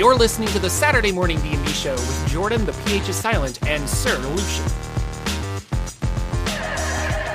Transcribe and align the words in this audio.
You're 0.00 0.14
listening 0.14 0.48
to 0.48 0.58
the 0.58 0.70
Saturday 0.70 1.12
Morning 1.12 1.38
D&D 1.42 1.72
Show 1.72 1.92
with 1.92 2.30
Jorphdan, 2.30 2.64
the 2.64 2.72
PH 2.86 3.10
is 3.10 3.16
silent, 3.16 3.62
and 3.66 3.86
Sir 3.86 4.16
Lucien. 4.16 4.64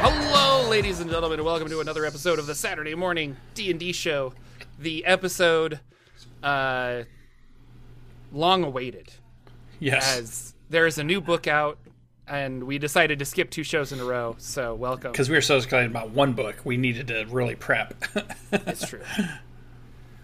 Hello, 0.01 0.67
ladies 0.67 0.99
and 0.99 1.07
gentlemen, 1.11 1.37
and 1.37 1.45
welcome 1.45 1.69
to 1.69 1.79
another 1.79 2.05
episode 2.05 2.39
of 2.39 2.47
the 2.47 2.55
Saturday 2.55 2.95
Morning 2.95 3.37
D&D 3.53 3.93
Show. 3.93 4.33
The 4.79 5.05
episode, 5.05 5.79
uh, 6.41 7.03
long 8.31 8.63
awaited, 8.63 9.11
Yes, 9.79 10.17
as 10.17 10.53
there 10.71 10.87
is 10.87 10.97
a 10.97 11.03
new 11.03 11.21
book 11.21 11.45
out, 11.45 11.77
and 12.27 12.63
we 12.63 12.79
decided 12.79 13.19
to 13.19 13.25
skip 13.25 13.51
two 13.51 13.63
shows 13.63 13.91
in 13.91 13.99
a 13.99 14.05
row. 14.05 14.37
So 14.39 14.73
welcome. 14.73 15.11
because 15.11 15.29
we 15.29 15.35
were 15.35 15.41
so 15.41 15.57
excited 15.57 15.91
about 15.91 16.09
one 16.09 16.33
book, 16.33 16.55
we 16.63 16.77
needed 16.77 17.09
to 17.09 17.25
really 17.25 17.53
prep. 17.53 17.93
It's 18.51 18.89
true. 18.89 19.01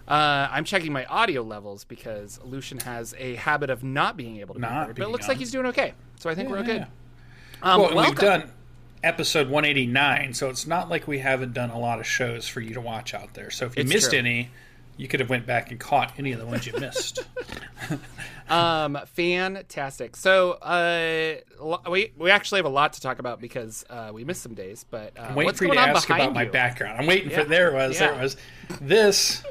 Uh, 0.08 0.48
I'm 0.50 0.64
checking 0.64 0.92
my 0.92 1.04
audio 1.06 1.42
levels 1.42 1.84
because 1.84 2.40
Lucien 2.44 2.78
has 2.80 3.14
a 3.18 3.36
habit 3.36 3.70
of 3.70 3.84
not 3.84 4.16
being 4.16 4.38
able 4.40 4.54
to 4.54 4.60
be 4.60 4.66
heard, 4.66 4.96
but 4.96 5.04
it 5.06 5.10
looks 5.10 5.24
on. 5.24 5.28
like 5.28 5.38
he's 5.38 5.50
doing 5.52 5.66
okay. 5.66 5.94
So 6.18 6.28
I 6.28 6.34
think 6.34 6.50
we're 6.50 6.58
okay. 6.58 6.76
Yeah. 6.76 6.86
Um, 7.62 7.80
well, 7.80 7.94
welcome. 7.94 8.10
we've 8.14 8.18
done 8.18 8.50
episode 9.04 9.48
189, 9.48 10.34
so 10.34 10.48
it's 10.50 10.66
not 10.66 10.88
like 10.88 11.06
we 11.06 11.18
haven't 11.20 11.52
done 11.54 11.70
a 11.70 11.78
lot 11.78 12.00
of 12.00 12.06
shows 12.06 12.46
for 12.48 12.60
you 12.60 12.74
to 12.74 12.80
watch 12.80 13.14
out 13.14 13.34
there. 13.34 13.50
So 13.50 13.66
if 13.66 13.76
you 13.76 13.82
It's 13.82 13.92
missed 13.92 14.10
true. 14.10 14.18
any, 14.18 14.50
you 15.02 15.08
could 15.08 15.20
have 15.20 15.28
went 15.28 15.44
back 15.46 15.70
and 15.70 15.78
caught 15.80 16.12
any 16.18 16.32
of 16.32 16.38
the 16.38 16.46
ones 16.46 16.66
you 16.66 16.72
missed. 16.78 17.24
Um, 18.48 18.98
fantastic. 19.06 20.14
So 20.16 20.52
uh, 20.52 21.36
we 21.88 22.12
we 22.18 22.30
actually 22.30 22.58
have 22.58 22.66
a 22.66 22.70
lot 22.70 22.92
to 22.94 23.00
talk 23.00 23.18
about 23.18 23.40
because 23.40 23.84
uh, 23.88 24.10
we 24.12 24.24
missed 24.24 24.42
some 24.42 24.52
days. 24.54 24.84
But 24.90 25.16
uh, 25.18 25.22
I'm 25.22 25.34
waiting 25.36 25.46
what's 25.46 25.58
for 25.58 25.64
you 25.66 25.72
to 25.72 25.78
ask 25.80 26.10
about 26.10 26.34
my 26.34 26.44
background. 26.44 27.00
I'm 27.00 27.06
waiting 27.06 27.30
Yeah. 27.30 27.44
for 27.44 27.48
there 27.48 27.68
it 27.70 27.74
was 27.74 27.98
there 27.98 28.12
it 28.12 28.20
was. 28.20 28.36
This 28.80 29.42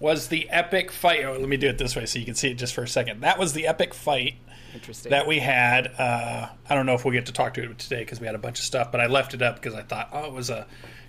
was 0.00 0.28
the 0.28 0.48
epic 0.50 0.90
fight. 0.90 1.24
Oh, 1.24 1.32
let 1.38 1.48
me 1.48 1.58
do 1.58 1.68
it 1.68 1.78
this 1.78 1.94
way 1.94 2.06
so 2.06 2.18
you 2.18 2.24
can 2.24 2.34
see 2.34 2.50
it 2.50 2.54
just 2.54 2.74
for 2.74 2.82
a 2.82 2.88
second. 2.88 3.20
That 3.20 3.38
was 3.38 3.52
the 3.52 3.66
epic 3.68 3.94
fight 3.94 4.34
Interesting. 4.74 5.10
that 5.10 5.26
we 5.28 5.38
had. 5.38 5.92
Uh, 5.98 6.48
I 6.68 6.74
don't 6.74 6.86
know 6.86 6.94
if 6.94 7.04
we'll 7.04 7.14
get 7.14 7.26
to 7.26 7.32
talk 7.32 7.54
to 7.54 7.62
it 7.70 7.78
today 7.78 8.00
because 8.00 8.20
we 8.20 8.26
had 8.26 8.34
a 8.34 8.38
bunch 8.38 8.58
of 8.58 8.64
stuff, 8.64 8.90
but 8.90 9.00
I 9.00 9.06
left 9.06 9.34
it 9.34 9.42
up 9.42 9.56
because 9.56 9.74
I 9.74 9.82
thought, 9.82 10.08
oh, 10.12 10.24
it 10.24 10.32
was 10.32 10.50
a 10.50 10.66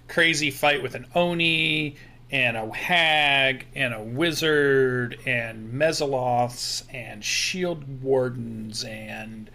crazy 0.08 0.52
fight 0.52 0.84
with 0.84 0.94
an 0.94 1.08
Oni 1.16 1.96
and 2.32 2.56
a 2.56 2.74
hag 2.74 3.68
and 3.76 3.94
a 3.94 4.02
wizard 4.02 5.20
and 5.26 5.74
Mezzoloths 5.74 6.84
and 6.94 7.24
shield 7.24 8.02
wardens 8.02 8.84
and 8.86 9.50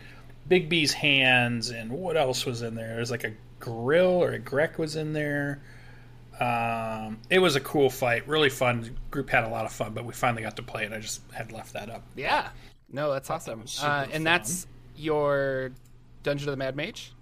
Bigby's 0.49 0.93
hands 0.93 1.71
and 1.71 1.91
what 1.91 2.17
else 2.17 2.45
was 2.45 2.63
in 2.63 2.75
there? 2.75 2.97
There's 2.97 3.11
like 3.11 3.25
a 3.25 3.33
grell 3.59 4.23
or 4.23 4.33
a 4.33 4.39
grick 4.39 4.79
was 4.79 4.97
in 4.97 5.15
there. 5.15 5.63
Um, 6.39 7.19
it 7.31 7.39
was 7.39 7.57
a 7.57 7.61
cool 7.61 7.89
fight, 7.89 8.29
really 8.29 8.51
fun. 8.51 8.95
Group 9.11 9.31
had 9.31 9.45
a 9.45 9.49
lot 9.49 9.65
of 9.65 9.73
fun, 9.73 9.95
but 9.95 10.05
we 10.05 10.13
finally 10.13 10.43
got 10.43 10.57
to 10.57 10.63
play 10.63 10.85
it. 10.85 10.93
I 10.93 11.01
just 11.01 11.23
had 11.33 11.53
left 11.53 11.73
that 11.73 11.89
up. 11.91 12.03
yeah. 12.15 12.51
No, 12.93 13.13
that's 13.13 13.29
awesome. 13.31 13.63
was 13.63 13.73
super 13.73 13.91
uh, 13.91 14.03
and 14.05 14.13
fun. 14.13 14.23
that's 14.23 14.69
your 14.97 15.73
Dungeon 16.23 16.49
of 16.49 16.53
the 16.53 16.57
Mad 16.57 16.77
Mage. 16.77 17.13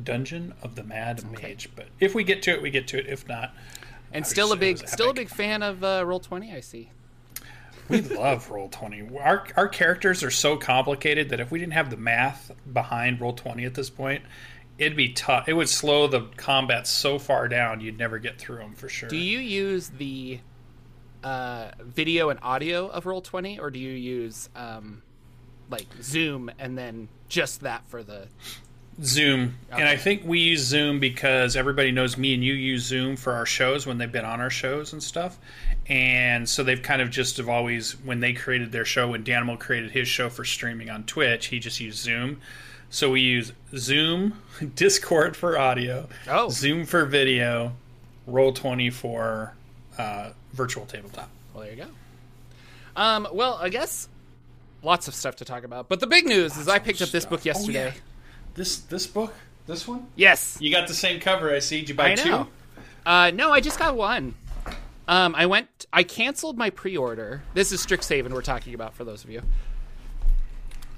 Dungeon 0.00 0.54
of 0.62 0.76
the 0.76 0.84
Mad 0.84 1.24
Mage. 1.32 1.68
But 1.74 1.88
if 1.98 2.14
we 2.14 2.22
get 2.22 2.42
to 2.44 2.52
it, 2.52 2.62
we 2.62 2.70
get 2.70 2.86
to 2.88 2.98
it. 2.98 3.08
If 3.08 3.26
not, 3.26 3.52
And 4.12 4.26
still 4.26 4.52
a 4.52 4.56
big, 4.56 4.86
still 4.88 5.10
a 5.10 5.14
big 5.14 5.28
fan 5.28 5.62
of 5.62 5.84
uh, 5.84 6.02
Roll 6.04 6.20
Twenty. 6.20 6.52
I 6.52 6.60
see. 6.60 6.90
we 7.88 8.00
love 8.00 8.50
Roll 8.50 8.68
Twenty. 8.68 9.08
Our 9.18 9.46
our 9.56 9.68
characters 9.68 10.22
are 10.22 10.30
so 10.30 10.56
complicated 10.56 11.28
that 11.30 11.40
if 11.40 11.50
we 11.50 11.58
didn't 11.58 11.74
have 11.74 11.90
the 11.90 11.96
math 11.96 12.50
behind 12.72 13.20
Roll 13.20 13.32
Twenty 13.32 13.64
at 13.64 13.74
this 13.74 13.90
point, 13.90 14.22
it'd 14.78 14.96
be 14.96 15.12
tough. 15.12 15.48
It 15.48 15.52
would 15.52 15.68
slow 15.68 16.06
the 16.08 16.22
combat 16.36 16.86
so 16.86 17.18
far 17.18 17.46
down 17.48 17.80
you'd 17.80 17.98
never 17.98 18.18
get 18.18 18.38
through 18.38 18.58
them 18.58 18.74
for 18.74 18.88
sure. 18.88 19.08
Do 19.08 19.16
you 19.16 19.38
use 19.38 19.88
the 19.90 20.40
uh, 21.22 21.70
video 21.80 22.30
and 22.30 22.40
audio 22.42 22.88
of 22.88 23.06
Roll 23.06 23.20
Twenty, 23.20 23.60
or 23.60 23.70
do 23.70 23.78
you 23.78 23.92
use 23.92 24.48
um, 24.56 25.02
like 25.70 25.86
Zoom 26.02 26.50
and 26.58 26.76
then 26.76 27.08
just 27.28 27.60
that 27.60 27.86
for 27.88 28.02
the? 28.02 28.26
Zoom, 29.02 29.56
and 29.70 29.84
I 29.88 29.96
think 29.96 30.22
we 30.24 30.40
use 30.40 30.60
Zoom 30.60 31.00
because 31.00 31.56
everybody 31.56 31.90
knows 31.90 32.18
me 32.18 32.34
and 32.34 32.44
you 32.44 32.52
use 32.52 32.84
Zoom 32.84 33.16
for 33.16 33.32
our 33.32 33.46
shows 33.46 33.86
when 33.86 33.96
they've 33.98 34.12
been 34.12 34.24
on 34.26 34.40
our 34.40 34.50
shows 34.50 34.92
and 34.92 35.02
stuff. 35.02 35.38
And 35.88 36.48
so 36.48 36.62
they've 36.62 36.82
kind 36.82 37.00
of 37.00 37.10
just 37.10 37.38
have 37.38 37.48
always 37.48 37.92
when 38.04 38.20
they 38.20 38.32
created 38.34 38.72
their 38.72 38.84
show 38.84 39.08
when 39.08 39.24
Danimal 39.24 39.58
created 39.58 39.90
his 39.90 40.06
show 40.06 40.28
for 40.28 40.44
streaming 40.44 40.90
on 40.90 41.04
Twitch, 41.04 41.46
he 41.46 41.58
just 41.58 41.80
used 41.80 41.98
Zoom. 41.98 42.40
So 42.90 43.10
we 43.10 43.20
use 43.22 43.52
Zoom, 43.76 44.34
Discord 44.74 45.36
for 45.36 45.58
audio, 45.58 46.08
Oh. 46.28 46.48
Zoom 46.50 46.84
for 46.84 47.04
video, 47.06 47.72
Roll 48.26 48.52
Twenty 48.52 48.90
for 48.90 49.54
uh, 49.98 50.30
virtual 50.52 50.84
tabletop. 50.86 51.28
Well, 51.54 51.62
there 51.64 51.72
you 51.72 51.84
go. 51.84 51.88
Um, 52.96 53.28
well, 53.32 53.58
I 53.60 53.68
guess 53.70 54.08
lots 54.82 55.08
of 55.08 55.14
stuff 55.14 55.36
to 55.36 55.44
talk 55.44 55.64
about, 55.64 55.88
but 55.88 56.00
the 56.00 56.06
big 56.06 56.26
news 56.26 56.56
is 56.56 56.68
I 56.68 56.78
picked 56.80 57.00
up 57.00 57.08
this 57.10 57.22
stuff. 57.22 57.30
book 57.30 57.40
Oh, 57.40 57.44
yesterday. 57.46 57.86
yeah. 57.86 57.92
This 58.54 58.78
this 58.78 59.06
book, 59.06 59.34
this 59.66 59.86
one, 59.86 60.06
Yes, 60.16 60.58
you 60.60 60.70
got 60.70 60.88
the 60.88 60.94
same 60.94 61.20
cover. 61.20 61.54
I 61.54 61.60
see. 61.60 61.80
Did 61.80 61.90
you 61.90 61.94
buy 61.94 62.10
I 62.12 62.14
know. 62.16 62.22
two? 62.24 62.46
Uh, 63.06 63.30
no, 63.32 63.52
I 63.52 63.60
just 63.60 63.78
got 63.78 63.96
one. 63.96 64.34
Um, 65.08 65.34
I 65.36 65.46
went. 65.46 65.86
I 65.92 66.02
canceled 66.02 66.56
my 66.58 66.70
pre-order. 66.70 67.42
This 67.54 67.72
is 67.72 67.84
Strixhaven 67.84 68.30
we're 68.30 68.42
talking 68.42 68.74
about 68.74 68.94
for 68.94 69.04
those 69.04 69.24
of 69.24 69.30
you. 69.30 69.42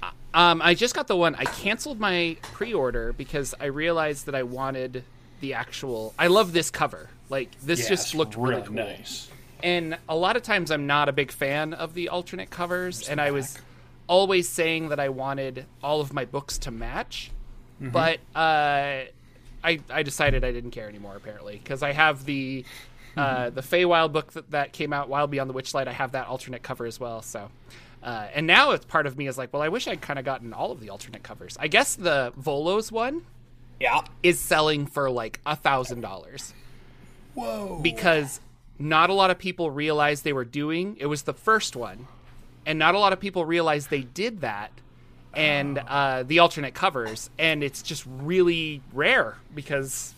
Uh, 0.01 0.11
Um, 0.33 0.61
I 0.61 0.73
just 0.73 0.93
got 0.95 1.07
the 1.07 1.15
one. 1.15 1.35
I 1.35 1.45
canceled 1.45 1.99
my 1.99 2.37
pre-order 2.41 3.13
because 3.13 3.53
I 3.59 3.65
realized 3.65 4.25
that 4.25 4.35
I 4.35 4.43
wanted 4.43 5.03
the 5.39 5.53
actual. 5.53 6.13
I 6.19 6.27
love 6.27 6.53
this 6.53 6.69
cover. 6.71 7.09
Like 7.29 7.49
this 7.61 7.81
Yeah, 7.83 7.89
just 7.89 8.13
looked 8.15 8.35
really, 8.35 8.61
cool. 8.63 8.75
nice. 8.75 9.29
And 9.63 9.97
a 10.09 10.15
lot 10.15 10.35
of 10.35 10.43
times 10.43 10.71
I'm 10.71 10.85
not 10.87 11.07
a 11.07 11.13
big 11.13 11.31
fan 11.31 11.73
of 11.73 11.93
the 11.93 12.09
alternate 12.09 12.49
covers, 12.49 13.07
and 13.07 13.21
I 13.21 13.31
was 13.31 13.57
always 14.07 14.49
saying 14.49 14.89
that 14.89 14.99
I 14.99 15.07
wanted 15.09 15.65
all 15.81 16.01
of 16.01 16.11
my 16.11 16.25
books 16.25 16.57
to 16.59 16.71
match, 16.71 17.31
Mm-hmm. 17.83 17.91
but 17.91 18.19
uh, 18.33 19.05
I 19.63 19.79
I 19.89 20.03
decided 20.03 20.43
I 20.43 20.51
didn't 20.53 20.71
care 20.71 20.87
anymore 20.87 21.15
apparently 21.17 21.59
because 21.61 21.83
I 21.83 21.91
have 21.91 22.23
the 22.25 22.63
uh, 23.17 23.49
the 23.51 23.61
Feywild 23.61 24.11
book 24.13 24.33
that, 24.33 24.49
that 24.51 24.73
came 24.73 24.91
out, 24.93 25.09
Wild 25.09 25.29
Beyond 25.31 25.49
the 25.49 25.53
Witchlight. 25.53 25.87
I 25.87 25.91
have 25.91 26.13
that 26.13 26.27
alternate 26.27 26.63
cover 26.63 26.85
as 26.87 26.99
well. 26.99 27.21
So, 27.21 27.49
uh, 28.01 28.27
and 28.33 28.47
now 28.47 28.71
it's 28.71 28.85
part 28.85 29.05
of 29.05 29.15
me 29.17 29.27
is 29.27 29.37
like, 29.37 29.53
well, 29.53 29.61
I 29.61 29.69
wish 29.69 29.87
I'd 29.87 30.01
kind 30.01 30.17
of 30.17 30.25
gotten 30.25 30.51
all 30.53 30.71
of 30.71 30.79
the 30.79 30.89
alternate 30.89 31.21
covers. 31.21 31.55
I 31.59 31.67
guess 31.67 31.93
the 31.95 32.33
Volos 32.41 32.91
one 32.91 33.23
Yeah. 33.79 34.01
is 34.23 34.39
selling 34.39 34.87
for 34.87 35.11
like 35.11 35.39
a 35.45 35.55
thousand 35.55 36.01
dollars 36.01 36.53
Whoa. 37.35 37.79
because 37.83 38.39
not 38.79 39.09
a 39.09 39.13
lot 39.13 39.29
of 39.29 39.37
people 39.37 39.69
realized 39.69 40.23
they 40.23 40.33
were 40.33 40.45
doing 40.45 40.97
it 40.99 41.05
was 41.07 41.23
the 41.23 41.33
first 41.33 41.75
one 41.75 42.07
and 42.65 42.79
not 42.79 42.95
a 42.95 42.99
lot 42.99 43.13
of 43.13 43.19
people 43.19 43.45
realized 43.45 43.89
they 43.89 44.01
did 44.01 44.41
that 44.41 44.71
and 45.33 45.79
uh, 45.87 46.23
the 46.23 46.39
alternate 46.39 46.73
covers 46.73 47.29
and 47.39 47.63
it's 47.63 47.81
just 47.81 48.05
really 48.07 48.81
rare 48.93 49.35
because 49.55 50.13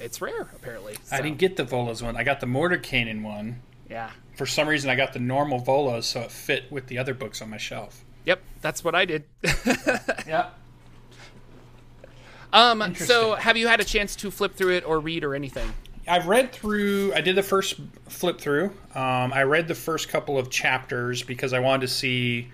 it's 0.00 0.20
rare 0.20 0.48
apparently 0.54 0.96
I 1.12 1.20
didn't 1.20 1.38
get 1.38 1.56
the 1.56 1.64
Volos 1.64 2.02
one. 2.02 2.16
I 2.16 2.24
got 2.24 2.40
the 2.40 2.46
Mortar 2.46 2.78
Mordenkainen 2.78 3.22
one. 3.22 3.60
yeah 3.90 4.10
For 4.36 4.46
some 4.46 4.68
reason, 4.68 4.90
I 4.90 4.94
got 4.96 5.12
the 5.12 5.18
normal 5.18 5.60
Volos, 5.60 6.04
so 6.04 6.20
it 6.20 6.30
fit 6.32 6.70
with 6.70 6.86
the 6.86 6.98
other 6.98 7.14
books 7.14 7.42
on 7.42 7.50
my 7.50 7.58
shelf. 7.58 8.04
yep 8.24 8.40
that's 8.60 8.82
what 8.84 8.94
i 8.94 9.04
did 9.04 9.24
Yeah. 10.26 10.50
um 12.52 12.94
so 12.94 13.34
have 13.34 13.56
you 13.56 13.68
had 13.68 13.80
a 13.80 13.84
chance 13.84 14.16
to 14.16 14.30
flip 14.30 14.54
through 14.54 14.76
it 14.76 14.84
or 14.86 15.00
read 15.00 15.24
or 15.24 15.34
anything 15.34 15.72
I've 16.10 16.26
read 16.26 16.52
through. 16.52 17.12
I 17.12 17.20
did 17.20 17.36
the 17.36 17.42
first 17.42 17.78
flip 18.08 18.40
through. 18.40 18.72
Um, 18.94 19.30
I 19.30 19.42
read 19.42 19.68
the 19.68 19.74
first 19.74 20.08
couple 20.08 20.38
of 20.38 20.48
chapters 20.48 21.22
because 21.22 21.52
I 21.52 21.58
wanted 21.58 21.82
to 21.82 21.88
see. 21.92 22.48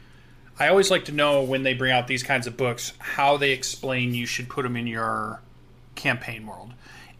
I 0.58 0.68
always 0.68 0.90
like 0.90 1.06
to 1.06 1.12
know 1.12 1.42
when 1.42 1.64
they 1.64 1.74
bring 1.74 1.90
out 1.90 2.06
these 2.06 2.22
kinds 2.22 2.46
of 2.46 2.56
books 2.56 2.92
how 2.98 3.36
they 3.36 3.50
explain 3.50 4.14
you 4.14 4.26
should 4.26 4.48
put 4.48 4.62
them 4.62 4.76
in 4.76 4.86
your 4.86 5.40
campaign 5.96 6.46
world, 6.46 6.72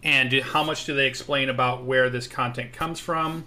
and 0.03 0.31
do- 0.31 0.43
how 0.43 0.63
much 0.63 0.85
do 0.85 0.95
they 0.95 1.07
explain 1.07 1.49
about 1.49 1.85
where 1.85 2.11
this 2.11 2.29
content 2.29 2.73
comes 2.73 3.01
from, 3.01 3.45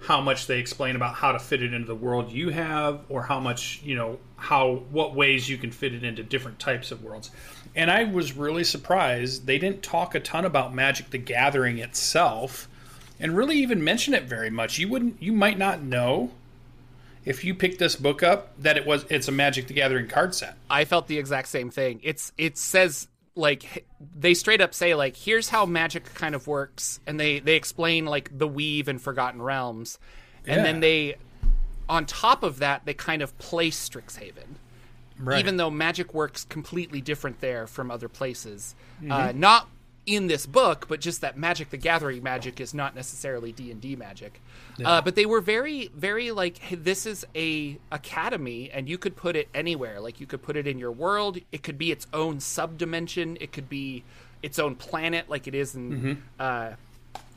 how 0.00 0.20
much 0.20 0.46
they 0.46 0.58
explain 0.58 0.96
about 0.96 1.16
how 1.16 1.32
to 1.32 1.38
fit 1.38 1.62
it 1.62 1.74
into 1.74 1.86
the 1.86 1.94
world 1.94 2.30
you 2.32 2.48
have, 2.50 3.00
or 3.08 3.24
how 3.24 3.40
much 3.40 3.82
you 3.82 3.94
know 3.94 4.18
how 4.36 4.76
what 4.90 5.14
ways 5.14 5.48
you 5.48 5.58
can 5.58 5.70
fit 5.70 5.92
it 5.92 6.02
into 6.02 6.22
different 6.22 6.58
types 6.58 6.90
of 6.90 7.02
worlds. 7.02 7.30
And 7.74 7.90
I 7.90 8.04
was 8.04 8.34
really 8.34 8.64
surprised 8.64 9.46
they 9.46 9.58
didn't 9.58 9.82
talk 9.82 10.14
a 10.14 10.20
ton 10.20 10.46
about 10.46 10.74
Magic 10.74 11.10
the 11.10 11.18
Gathering 11.18 11.78
itself 11.78 12.68
and 13.20 13.36
really 13.36 13.56
even 13.58 13.82
mention 13.84 14.14
it 14.14 14.24
very 14.24 14.50
much. 14.50 14.78
You 14.78 14.88
wouldn't 14.88 15.22
you 15.22 15.32
might 15.32 15.58
not 15.58 15.82
know 15.82 16.30
if 17.26 17.44
you 17.44 17.54
picked 17.54 17.78
this 17.78 17.96
book 17.96 18.22
up 18.22 18.58
that 18.62 18.78
it 18.78 18.86
was 18.86 19.04
it's 19.10 19.28
a 19.28 19.32
Magic 19.32 19.66
the 19.66 19.74
Gathering 19.74 20.08
card 20.08 20.34
set. 20.34 20.56
I 20.70 20.84
felt 20.86 21.08
the 21.08 21.18
exact 21.18 21.48
same 21.48 21.70
thing. 21.70 22.00
It's 22.02 22.32
it 22.38 22.56
says 22.56 23.08
like 23.34 23.84
they 24.18 24.32
straight 24.32 24.62
up 24.62 24.72
say 24.72 24.94
like 24.94 25.14
here's 25.16 25.50
how 25.50 25.66
magic 25.66 26.14
kind 26.14 26.34
of 26.34 26.46
works 26.46 27.00
and 27.06 27.20
they 27.20 27.38
they 27.40 27.54
explain 27.56 28.06
like 28.06 28.30
the 28.38 28.48
weave 28.48 28.88
and 28.88 29.02
forgotten 29.02 29.42
realms 29.42 29.98
and 30.46 30.56
Yeah. 30.56 30.62
then 30.62 30.80
they 30.80 31.16
on 31.88 32.06
top 32.06 32.42
of 32.42 32.60
that 32.60 32.86
they 32.86 32.94
kind 32.94 33.20
of 33.20 33.36
place 33.36 33.86
Strixhaven 33.88 34.56
Right. 35.18 35.38
even 35.38 35.56
though 35.58 35.70
magic 35.70 36.14
works 36.14 36.44
completely 36.44 37.00
different 37.02 37.40
there 37.40 37.66
from 37.66 37.90
other 37.90 38.08
places 38.08 38.74
Mm-hmm. 39.02 39.12
uh, 39.12 39.32
not 39.34 39.68
in 40.06 40.28
this 40.28 40.46
book, 40.46 40.86
but 40.88 41.00
just 41.00 41.20
that 41.20 41.36
Magic 41.36 41.70
the 41.70 41.76
Gathering 41.76 42.22
magic 42.22 42.60
is 42.60 42.72
not 42.72 42.94
necessarily 42.94 43.50
D 43.52 43.70
and 43.72 43.80
D 43.80 43.96
magic. 43.96 44.40
Uh, 44.84 45.00
but 45.02 45.16
they 45.16 45.26
were 45.26 45.40
very, 45.40 45.88
very 45.94 46.30
like, 46.30 46.58
hey, 46.58 46.76
this 46.76 47.06
is 47.06 47.26
a 47.34 47.76
academy, 47.90 48.70
and 48.70 48.88
you 48.88 48.98
could 48.98 49.16
put 49.16 49.34
it 49.36 49.48
anywhere. 49.54 49.98
Like 50.00 50.20
you 50.20 50.26
could 50.26 50.42
put 50.42 50.56
it 50.56 50.66
in 50.66 50.78
your 50.78 50.92
world. 50.92 51.38
It 51.50 51.62
could 51.62 51.76
be 51.78 51.90
its 51.90 52.06
own 52.12 52.36
subdimension. 52.38 53.36
It 53.40 53.52
could 53.52 53.68
be 53.68 54.04
its 54.42 54.58
own 54.58 54.76
planet, 54.76 55.28
like 55.28 55.46
it 55.48 55.54
is 55.54 55.74
in, 55.74 56.22
uh, 56.38 56.72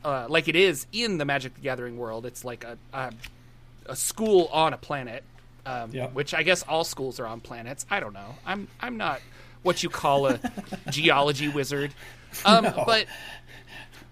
uh, 0.06 0.27
like 0.30 0.48
it 0.48 0.56
is 0.56 0.86
in 0.94 1.18
the 1.18 1.25
Magic 1.25 1.56
the 1.56 1.62
Gathering 1.62 1.98
world. 1.98 2.25
It's 2.25 2.45
like 2.45 2.63
a 2.63 2.77
a, 2.94 3.12
a 3.88 3.95
school 3.95 4.48
on 4.54 4.74
a 4.74 4.77
planet, 4.77 5.24
um, 5.66 5.89
Yeah. 5.92 6.07
which 6.10 6.33
I 6.36 6.44
guess 6.44 6.62
all 6.63 6.83
schools 6.83 7.19
are 7.19 7.25
on 7.25 7.39
planets. 7.39 7.86
I 7.89 8.00
don't 8.00 8.13
know. 8.13 8.36
I'm 8.45 8.68
I'm 8.80 8.98
not 8.98 9.21
what 9.63 9.81
you 9.81 9.89
call 9.89 10.27
a 10.27 10.39
geology 10.89 11.48
wizard, 11.50 11.94
um, 12.45 12.63
but 12.85 13.05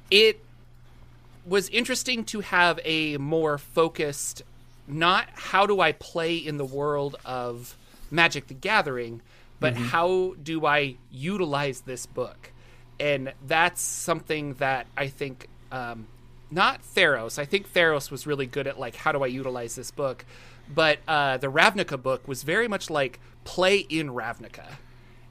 it 0.09 0.39
was 1.45 1.69
interesting 1.69 2.23
to 2.25 2.41
have 2.41 2.79
a 2.83 3.17
more 3.17 3.57
focused 3.57 4.43
not 4.87 5.27
how 5.33 5.65
do 5.65 5.81
I 5.81 5.91
play 5.91 6.37
in 6.37 6.57
the 6.57 6.65
world 6.65 7.17
of 7.25 7.75
Magic 8.09 8.47
the 8.47 8.53
Gathering, 8.53 9.21
but 9.59 9.73
how 9.75 10.35
do 10.41 10.65
I 10.65 10.95
utilize 11.11 11.81
this 11.81 12.05
book? 12.05 12.51
And 12.99 13.33
that's 13.45 13.81
something 13.81 14.53
that 14.55 14.87
I 14.95 15.07
think 15.07 15.47
um, 15.71 16.07
not 16.51 16.81
Theros. 16.95 17.37
I 17.37 17.45
think 17.45 17.71
Theros 17.71 18.09
was 18.11 18.25
really 18.25 18.45
good 18.45 18.67
at 18.67 18.79
like 18.79 18.95
how 18.95 19.11
do 19.11 19.23
I 19.23 19.27
utilize 19.27 19.75
this 19.75 19.91
book, 19.91 20.25
but 20.73 20.99
uh, 21.07 21.37
the 21.37 21.47
Ravnica 21.47 22.01
book 22.01 22.27
was 22.27 22.43
very 22.43 22.67
much 22.67 22.89
like 22.89 23.19
play 23.43 23.77
in 23.77 24.09
Ravnica. 24.09 24.65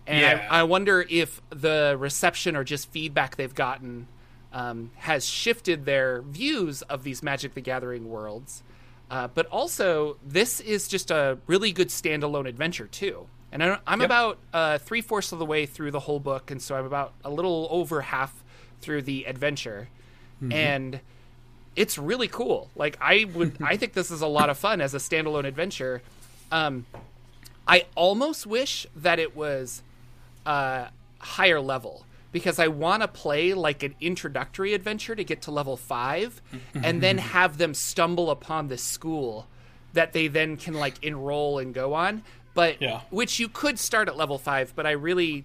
And 0.06 0.20
Yeah. 0.20 0.46
I, 0.50 0.60
I 0.60 0.62
wonder 0.62 1.04
if 1.08 1.40
the 1.50 1.96
reception 1.98 2.56
or 2.56 2.64
just 2.64 2.90
feedback 2.90 3.36
they've 3.36 3.54
gotten 3.54 4.06
um, 4.52 4.90
has 4.96 5.26
shifted 5.26 5.84
their 5.84 6.22
views 6.22 6.82
of 6.82 7.02
these 7.02 7.22
Magic 7.22 7.54
the 7.54 7.60
Gathering 7.60 8.08
worlds. 8.08 8.62
Uh, 9.10 9.28
but 9.28 9.46
also, 9.46 10.16
this 10.26 10.60
is 10.60 10.88
just 10.88 11.10
a 11.10 11.38
really 11.46 11.72
good 11.72 11.88
standalone 11.88 12.48
adventure, 12.48 12.86
too. 12.86 13.26
And 13.52 13.62
I, 13.62 13.78
I'm 13.86 14.00
Yep. 14.00 14.06
about 14.06 14.38
uh, 14.52 14.78
three 14.78 15.00
fourths 15.00 15.30
of 15.32 15.38
the 15.38 15.44
way 15.46 15.66
through 15.66 15.90
the 15.92 16.00
whole 16.00 16.18
book, 16.20 16.50
and 16.50 16.60
so 16.60 16.74
I'm 16.74 16.84
about 16.84 17.12
a 17.24 17.30
little 17.30 17.68
over 17.70 18.00
half 18.00 18.42
through 18.80 19.02
the 19.02 19.24
adventure. 19.24 19.88
And 20.50 21.00
it's 21.76 21.96
really 21.98 22.28
cool. 22.28 22.68
Like 22.76 22.98
I 23.00 23.26
would, 23.32 23.56
I 23.62 23.76
think 23.76 23.92
this 23.94 24.10
is 24.10 24.20
a 24.22 24.26
lot 24.26 24.50
of 24.50 24.58
fun 24.58 24.80
as 24.80 24.92
a 24.94 24.98
standalone 24.98 25.44
adventure. 25.46 26.02
Um, 26.52 26.84
I 27.66 27.86
almost 27.94 28.46
wish 28.46 28.86
that 28.96 29.18
it 29.18 29.34
was 29.36 29.82
uh, 30.46 30.88
higher 31.18 31.60
level 31.60 32.06
because 32.32 32.58
I 32.58 32.68
want 32.68 33.02
to 33.02 33.08
play 33.08 33.54
like 33.54 33.82
an 33.82 33.94
introductory 34.00 34.74
adventure 34.74 35.14
to 35.14 35.24
get 35.24 35.42
to 35.42 35.50
level 35.50 35.76
five, 35.76 36.40
and 36.74 37.02
then 37.02 37.18
have 37.36 37.58
them 37.58 37.74
stumble 37.74 38.30
upon 38.30 38.68
this 38.68 38.82
school 38.82 39.46
that 39.94 40.12
they 40.12 40.28
then 40.28 40.56
can 40.56 40.74
like 40.74 41.02
enroll 41.02 41.58
and 41.58 41.74
go 41.74 41.94
on. 41.94 42.22
But 42.54 42.80
Yeah. 42.80 43.00
which 43.10 43.38
you 43.38 43.48
could 43.48 43.78
start 43.78 44.08
at 44.08 44.16
level 44.16 44.38
five, 44.38 44.72
but 44.74 44.86
I 44.86 44.92
really 44.92 45.44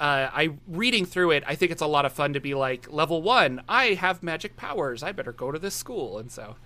uh, 0.00 0.28
I 0.32 0.50
reading 0.66 1.04
through 1.06 1.30
it, 1.32 1.44
I 1.46 1.54
think 1.54 1.70
it's 1.70 1.82
a 1.82 1.86
lot 1.86 2.04
of 2.04 2.12
fun 2.12 2.32
to 2.32 2.40
be 2.40 2.54
like 2.54 2.90
level 2.92 3.22
one. 3.22 3.62
I 3.68 3.94
have 3.94 4.22
magic 4.22 4.56
powers. 4.56 5.02
I 5.02 5.12
better 5.12 5.32
go 5.32 5.52
to 5.52 5.58
this 5.60 5.74
school, 5.76 6.18
and 6.18 6.30
so 6.30 6.56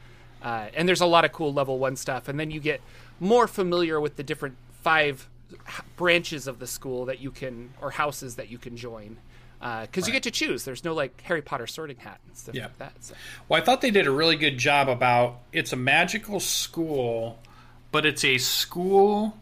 uh, 0.42 0.68
and 0.74 0.88
there's 0.88 1.00
a 1.02 1.06
lot 1.06 1.24
of 1.24 1.32
cool 1.32 1.52
level 1.52 1.78
one 1.78 1.96
stuff, 1.96 2.28
and 2.28 2.38
then 2.40 2.50
you 2.50 2.60
get 2.60 2.80
more 3.20 3.46
familiar 3.46 4.00
with 4.00 4.16
the 4.16 4.22
different 4.22 4.56
five 4.82 5.28
branches 5.96 6.46
of 6.46 6.58
the 6.58 6.66
school 6.66 7.04
that 7.06 7.20
you 7.20 7.30
can 7.30 7.72
or 7.80 7.90
houses 7.90 8.36
that 8.36 8.50
you 8.50 8.58
can 8.58 8.76
join 8.76 9.16
uh, 9.60 9.82
because 9.82 10.06
you 10.06 10.12
get 10.12 10.22
to 10.24 10.30
choose. 10.30 10.64
There's 10.64 10.84
no 10.84 10.92
like 10.94 11.20
Harry 11.22 11.42
Potter 11.42 11.66
sorting 11.66 11.96
hat 11.98 12.20
and 12.26 12.36
stuff 12.36 12.54
Yeah. 12.54 12.64
like 12.64 12.78
that. 12.78 12.92
So. 13.00 13.14
Well, 13.48 13.60
I 13.60 13.64
thought 13.64 13.80
they 13.80 13.90
did 13.90 14.06
a 14.06 14.10
really 14.10 14.36
good 14.36 14.58
job 14.58 14.88
about 14.88 15.40
it's 15.52 15.72
a 15.72 15.76
magical 15.76 16.40
school, 16.40 17.38
but 17.92 18.04
it's 18.04 18.24
a 18.24 18.38
school 18.38 19.38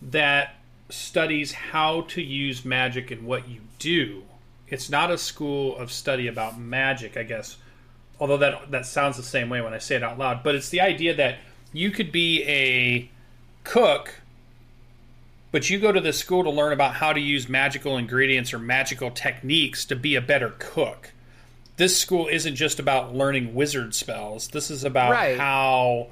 that 0.00 0.56
studies 0.88 1.52
how 1.52 2.02
to 2.02 2.20
use 2.22 2.64
magic 2.64 3.10
and 3.10 3.24
what 3.24 3.48
you 3.48 3.60
do. 3.78 4.24
It's 4.68 4.90
not 4.90 5.10
a 5.10 5.18
school 5.18 5.76
of 5.76 5.92
study 5.92 6.26
about 6.26 6.58
magic, 6.58 7.16
I 7.16 7.22
guess. 7.22 7.56
Although 8.18 8.38
that 8.38 8.70
that 8.70 8.86
sounds 8.86 9.16
the 9.16 9.22
same 9.22 9.48
way 9.48 9.60
when 9.60 9.74
I 9.74 9.78
say 9.78 9.96
it 9.96 10.02
out 10.02 10.18
loud, 10.18 10.42
but 10.42 10.54
it's 10.54 10.70
the 10.70 10.80
idea 10.80 11.14
that 11.14 11.38
you 11.72 11.90
could 11.90 12.10
be 12.12 12.42
a 12.44 13.10
cook 13.64 14.14
but 15.52 15.70
you 15.70 15.78
go 15.78 15.92
to 15.92 16.00
this 16.00 16.18
school 16.18 16.42
to 16.42 16.50
learn 16.50 16.72
about 16.72 16.94
how 16.94 17.12
to 17.12 17.20
use 17.20 17.48
magical 17.48 17.96
ingredients 17.96 18.52
or 18.52 18.58
magical 18.58 19.10
techniques 19.10 19.84
to 19.84 19.94
be 19.94 20.16
a 20.16 20.20
better 20.20 20.54
cook. 20.58 21.12
This 21.76 21.96
school 21.98 22.26
isn't 22.26 22.56
just 22.56 22.80
about 22.80 23.14
learning 23.14 23.54
wizard 23.54 23.94
spells. 23.94 24.48
This 24.48 24.70
is 24.70 24.82
about 24.82 25.12
Right. 25.12 25.38
how 25.38 26.08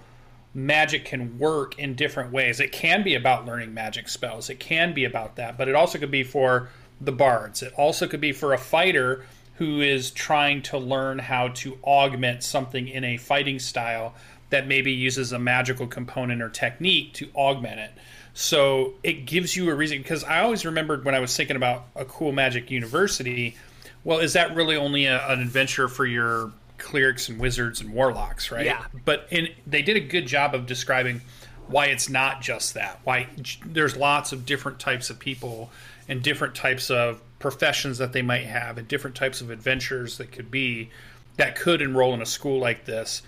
magic 0.54 1.04
can 1.04 1.38
work 1.38 1.78
in 1.78 1.94
different 1.94 2.32
ways. 2.32 2.60
It 2.60 2.72
can 2.72 3.02
be 3.02 3.14
about 3.14 3.46
learning 3.46 3.72
magic 3.72 4.08
spells. 4.08 4.50
It 4.50 4.60
can 4.60 4.92
be 4.92 5.04
about 5.04 5.36
that, 5.36 5.56
but 5.56 5.68
it 5.68 5.74
also 5.74 5.98
could 5.98 6.10
be 6.10 6.22
for 6.24 6.68
the 7.00 7.12
bards. 7.12 7.62
It 7.62 7.72
also 7.76 8.06
could 8.06 8.20
be 8.20 8.32
for 8.32 8.52
a 8.52 8.58
fighter 8.58 9.24
who 9.54 9.80
is 9.80 10.10
trying 10.10 10.62
to 10.62 10.78
learn 10.78 11.18
how 11.18 11.48
to 11.48 11.78
augment 11.84 12.42
something 12.42 12.88
in 12.88 13.04
a 13.04 13.16
fighting 13.16 13.58
style 13.58 14.14
that 14.50 14.66
maybe 14.66 14.92
uses 14.92 15.32
a 15.32 15.38
magical 15.38 15.86
component 15.86 16.42
or 16.42 16.48
technique 16.48 17.14
to 17.14 17.28
augment 17.34 17.80
it. 17.80 17.92
So 18.34 18.94
it 19.02 19.26
gives 19.26 19.56
you 19.56 19.70
a 19.70 19.74
reason 19.74 19.98
because 19.98 20.24
I 20.24 20.40
always 20.40 20.64
remembered 20.64 21.04
when 21.04 21.14
I 21.14 21.20
was 21.20 21.36
thinking 21.36 21.56
about 21.56 21.86
a 21.96 22.04
cool 22.04 22.32
magic 22.32 22.70
university, 22.70 23.56
well, 24.04 24.18
is 24.18 24.34
that 24.34 24.54
really 24.54 24.76
only 24.76 25.06
a, 25.06 25.26
an 25.28 25.40
adventure 25.40 25.88
for 25.88 26.06
your 26.06 26.52
clerics 26.78 27.28
and 27.28 27.38
wizards 27.38 27.80
and 27.80 27.92
warlocks, 27.92 28.50
right? 28.50 28.66
Yeah. 28.66 28.84
But 29.04 29.26
in, 29.30 29.48
they 29.66 29.82
did 29.82 29.96
a 29.96 30.00
good 30.00 30.26
job 30.26 30.54
of 30.54 30.66
describing 30.66 31.20
why 31.66 31.86
it's 31.86 32.08
not 32.08 32.40
just 32.40 32.74
that. 32.74 33.00
Why 33.04 33.28
there's 33.64 33.96
lots 33.96 34.32
of 34.32 34.46
different 34.46 34.78
types 34.80 35.10
of 35.10 35.18
people 35.18 35.70
and 36.08 36.22
different 36.22 36.54
types 36.54 36.90
of 36.90 37.20
professions 37.38 37.98
that 37.98 38.12
they 38.12 38.22
might 38.22 38.46
have 38.46 38.78
and 38.78 38.88
different 38.88 39.16
types 39.16 39.40
of 39.40 39.50
adventures 39.50 40.18
that 40.18 40.32
could 40.32 40.50
be 40.50 40.90
that 41.36 41.56
could 41.56 41.80
enroll 41.80 42.12
in 42.12 42.20
a 42.20 42.26
school 42.26 42.58
like 42.58 42.84
this 42.84 43.22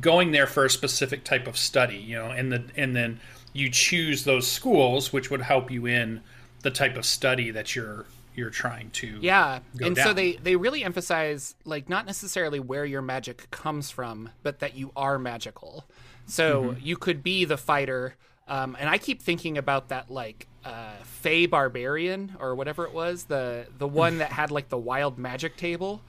going 0.00 0.32
there 0.32 0.46
for 0.46 0.64
a 0.64 0.70
specific 0.70 1.24
type 1.24 1.46
of 1.46 1.56
study, 1.56 1.96
you 1.96 2.16
know, 2.16 2.30
and 2.30 2.52
the 2.52 2.64
and 2.76 2.94
then 2.94 3.20
you 3.52 3.70
choose 3.70 4.24
those 4.24 4.50
schools 4.50 5.12
which 5.12 5.30
would 5.30 5.42
help 5.42 5.70
you 5.70 5.86
in 5.86 6.22
the 6.62 6.70
type 6.70 6.96
of 6.96 7.04
study 7.06 7.50
that 7.50 7.74
you're 7.74 8.06
you're 8.34 8.50
trying 8.50 8.90
to 8.92 9.22
Yeah, 9.22 9.60
go 9.76 9.86
and 9.86 9.98
so 9.98 10.12
they 10.14 10.36
they 10.36 10.56
really 10.56 10.82
emphasize 10.82 11.54
like 11.64 11.88
not 11.88 12.06
necessarily 12.06 12.58
where 12.58 12.86
your 12.86 13.02
magic 13.02 13.50
comes 13.50 13.90
from, 13.90 14.30
but 14.42 14.60
that 14.60 14.74
you 14.74 14.92
are 14.96 15.18
magical. 15.18 15.86
So 16.24 16.72
Mm-hmm. 16.72 16.80
you 16.80 16.96
could 16.96 17.22
be 17.22 17.44
the 17.44 17.58
fighter, 17.58 18.16
um, 18.48 18.76
and 18.80 18.88
I 18.88 18.96
keep 18.98 19.20
thinking 19.20 19.58
about 19.58 19.88
that 19.88 20.10
like 20.10 20.48
uh, 20.64 21.02
Fey 21.04 21.44
Barbarian 21.46 22.34
or 22.40 22.54
whatever 22.54 22.84
it 22.86 22.92
was, 22.94 23.24
the 23.26 23.68
the 23.76 23.88
one 23.88 24.18
that 24.18 24.32
had 24.32 24.50
like 24.50 24.70
the 24.70 24.78
wild 24.78 25.18
magic 25.18 25.56
table. 25.56 26.06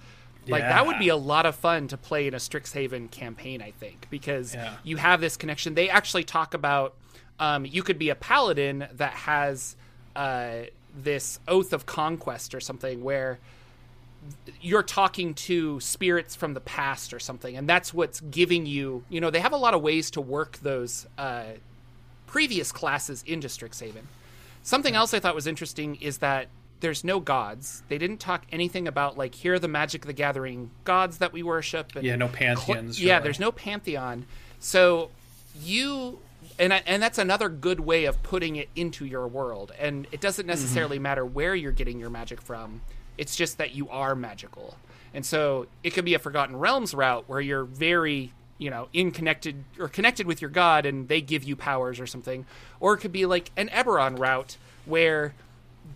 Like 0.47 0.63
that 0.63 0.85
would 0.87 0.97
be 0.99 1.09
a 1.09 1.15
lot 1.15 1.45
of 1.45 1.55
fun 1.55 1.87
to 1.89 1.97
play 1.97 2.27
in 2.27 2.33
a 2.33 2.37
Strixhaven 2.37 3.11
campaign, 3.11 3.61
I 3.61 3.71
think, 3.71 4.07
because 4.09 4.55
Yeah. 4.55 4.75
you 4.83 4.97
have 4.97 5.21
this 5.21 5.37
connection. 5.37 5.75
They 5.75 5.89
actually 5.89 6.23
talk 6.23 6.53
about 6.53 6.95
um, 7.39 7.65
you 7.65 7.83
could 7.83 7.97
be 7.99 8.09
a 8.09 8.15
paladin 8.15 8.87
that 8.93 9.13
has 9.13 9.75
uh, 10.15 10.63
this 10.95 11.39
oath 11.47 11.73
of 11.73 11.85
conquest 11.85 12.53
or 12.53 12.59
something 12.59 13.03
where 13.03 13.39
you're 14.61 14.83
talking 14.83 15.33
to 15.33 15.79
spirits 15.79 16.35
from 16.35 16.53
the 16.53 16.59
past 16.59 17.13
or 17.13 17.19
something, 17.19 17.55
and 17.57 17.67
that's 17.67 17.93
what's 17.93 18.19
giving 18.19 18.65
you. 18.67 19.03
You 19.09 19.19
know, 19.21 19.31
they 19.31 19.39
have 19.39 19.53
a 19.53 19.57
lot 19.57 19.73
of 19.73 19.81
ways 19.81 20.11
to 20.11 20.21
work 20.21 20.57
those 20.57 21.07
uh, 21.17 21.43
previous 22.27 22.71
classes 22.71 23.23
into 23.25 23.47
Strixhaven. 23.47 24.03
Something 24.63 24.95
else 24.95 25.13
I 25.13 25.19
thought 25.19 25.33
was 25.33 25.47
interesting 25.47 25.95
is 25.95 26.19
that 26.19 26.47
there's 26.81 27.03
no 27.03 27.19
gods. 27.19 27.83
They 27.87 27.97
didn't 27.97 28.19
talk 28.19 28.43
anything 28.51 28.87
about 28.87 29.17
like 29.17 29.35
here 29.35 29.53
are 29.53 29.59
the 29.59 29.67
Magic 29.67 30.03
of 30.03 30.07
the 30.07 30.13
Gathering 30.13 30.71
gods 30.83 31.19
that 31.19 31.31
we 31.31 31.41
worship. 31.43 31.95
And 31.95 32.03
Yeah, 32.03 32.15
no 32.15 32.27
cl- 32.27 32.55
pantheons. 32.55 33.01
yeah, 33.01 33.13
really. 33.13 33.23
there's 33.23 33.39
no 33.39 33.51
pantheon. 33.51 34.25
So 34.59 35.09
you 35.59 36.19
and 36.59 36.73
I, 36.73 36.83
and 36.85 37.01
that's 37.01 37.17
another 37.17 37.49
good 37.49 37.79
way 37.79 38.05
of 38.05 38.21
putting 38.23 38.55
it 38.55 38.69
into 38.75 39.05
your 39.05 39.27
world. 39.27 39.71
And 39.79 40.07
it 40.11 40.21
doesn't 40.21 40.43
mm-hmm. 40.43 40.49
necessarily 40.49 40.99
matter 40.99 41.25
where 41.25 41.55
you're 41.55 41.71
getting 41.71 41.99
your 41.99 42.09
magic 42.09 42.41
from. 42.41 42.81
It's 43.17 43.35
just 43.35 43.57
that 43.57 43.73
you 43.73 43.89
are 43.89 44.15
magical. 44.15 44.77
And 45.13 45.25
so 45.25 45.67
it 45.83 45.91
could 45.91 46.05
be 46.05 46.13
a 46.13 46.19
Forgotten 46.19 46.55
Realms 46.55 46.93
route 46.93 47.25
where 47.27 47.41
you're 47.41 47.65
very, 47.65 48.31
you 48.57 48.69
know, 48.69 48.87
in 48.93 49.11
connected 49.11 49.63
or 49.79 49.87
connected 49.87 50.25
with 50.25 50.41
your 50.41 50.49
god 50.49 50.85
and 50.85 51.07
they 51.07 51.21
give 51.21 51.43
you 51.43 51.55
powers 51.55 51.99
or 51.99 52.07
something. 52.07 52.45
Or 52.79 52.93
it 52.93 52.99
could 52.99 53.11
be 53.11 53.25
like 53.25 53.51
an 53.57 53.69
Eberron 53.69 54.17
route 54.17 54.57
where 54.85 55.33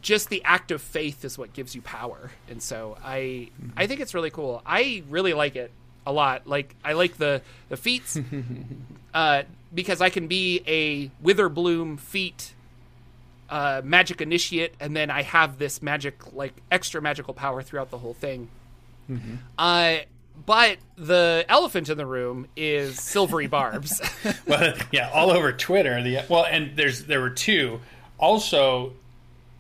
just 0.01 0.29
the 0.29 0.43
act 0.43 0.71
of 0.71 0.81
faith 0.81 1.25
is 1.25 1.37
what 1.37 1.53
gives 1.53 1.75
you 1.75 1.81
power. 1.81 2.31
And 2.49 2.61
so 2.61 2.97
I 3.03 3.49
I 3.75 3.87
think 3.87 4.01
it's 4.01 4.13
really 4.13 4.29
cool. 4.29 4.61
I 4.65 5.03
really 5.09 5.33
like 5.33 5.55
it 5.55 5.71
a 6.05 6.11
lot. 6.11 6.47
Like 6.47 6.75
I 6.83 6.93
like 6.93 7.17
the 7.17 7.41
the 7.69 7.77
feats 7.77 8.17
uh, 9.13 9.43
because 9.73 10.01
I 10.01 10.09
can 10.09 10.27
be 10.27 10.61
a 10.65 11.09
Witherbloom 11.25 11.99
feat 11.99 12.53
uh, 13.49 13.81
magic 13.83 14.21
initiate, 14.21 14.73
and 14.79 14.95
then 14.95 15.09
I 15.11 15.21
have 15.21 15.57
this 15.57 15.81
magic, 15.81 16.33
like 16.33 16.53
extra 16.71 17.01
magical 17.01 17.33
power 17.33 17.61
throughout 17.61 17.91
the 17.91 17.97
whole 17.97 18.13
thing. 18.13 18.49
Uh, 19.57 19.97
but 20.45 20.77
the 20.97 21.45
elephant 21.47 21.89
in 21.89 21.97
the 21.97 22.05
room 22.05 22.47
is 22.55 22.99
silvery 22.99 23.47
barbs. 23.47 24.01
well, 24.47 24.73
yeah, 24.91 25.09
all 25.13 25.31
over 25.31 25.51
Twitter. 25.53 26.01
The 26.01 26.21
well, 26.27 26.45
and 26.45 26.75
there's 26.75 27.05
there 27.05 27.21
were 27.21 27.29
two. 27.29 27.81
Also, 28.17 28.93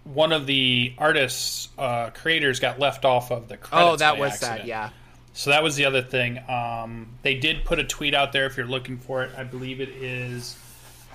one 0.05 0.31
of 0.31 0.45
the 0.45 0.93
artists 0.97 1.69
uh, 1.77 2.11
creators 2.11 2.59
got 2.59 2.79
left 2.79 3.03
off 3.03 3.31
of 3.31 3.47
the 3.47 3.57
credits. 3.57 3.93
oh, 3.93 3.95
that 3.97 4.17
was 4.17 4.33
accident. 4.33 4.59
sad. 4.61 4.67
Yeah. 4.67 4.89
So 5.33 5.49
that 5.49 5.63
was 5.63 5.75
the 5.75 5.85
other 5.85 6.01
thing. 6.01 6.39
Um, 6.47 7.09
they 7.21 7.35
did 7.35 7.65
put 7.65 7.79
a 7.79 7.83
tweet 7.83 8.13
out 8.13 8.31
there 8.31 8.45
if 8.45 8.55
you're 8.55 8.67
looking 8.67 8.97
for 8.97 9.23
it. 9.23 9.31
I 9.37 9.43
believe 9.43 9.81
it 9.81 9.89
is. 9.89 10.57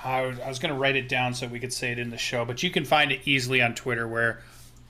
I 0.04 0.26
was, 0.26 0.38
was 0.38 0.58
going 0.58 0.74
to 0.74 0.78
write 0.78 0.96
it 0.96 1.08
down 1.08 1.32
so 1.32 1.46
we 1.46 1.60
could 1.60 1.72
say 1.72 1.92
it 1.92 1.98
in 1.98 2.10
the 2.10 2.18
show, 2.18 2.44
but 2.44 2.62
you 2.62 2.70
can 2.70 2.84
find 2.84 3.12
it 3.12 3.20
easily 3.24 3.62
on 3.62 3.74
Twitter 3.74 4.06
where 4.06 4.42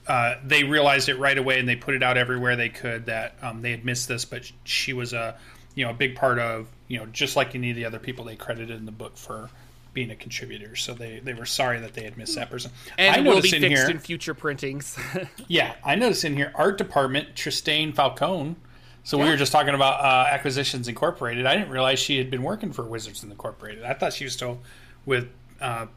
uh, 0.07 0.35
they 0.43 0.63
realized 0.63 1.09
it 1.09 1.17
right 1.17 1.37
away 1.37 1.59
and 1.59 1.67
they 1.67 1.75
put 1.75 1.93
it 1.93 2.03
out 2.03 2.17
everywhere 2.17 2.55
they 2.55 2.69
could 2.69 3.05
that 3.05 3.35
um, 3.41 3.61
they 3.61 3.71
had 3.71 3.85
missed 3.85 4.07
this, 4.07 4.25
but 4.25 4.51
she 4.63 4.93
was 4.93 5.13
a 5.13 5.37
you 5.75 5.85
know 5.85 5.91
a 5.91 5.93
big 5.93 6.15
part 6.15 6.37
of 6.39 6.67
you 6.87 6.97
know 6.97 7.05
just 7.05 7.35
like 7.35 7.55
any 7.55 7.69
of 7.69 7.75
the 7.75 7.85
other 7.85 7.99
people 7.99 8.25
they 8.25 8.35
credited 8.35 8.77
in 8.77 8.85
the 8.85 8.91
book 8.91 9.15
for 9.15 9.49
being 9.93 10.11
a 10.11 10.15
contributor. 10.15 10.75
So 10.75 10.93
they, 10.93 11.19
they 11.19 11.33
were 11.33 11.45
sorry 11.45 11.79
that 11.79 11.93
they 11.93 12.03
had 12.03 12.17
missed 12.17 12.35
that 12.35 12.49
person. 12.49 12.71
And 12.97 13.15
I 13.15 13.19
will 13.19 13.41
be 13.41 13.53
in 13.55 13.61
fixed 13.61 13.83
here, 13.83 13.89
in 13.89 13.99
future 13.99 14.33
printings. 14.33 14.97
yeah, 15.47 15.75
I 15.83 15.95
noticed 15.95 16.23
in 16.23 16.35
here 16.35 16.51
art 16.55 16.77
department 16.77 17.35
Tristane 17.35 17.93
Falcone. 17.93 18.55
So 19.03 19.17
we 19.17 19.25
were 19.25 19.35
just 19.35 19.51
talking 19.51 19.73
about 19.73 19.99
uh, 19.99 20.27
Acquisitions 20.31 20.87
Incorporated. 20.87 21.47
I 21.47 21.55
didn't 21.55 21.71
realize 21.71 21.97
she 21.97 22.19
had 22.19 22.29
been 22.29 22.43
working 22.43 22.71
for 22.71 22.83
Wizards 22.83 23.23
Incorporated. 23.23 23.83
I 23.83 23.93
thought 23.95 24.13
she 24.13 24.23
was 24.25 24.33
still 24.33 24.59
with 25.07 25.27
uh, 25.59 25.87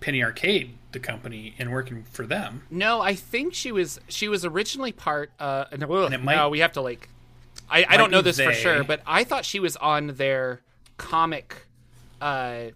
Penny 0.00 0.24
Arcade, 0.24 0.72
the 0.92 0.98
company, 0.98 1.54
and 1.58 1.70
working 1.70 2.04
for 2.10 2.24
them. 2.26 2.62
no, 2.70 3.02
I 3.02 3.14
think 3.14 3.52
she 3.52 3.72
was 3.72 4.00
she 4.08 4.26
was 4.28 4.44
originally 4.46 4.92
part. 4.92 5.30
Uh, 5.38 5.66
no, 5.78 6.06
it 6.06 6.22
might- 6.22 6.36
no, 6.36 6.48
we 6.48 6.60
have 6.60 6.72
to 6.72 6.80
like. 6.80 7.10
I, 7.68 7.84
I 7.88 7.96
don't 7.98 8.10
know 8.10 8.22
this 8.22 8.40
for 8.40 8.52
sure, 8.54 8.84
but 8.84 9.02
I 9.06 9.24
thought 9.24 9.44
she 9.44 9.60
was 9.60 9.76
on 9.76 10.06
their 10.08 10.60
comic. 10.96 11.66
Uh, 12.20 12.68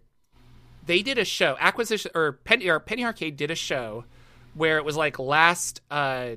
they 0.86 1.02
did 1.02 1.18
a 1.18 1.24
show 1.24 1.56
acquisition 1.60 2.10
or 2.14 2.32
Penny 2.32 2.68
or 2.68 2.80
Penny 2.80 3.04
Arcade 3.04 3.36
did 3.36 3.50
a 3.50 3.54
show 3.54 4.04
where 4.54 4.78
it 4.78 4.84
was 4.84 4.96
like 4.96 5.18
last 5.18 5.80
uh, 5.90 6.30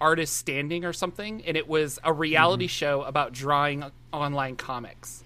artist 0.00 0.36
standing 0.36 0.84
or 0.84 0.92
something, 0.92 1.42
and 1.44 1.56
it 1.56 1.68
was 1.68 1.98
a 2.04 2.12
reality 2.12 2.66
Mm-hmm. 2.66 2.68
show 2.68 3.02
about 3.02 3.32
drawing 3.32 3.84
online 4.12 4.56
comics, 4.56 5.24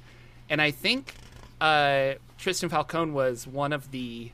and 0.49 0.61
I 0.62 0.71
think 0.71 1.14
uh, 1.61 2.14
Tristan 2.38 2.69
Falcone 2.71 3.12
was 3.12 3.47
one 3.47 3.73
of 3.73 3.90
the 3.90 4.33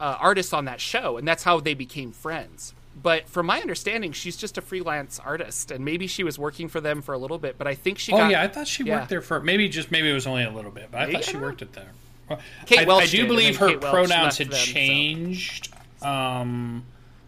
uh, 0.00 0.16
artists 0.20 0.52
on 0.52 0.64
that 0.66 0.80
show, 0.80 1.16
and 1.16 1.26
that's 1.26 1.44
how 1.44 1.60
they 1.60 1.74
became 1.74 2.12
friends. 2.12 2.74
But 2.96 3.28
from 3.28 3.46
my 3.46 3.60
understanding, 3.60 4.12
she's 4.12 4.36
just 4.36 4.56
a 4.56 4.62
freelance 4.62 5.18
artist, 5.18 5.70
and 5.70 5.84
maybe 5.84 6.06
she 6.06 6.22
was 6.24 6.38
working 6.38 6.68
for 6.68 6.80
them 6.80 7.02
for 7.02 7.12
a 7.12 7.18
little 7.18 7.38
bit. 7.38 7.58
But 7.58 7.66
I 7.66 7.74
think 7.74 7.98
she 7.98 8.12
Oh 8.12 8.16
got 8.16 8.28
yeah, 8.28 8.42
I 8.42 8.48
thought 8.48 8.68
she 8.68 8.84
yeah. 8.84 8.94
worked 8.96 9.08
there 9.08 9.20
for 9.22 9.40
maybe 9.40 9.68
just 9.68 9.90
maybe 9.90 10.08
it 10.10 10.14
was 10.14 10.26
only 10.26 10.44
a 10.44 10.50
little 10.50 10.70
bit, 10.70 10.90
but 10.90 11.00
I 11.00 11.06
Maybe, 11.06 11.12
thought 11.12 11.24
she 11.24 11.36
don't 11.36 11.42
worked 11.42 11.62
it 11.62 11.72
there. 11.72 11.92
Well, 12.28 12.40
Kate 12.66 12.80
I, 12.80 12.84
Welch 12.84 13.02
I 13.02 13.06
did, 13.06 13.12
do 13.12 13.18
and 13.20 13.28
believe 13.28 13.56
her 13.58 13.68
Kate 13.68 13.80
pronouns 13.80 14.38
had 14.38 14.50
them, 14.50 14.58
so- 14.58 14.72
changed 14.72 15.74
um, 16.02 16.84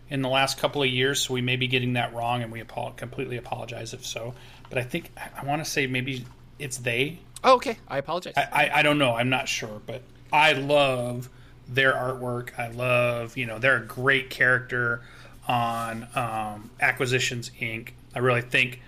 in 0.09 0.23
the 0.23 0.29
last 0.29 0.59
couple 0.59 0.83
of 0.83 0.89
years, 0.89 1.21
so 1.21 1.35
we 1.35 1.41
may 1.43 1.57
be 1.57 1.67
getting 1.67 1.95
that 1.95 2.15
wrong, 2.15 2.43
and 2.43 2.53
we 2.53 2.61
apo- 2.61 2.91
completely 2.91 3.37
apologize 3.37 3.93
if 3.93 4.05
so. 4.05 4.35
But 4.69 4.79
I 4.79 4.83
think 4.83 5.11
I, 5.17 5.43
I 5.43 5.45
want 5.45 5.65
to 5.65 5.71
say 5.71 5.87
maybe 5.87 6.25
it's 6.59 6.79
they. 6.79 7.19
Oh, 7.45 7.55
okay. 7.57 7.77
I 7.89 7.99
apologize. 7.99 8.35
I, 8.37 8.49
I, 8.53 8.79
I 8.79 8.83
don't 8.83 8.99
know. 8.99 9.15
I'm 9.15 9.29
not 9.29 9.49
sure, 9.49 9.81
but 9.87 10.03
I 10.33 10.53
love 10.53 11.29
their 11.69 11.93
artwork. 11.93 12.59
I 12.59 12.69
love, 12.69 13.37
you 13.37 13.47
know, 13.47 13.59
they're 13.59 13.77
a 13.77 13.85
great 13.85 14.31
character 14.31 15.03
on 15.47 16.07
um, 16.15 16.71
Acquisitions 16.81 17.51
Inc. 17.61 17.91
I 18.15 18.21
really 18.21 18.41
think 18.41 18.81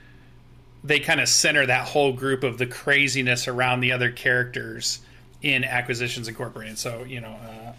they 0.82 1.00
kind 1.00 1.20
of 1.20 1.28
center 1.28 1.66
that 1.66 1.86
whole 1.88 2.12
group 2.12 2.44
of 2.44 2.58
the 2.58 2.66
craziness 2.66 3.48
around 3.48 3.80
the 3.80 3.92
other 3.92 4.10
characters 4.10 5.00
in 5.42 5.64
Acquisitions 5.64 6.28
Incorporated. 6.28 6.78
So, 6.78 7.04
you 7.04 7.20
know, 7.20 7.28
uh, 7.30 7.72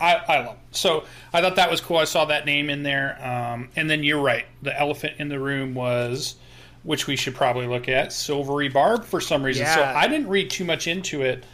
I, 0.00 0.14
I 0.14 0.38
love 0.46 0.56
it. 0.56 0.76
So 0.76 1.04
I 1.32 1.40
thought 1.40 1.56
that 1.56 1.70
was 1.70 1.80
cool. 1.80 1.98
I 1.98 2.04
saw 2.04 2.24
that 2.26 2.46
name 2.46 2.70
in 2.70 2.82
there. 2.82 3.18
Um, 3.24 3.68
and 3.76 3.88
then 3.88 4.02
you're 4.02 4.20
right. 4.20 4.44
The 4.62 4.78
elephant 4.78 5.14
in 5.18 5.28
the 5.28 5.38
room 5.38 5.74
was, 5.74 6.36
which 6.82 7.06
we 7.06 7.16
should 7.16 7.34
probably 7.34 7.66
look 7.66 7.88
at, 7.88 8.12
Silvery 8.12 8.68
Barb 8.68 9.04
for 9.04 9.20
some 9.20 9.42
reason. 9.42 9.66
So 9.66 9.82
I 9.82 10.08
didn't 10.08 10.28
read 10.28 10.50
too 10.50 10.64
much 10.64 10.86
into 10.86 11.22
it. 11.22 11.44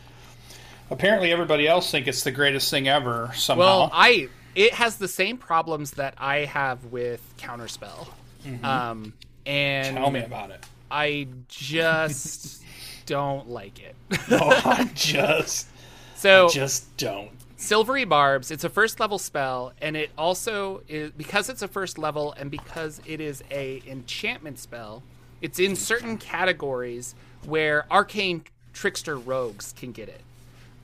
Apparently, 0.90 1.31
everybody 1.31 1.69
else 1.69 1.90
think 1.90 2.09
it's 2.09 2.25
the 2.25 2.33
greatest 2.33 2.69
thing 2.71 2.88
ever 2.88 3.31
somehow. 3.37 3.61
well, 3.61 3.90
I 3.93 4.29
it 4.57 4.75
has 4.75 4.97
the 4.97 5.07
same 5.07 5.38
problems 5.38 5.93
that 5.93 6.14
I 6.19 6.38
have 6.38 6.87
with 6.87 7.23
Counterspell, 7.38 8.09
um, 8.64 9.12
and 9.47 9.97
Tell 9.97 10.11
me 10.11 10.21
about 10.21 10.50
it. 10.50 10.67
I 10.90 11.29
just 11.47 12.61
don't 13.11 13.50
like 13.50 13.81
it. 13.81 13.97
Oh, 14.31 14.61
I 14.64 14.88
just, 14.95 15.67
so 16.14 16.49
just 16.49 16.97
don't. 16.97 17.31
Silvery 17.57 18.05
Barbs, 18.05 18.50
it's 18.52 18.62
a 18.62 18.69
first 18.69 19.00
level 19.00 19.19
spell, 19.19 19.73
and 19.83 19.97
it 19.97 20.11
also 20.17 20.83
is 20.88 21.11
because 21.11 21.49
it's 21.49 21.61
a 21.62 21.69
first 21.69 21.99
level 21.99 22.33
and 22.38 22.50
because 22.50 23.00
it 23.05 23.21
is 23.21 23.43
a 23.50 23.83
enchantment 23.87 24.59
spell, 24.61 25.02
it's 25.43 25.59
in 25.59 25.75
certain 25.75 26.17
categories 26.19 27.14
where 27.45 27.85
arcane 27.90 28.45
trickster 28.73 29.19
rogues 29.19 29.75
can 29.76 29.90
get 29.90 30.09
it. 30.09 30.21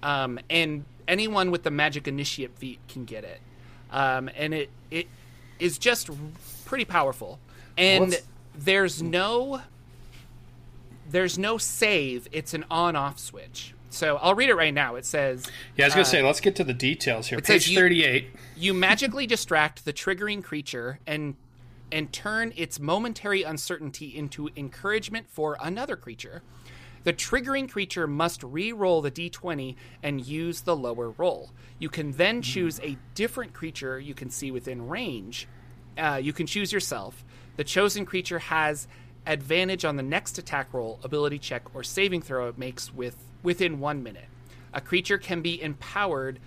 Um, 0.02 0.40
and 0.50 0.84
anyone 1.06 1.50
with 1.52 1.62
the 1.62 1.70
magic 1.70 2.08
initiate 2.08 2.58
feat 2.58 2.80
can 2.88 3.04
get 3.04 3.22
it. 3.22 3.40
Um, 3.92 4.28
and 4.36 4.52
it 4.52 4.70
it 4.90 5.06
is 5.60 5.78
just 5.78 6.10
pretty 6.64 6.84
powerful. 6.84 7.38
And 7.78 8.08
What's- 8.10 8.22
there's 8.58 9.00
no 9.02 9.62
there's 11.10 11.38
no 11.38 11.58
save, 11.58 12.28
it's 12.32 12.54
an 12.54 12.64
on 12.70 12.96
off 12.96 13.18
switch. 13.18 13.74
So 13.90 14.16
I'll 14.16 14.34
read 14.34 14.48
it 14.50 14.54
right 14.54 14.74
now. 14.74 14.96
It 14.96 15.04
says 15.06 15.46
Yeah, 15.76 15.84
I 15.84 15.88
was 15.88 15.94
gonna 15.94 16.04
say, 16.04 16.22
let's 16.22 16.40
get 16.40 16.56
to 16.56 16.64
the 16.64 16.74
details 16.74 17.28
here. 17.28 17.38
Uh, 17.38 17.42
Page 17.42 17.68
you- 17.68 17.78
thirty-eight. 17.78 18.30
you 18.56 18.74
magically 18.74 19.26
distract 19.26 19.84
the 19.84 19.92
triggering 19.92 20.42
creature 20.42 20.98
and 21.06 21.36
and 21.92 22.12
turn 22.12 22.52
its 22.56 22.80
momentary 22.80 23.44
uncertainty 23.44 24.06
into 24.16 24.50
encouragement 24.56 25.26
for 25.30 25.56
another 25.62 25.94
creature. 25.96 26.42
The 27.04 27.12
triggering 27.12 27.70
creature 27.70 28.08
must 28.08 28.42
re-roll 28.42 29.00
the 29.00 29.12
d20 29.12 29.76
and 30.02 30.26
use 30.26 30.62
the 30.62 30.74
lower 30.74 31.10
roll. 31.10 31.52
You 31.78 31.88
can 31.88 32.10
then 32.12 32.42
choose 32.42 32.80
a 32.80 32.98
different 33.14 33.52
creature 33.52 34.00
you 34.00 34.14
can 34.14 34.28
see 34.30 34.50
within 34.50 34.88
range. 34.88 35.46
Uh, 35.96 36.20
you 36.20 36.32
can 36.32 36.46
choose 36.48 36.72
yourself. 36.72 37.24
The 37.56 37.62
chosen 37.64 38.04
creature 38.04 38.40
has 38.40 38.88
advantage 39.26 39.84
on 39.84 39.96
the 39.96 40.02
next 40.02 40.38
attack 40.38 40.72
roll, 40.72 41.00
ability 41.02 41.38
check, 41.38 41.62
or 41.74 41.82
saving 41.82 42.22
throw 42.22 42.48
it 42.48 42.58
makes 42.58 42.92
with 42.94 43.16
within 43.42 43.80
one 43.80 44.02
minute. 44.02 44.28
A 44.72 44.80
creature 44.80 45.18
can 45.18 45.40
be 45.40 45.60
empowered 45.60 46.38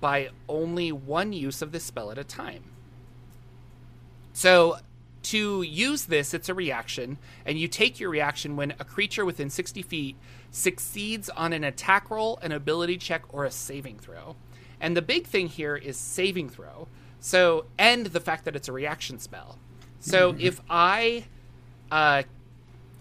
by 0.00 0.30
only 0.48 0.92
one 0.92 1.32
use 1.32 1.62
of 1.62 1.72
this 1.72 1.84
spell 1.84 2.10
at 2.10 2.18
a 2.18 2.24
time. 2.24 2.64
So, 4.32 4.78
to 5.24 5.62
use 5.62 6.04
this, 6.04 6.34
it's 6.34 6.48
a 6.48 6.54
reaction, 6.54 7.18
and 7.44 7.58
you 7.58 7.66
take 7.66 7.98
your 7.98 8.10
reaction 8.10 8.54
when 8.54 8.74
a 8.78 8.84
creature 8.84 9.24
within 9.24 9.50
60 9.50 9.82
feet 9.82 10.16
succeeds 10.50 11.28
on 11.30 11.52
an 11.52 11.64
attack 11.64 12.10
roll, 12.10 12.38
an 12.42 12.52
ability 12.52 12.98
check, 12.98 13.22
or 13.30 13.44
a 13.44 13.50
saving 13.50 13.98
throw. 13.98 14.36
And 14.80 14.96
the 14.96 15.02
big 15.02 15.26
thing 15.26 15.48
here 15.48 15.74
is 15.74 15.96
saving 15.96 16.50
throw. 16.50 16.86
So, 17.18 17.64
and 17.78 18.06
the 18.06 18.20
fact 18.20 18.44
that 18.44 18.54
it's 18.54 18.68
a 18.68 18.72
reaction 18.72 19.18
spell. 19.18 19.58
So, 19.98 20.36
if 20.38 20.60
I 20.70 21.24
uh, 21.90 22.22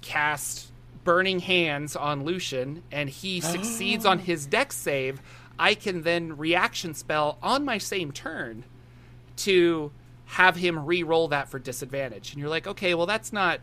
cast 0.01 0.71
Burning 1.03 1.39
Hands 1.39 1.95
on 1.95 2.23
Lucien 2.23 2.83
and 2.91 3.09
he 3.09 3.39
succeeds 3.39 4.05
on 4.05 4.19
his 4.19 4.45
dex 4.45 4.75
save, 4.75 5.21
I 5.57 5.75
can 5.75 6.01
then 6.01 6.37
reaction 6.37 6.93
spell 6.93 7.37
on 7.41 7.63
my 7.63 7.77
same 7.77 8.11
turn 8.11 8.65
to 9.37 9.91
have 10.25 10.55
him 10.55 10.85
re-roll 10.85 11.27
that 11.29 11.49
for 11.49 11.59
disadvantage. 11.59 12.31
And 12.31 12.39
you're 12.39 12.49
like, 12.49 12.67
okay, 12.67 12.93
well 12.93 13.05
that's 13.05 13.31
not 13.31 13.59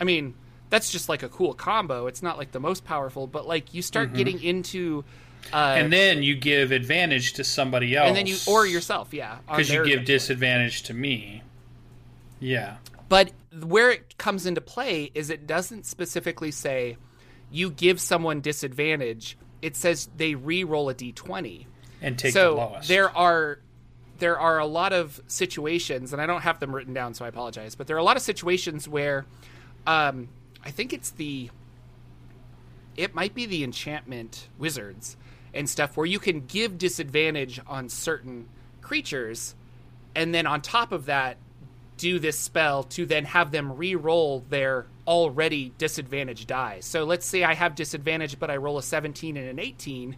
I 0.00 0.04
mean, 0.04 0.34
that's 0.70 0.90
just 0.90 1.08
like 1.08 1.22
a 1.22 1.28
cool 1.28 1.54
combo. 1.54 2.06
It's 2.08 2.22
not 2.22 2.36
like 2.36 2.50
the 2.50 2.60
most 2.60 2.84
powerful, 2.84 3.26
but 3.26 3.46
like 3.46 3.74
you 3.74 3.82
start 3.82 4.12
getting 4.12 4.42
into 4.42 5.04
uh 5.52 5.76
And 5.78 5.92
then 5.92 6.22
you 6.22 6.34
give 6.34 6.72
advantage 6.72 7.34
to 7.34 7.44
somebody 7.44 7.96
else. 7.96 8.08
and 8.08 8.16
then 8.16 8.26
you 8.26 8.36
or 8.48 8.66
yourself, 8.66 9.14
yeah. 9.14 9.38
because 9.46 9.70
you 9.70 9.84
give 9.84 10.04
disadvantage 10.04 10.82
to 10.84 10.94
me. 10.94 11.42
Yeah. 12.40 12.76
But 13.08 13.30
where 13.62 13.90
it 13.90 14.18
comes 14.18 14.46
into 14.46 14.60
play 14.60 15.10
is 15.14 15.30
it 15.30 15.46
doesn't 15.46 15.86
specifically 15.86 16.50
say 16.50 16.96
you 17.50 17.70
give 17.70 18.00
someone 18.00 18.40
disadvantage. 18.40 19.38
It 19.62 19.76
says 19.76 20.08
they 20.16 20.34
re-roll 20.34 20.88
a 20.88 20.94
d20. 20.94 21.66
And 22.02 22.18
take 22.18 22.32
so 22.32 22.50
the 22.50 22.56
lowest. 22.56 22.88
there 22.88 23.16
are 23.16 23.60
there 24.18 24.38
are 24.38 24.58
a 24.58 24.66
lot 24.66 24.92
of 24.92 25.20
situations, 25.26 26.12
and 26.12 26.22
I 26.22 26.26
don't 26.26 26.42
have 26.42 26.60
them 26.60 26.74
written 26.74 26.94
down, 26.94 27.14
so 27.14 27.24
I 27.24 27.28
apologize. 27.28 27.74
But 27.74 27.86
there 27.86 27.96
are 27.96 28.00
a 28.00 28.04
lot 28.04 28.16
of 28.16 28.22
situations 28.22 28.88
where 28.88 29.26
um, 29.86 30.28
I 30.64 30.70
think 30.70 30.92
it's 30.92 31.10
the 31.10 31.50
it 32.96 33.14
might 33.14 33.34
be 33.34 33.46
the 33.46 33.64
enchantment 33.64 34.48
wizards 34.56 35.16
and 35.52 35.68
stuff 35.68 35.96
where 35.96 36.06
you 36.06 36.18
can 36.18 36.46
give 36.46 36.78
disadvantage 36.78 37.60
on 37.66 37.88
certain 37.88 38.48
creatures, 38.80 39.54
and 40.14 40.34
then 40.34 40.46
on 40.46 40.60
top 40.60 40.92
of 40.92 41.06
that, 41.06 41.36
do 41.96 42.18
this 42.18 42.38
spell 42.38 42.82
to 42.82 43.06
then 43.06 43.24
have 43.24 43.50
them 43.50 43.76
re-roll 43.76 44.44
their 44.48 44.86
already 45.06 45.72
disadvantaged 45.78 46.48
die. 46.48 46.78
So 46.80 47.04
let's 47.04 47.26
say 47.26 47.44
I 47.44 47.54
have 47.54 47.74
disadvantage, 47.74 48.38
but 48.38 48.50
I 48.50 48.56
roll 48.56 48.78
a 48.78 48.82
17 48.82 49.36
and 49.36 49.48
an 49.48 49.58
18. 49.58 50.16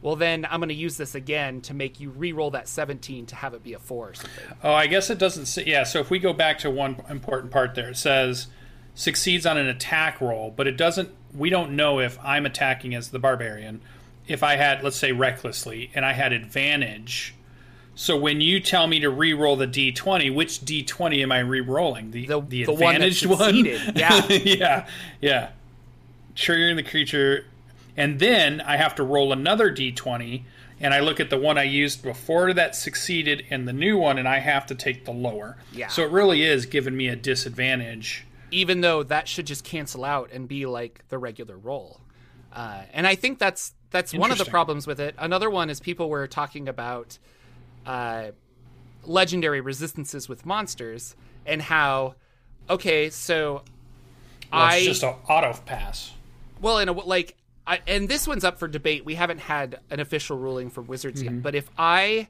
Well, 0.00 0.16
then 0.16 0.44
I'm 0.50 0.58
going 0.58 0.68
to 0.68 0.74
use 0.74 0.96
this 0.96 1.14
again 1.14 1.60
to 1.62 1.74
make 1.74 2.00
you 2.00 2.10
re-roll 2.10 2.50
that 2.50 2.66
17 2.66 3.26
to 3.26 3.36
have 3.36 3.54
it 3.54 3.62
be 3.62 3.72
a 3.74 3.78
four 3.78 4.10
or 4.10 4.14
something. 4.14 4.44
Oh, 4.62 4.72
I 4.72 4.88
guess 4.88 5.10
it 5.10 5.18
doesn't 5.18 5.46
say. 5.46 5.64
Yeah, 5.64 5.84
so 5.84 6.00
if 6.00 6.10
we 6.10 6.18
go 6.18 6.32
back 6.32 6.58
to 6.60 6.70
one 6.70 7.00
important 7.08 7.52
part 7.52 7.76
there, 7.76 7.90
it 7.90 7.96
says 7.96 8.48
succeeds 8.94 9.46
on 9.46 9.56
an 9.56 9.68
attack 9.68 10.20
roll, 10.20 10.50
but 10.50 10.66
it 10.66 10.76
doesn't. 10.76 11.10
We 11.32 11.50
don't 11.50 11.76
know 11.76 12.00
if 12.00 12.18
I'm 12.22 12.46
attacking 12.46 12.94
as 12.96 13.10
the 13.10 13.20
barbarian. 13.20 13.80
If 14.26 14.42
I 14.42 14.56
had, 14.56 14.82
let's 14.82 14.96
say, 14.96 15.12
recklessly, 15.12 15.90
and 15.94 16.04
I 16.04 16.12
had 16.12 16.32
advantage. 16.32 17.34
So 17.94 18.16
when 18.16 18.40
you 18.40 18.58
tell 18.60 18.86
me 18.86 19.00
to 19.00 19.10
re-roll 19.10 19.56
the 19.56 19.66
d20, 19.66 20.34
which 20.34 20.60
d20 20.60 21.22
am 21.22 21.30
I 21.32 21.40
re-rolling? 21.40 22.10
The 22.10 22.26
The- 22.26 22.40
the, 22.40 22.64
the 22.64 22.72
advantaged 22.72 23.26
one. 23.26 23.38
succeeded, 23.38 23.96
yeah. 23.96 24.26
yeah, 24.30 24.86
yeah. 25.20 25.48
Triggering 26.34 26.76
the 26.76 26.82
creature, 26.82 27.44
and 27.96 28.18
then 28.18 28.60
I 28.62 28.76
have 28.78 28.94
to 28.94 29.02
roll 29.02 29.32
another 29.32 29.70
d20, 29.70 30.44
and 30.80 30.94
I 30.94 31.00
look 31.00 31.20
at 31.20 31.28
the 31.28 31.36
one 31.38 31.58
I 31.58 31.64
used 31.64 32.02
before 32.02 32.54
that 32.54 32.74
succeeded 32.74 33.44
and 33.50 33.68
the 33.68 33.72
new 33.74 33.98
one, 33.98 34.16
and 34.18 34.26
I 34.26 34.38
have 34.38 34.64
to 34.66 34.74
take 34.74 35.04
the 35.04 35.12
lower. 35.12 35.58
Yeah. 35.72 35.88
So 35.88 36.02
it 36.02 36.10
really 36.10 36.42
is 36.42 36.64
giving 36.64 36.96
me 36.96 37.08
a 37.08 37.16
disadvantage. 37.16 38.24
even 38.50 38.80
though 38.80 39.02
that 39.02 39.28
should 39.28 39.46
just 39.46 39.64
cancel 39.64 40.04
out 40.04 40.30
and 40.32 40.48
be 40.48 40.64
like 40.66 41.04
the 41.10 41.18
regular 41.18 41.56
roll. 41.58 42.00
Uh, 42.52 42.82
and 42.92 43.06
I 43.06 43.14
think 43.14 43.38
that's 43.38 43.74
that's 43.90 44.12
one 44.14 44.30
of 44.30 44.38
the 44.38 44.44
problems 44.46 44.86
with 44.86 44.98
it. 45.00 45.14
Another 45.18 45.48
one 45.50 45.68
is 45.70 45.80
people 45.80 46.08
were 46.08 46.26
talking 46.26 46.68
about 46.68 47.18
uh, 47.86 48.30
legendary 49.04 49.60
resistances 49.60 50.28
with 50.28 50.46
monsters 50.46 51.16
and 51.46 51.60
how 51.60 52.14
okay, 52.70 53.10
so 53.10 53.62
Well, 54.52 54.62
I 54.62 54.76
it's 54.76 54.86
just 54.86 55.02
an 55.02 55.14
auto 55.28 55.52
pass. 55.66 56.12
well, 56.60 56.78
in 56.78 56.88
a 56.88 56.92
like, 56.92 57.36
I, 57.66 57.80
and 57.86 58.08
this 58.08 58.26
one's 58.26 58.44
up 58.44 58.58
for 58.58 58.68
debate. 58.68 59.04
We 59.04 59.14
haven't 59.14 59.40
had 59.40 59.80
an 59.90 60.00
official 60.00 60.36
ruling 60.38 60.70
from 60.70 60.86
Wizards 60.86 61.22
yet. 61.22 61.42
But 61.42 61.54
if 61.54 61.68
I, 61.78 62.28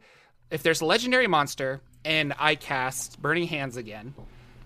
if 0.51 0.63
there's 0.63 0.81
a 0.81 0.87
legendary 0.87 1.27
monster 1.27 1.81
and 2.05 2.35
I 2.39 2.55
cast 2.55 3.21
Burning 3.21 3.47
Hands 3.47 3.77
again, 3.77 4.15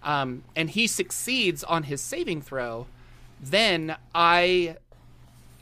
um, 0.02 0.42
and 0.54 0.70
he 0.70 0.86
succeeds 0.86 1.62
on 1.64 1.82
his 1.84 2.00
saving 2.00 2.42
throw, 2.42 2.86
then 3.40 3.96
I 4.14 4.76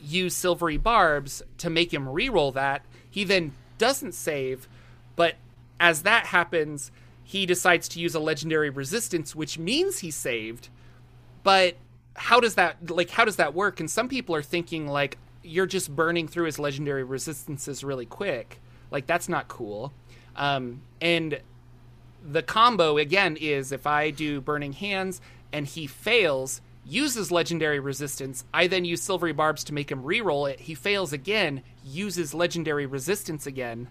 use 0.01 0.35
Silvery 0.35 0.77
Barbs 0.77 1.41
to 1.59 1.69
make 1.69 1.93
him 1.93 2.07
re-roll 2.07 2.51
that. 2.51 2.85
He 3.09 3.23
then 3.23 3.53
doesn't 3.77 4.13
save, 4.13 4.67
but 5.15 5.35
as 5.79 6.03
that 6.03 6.27
happens, 6.27 6.91
he 7.23 7.45
decides 7.45 7.87
to 7.89 7.99
use 7.99 8.15
a 8.15 8.19
legendary 8.19 8.69
resistance, 8.69 9.35
which 9.35 9.57
means 9.57 9.99
he 9.99 10.11
saved. 10.11 10.69
But 11.43 11.75
how 12.15 12.39
does 12.39 12.55
that 12.55 12.89
like 12.89 13.09
how 13.09 13.25
does 13.25 13.35
that 13.37 13.53
work? 13.53 13.79
And 13.79 13.89
some 13.89 14.07
people 14.07 14.35
are 14.35 14.43
thinking 14.43 14.87
like 14.87 15.17
you're 15.43 15.65
just 15.65 15.95
burning 15.95 16.27
through 16.27 16.45
his 16.45 16.59
legendary 16.59 17.03
resistances 17.03 17.83
really 17.83 18.05
quick. 18.05 18.59
Like 18.91 19.05
that's 19.05 19.27
not 19.27 19.47
cool. 19.47 19.93
Um, 20.35 20.81
and 21.01 21.39
the 22.23 22.41
combo 22.41 22.97
again 22.97 23.37
is 23.37 23.71
if 23.71 23.85
i 23.85 24.09
do 24.09 24.41
burning 24.41 24.73
hands 24.73 25.21
and 25.53 25.67
he 25.67 25.85
fails 25.85 26.61
uses 26.87 27.31
legendary 27.31 27.79
resistance. 27.79 28.43
I 28.53 28.67
then 28.67 28.85
use 28.85 29.01
silvery 29.01 29.33
barbs 29.33 29.63
to 29.65 29.73
make 29.73 29.91
him 29.91 30.03
re-roll 30.03 30.45
it. 30.45 30.59
He 30.59 30.75
fails 30.75 31.11
again 31.13 31.63
uses 31.83 32.33
legendary 32.33 32.85
resistance 32.85 33.47
again 33.47 33.87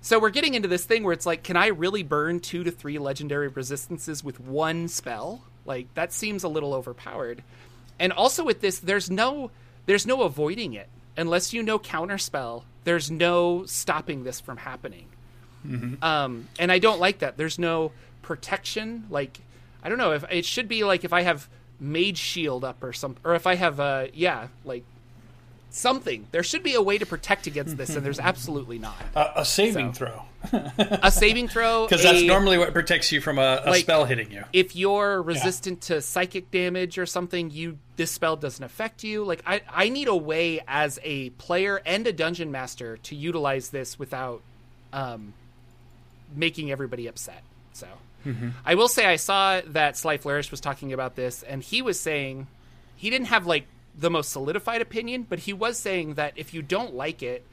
so 0.00 0.18
we're 0.18 0.30
getting 0.30 0.54
into 0.54 0.68
this 0.68 0.84
thing 0.84 1.02
where 1.02 1.12
it's 1.12 1.26
like, 1.26 1.42
can 1.42 1.56
I 1.56 1.68
really 1.68 2.02
burn 2.02 2.40
two 2.40 2.64
to 2.64 2.70
three 2.70 2.98
legendary 2.98 3.48
resistances 3.48 4.22
with 4.22 4.38
one 4.40 4.88
spell? 4.88 5.42
Like 5.64 5.92
that 5.94 6.12
seems 6.12 6.44
a 6.44 6.48
little 6.48 6.74
overpowered. 6.74 7.42
And 7.98 8.12
also 8.12 8.44
with 8.44 8.60
this, 8.60 8.78
there's 8.78 9.10
no 9.10 9.50
there's 9.86 10.06
no 10.06 10.22
avoiding 10.22 10.74
it 10.74 10.88
unless 11.16 11.52
you 11.52 11.62
know 11.62 11.78
counterspell. 11.78 12.64
There's 12.84 13.10
no 13.10 13.64
stopping 13.66 14.24
this 14.24 14.40
from 14.40 14.58
happening. 14.58 15.06
Um, 16.02 16.48
and 16.60 16.70
I 16.70 16.78
don't 16.78 17.00
like 17.00 17.18
that. 17.20 17.36
There's 17.36 17.58
no 17.58 17.90
protection. 18.22 19.06
Like 19.10 19.40
I 19.82 19.88
don't 19.88 19.98
know 19.98 20.12
if 20.12 20.24
it 20.30 20.44
should 20.44 20.68
be 20.68 20.84
like 20.84 21.04
if 21.04 21.12
I 21.12 21.22
have 21.22 21.48
mage 21.80 22.18
shield 22.18 22.64
up 22.64 22.82
or 22.84 22.92
some, 22.92 23.16
or 23.24 23.34
if 23.34 23.46
I 23.46 23.56
have 23.56 23.80
uh 23.80 24.06
yeah 24.14 24.48
like 24.64 24.84
something. 25.76 26.26
There 26.32 26.42
should 26.42 26.62
be 26.62 26.74
a 26.74 26.82
way 26.82 26.98
to 26.98 27.06
protect 27.06 27.46
against 27.46 27.76
this, 27.76 27.94
and 27.94 28.04
there's 28.04 28.18
absolutely 28.32 28.78
not 28.78 28.96
A, 29.14 29.40
a 29.40 29.44
saving 29.44 29.92
So. 29.92 30.06
throw, 30.50 30.70
a 31.02 31.10
saving 31.10 31.48
throw 31.48 31.86
because 31.88 32.02
that's 32.02 32.22
normally 32.22 32.56
what 32.58 32.72
protects 32.72 33.12
you 33.12 33.20
from 33.20 33.38
a, 33.38 33.62
a 33.64 33.70
Like- 33.70 33.80
spell 33.82 34.04
hitting 34.04 34.30
you. 34.30 34.44
if 34.52 34.74
you're 34.76 35.20
resistant 35.22 35.82
to 35.82 36.00
psychic 36.00 36.50
damage 36.50 36.98
or 36.98 37.06
something 37.06 37.50
you 37.50 37.78
this 37.96 38.10
spell 38.10 38.36
doesn't 38.36 38.62
affect 38.64 39.02
you 39.04 39.24
like 39.24 39.42
i 39.46 39.60
i 39.70 39.88
need 39.88 40.06
a 40.08 40.14
way 40.16 40.60
as 40.68 41.00
a 41.02 41.30
player 41.30 41.80
and 41.86 42.06
a 42.06 42.12
dungeon 42.12 42.50
master 42.52 42.98
to 42.98 43.16
utilize 43.16 43.70
this 43.70 43.98
without 43.98 44.42
um 44.92 45.32
making 46.34 46.70
everybody 46.70 47.06
upset 47.06 47.42
so 47.72 47.86
i 48.64 48.74
will 48.74 48.88
say 48.88 49.06
i 49.06 49.16
saw 49.16 49.60
that 49.66 49.96
sly 49.96 50.16
flourish 50.16 50.50
was 50.50 50.60
talking 50.60 50.92
about 50.92 51.14
this 51.16 51.42
and 51.44 51.62
he 51.62 51.80
was 51.80 51.98
saying 51.98 52.46
he 52.96 53.08
didn't 53.08 53.28
have 53.28 53.46
like 53.46 53.66
the 53.96 54.10
most 54.10 54.30
solidified 54.30 54.82
opinion 54.82 55.22
but 55.22 55.40
he 55.40 55.52
was 55.52 55.78
saying 55.78 56.14
that 56.14 56.32
if 56.36 56.52
you 56.52 56.62
don't 56.62 56.94
like 56.94 57.22
it 57.22 57.44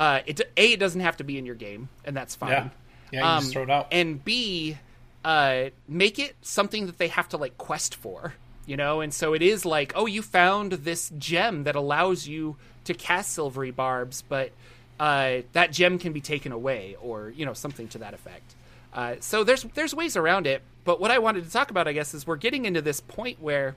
uh, 0.00 0.22
it 0.24 0.40
a 0.56 0.72
it 0.72 0.80
doesn't 0.80 1.02
have 1.02 1.18
to 1.18 1.24
be 1.24 1.36
in 1.36 1.44
your 1.44 1.54
game, 1.54 1.90
and 2.06 2.16
that's 2.16 2.34
fine. 2.34 2.50
Yeah. 2.50 2.68
Yeah, 3.12 3.34
you 3.34 3.40
just 3.40 3.52
throw 3.52 3.64
it 3.64 3.70
out. 3.70 3.88
And 3.92 4.24
b 4.24 4.78
uh, 5.24 5.64
make 5.86 6.18
it 6.18 6.36
something 6.40 6.86
that 6.86 6.96
they 6.96 7.08
have 7.08 7.28
to 7.28 7.36
like 7.36 7.58
quest 7.58 7.94
for, 7.94 8.34
you 8.64 8.78
know. 8.78 9.02
And 9.02 9.12
so 9.12 9.34
it 9.34 9.42
is 9.42 9.66
like, 9.66 9.92
oh, 9.94 10.06
you 10.06 10.22
found 10.22 10.72
this 10.72 11.12
gem 11.18 11.64
that 11.64 11.76
allows 11.76 12.26
you 12.26 12.56
to 12.84 12.94
cast 12.94 13.32
silvery 13.32 13.72
barbs, 13.72 14.22
but 14.26 14.52
uh, 14.98 15.38
that 15.52 15.70
gem 15.72 15.98
can 15.98 16.14
be 16.14 16.22
taken 16.22 16.50
away, 16.50 16.96
or 17.02 17.30
you 17.30 17.44
know, 17.44 17.52
something 17.52 17.88
to 17.88 17.98
that 17.98 18.14
effect. 18.14 18.54
Uh, 18.94 19.16
so 19.20 19.44
there's 19.44 19.64
there's 19.74 19.94
ways 19.94 20.16
around 20.16 20.46
it. 20.46 20.62
But 20.84 20.98
what 20.98 21.10
I 21.10 21.18
wanted 21.18 21.44
to 21.44 21.50
talk 21.50 21.70
about, 21.70 21.86
I 21.86 21.92
guess, 21.92 22.14
is 22.14 22.26
we're 22.26 22.36
getting 22.36 22.64
into 22.64 22.80
this 22.80 23.00
point 23.00 23.42
where 23.42 23.76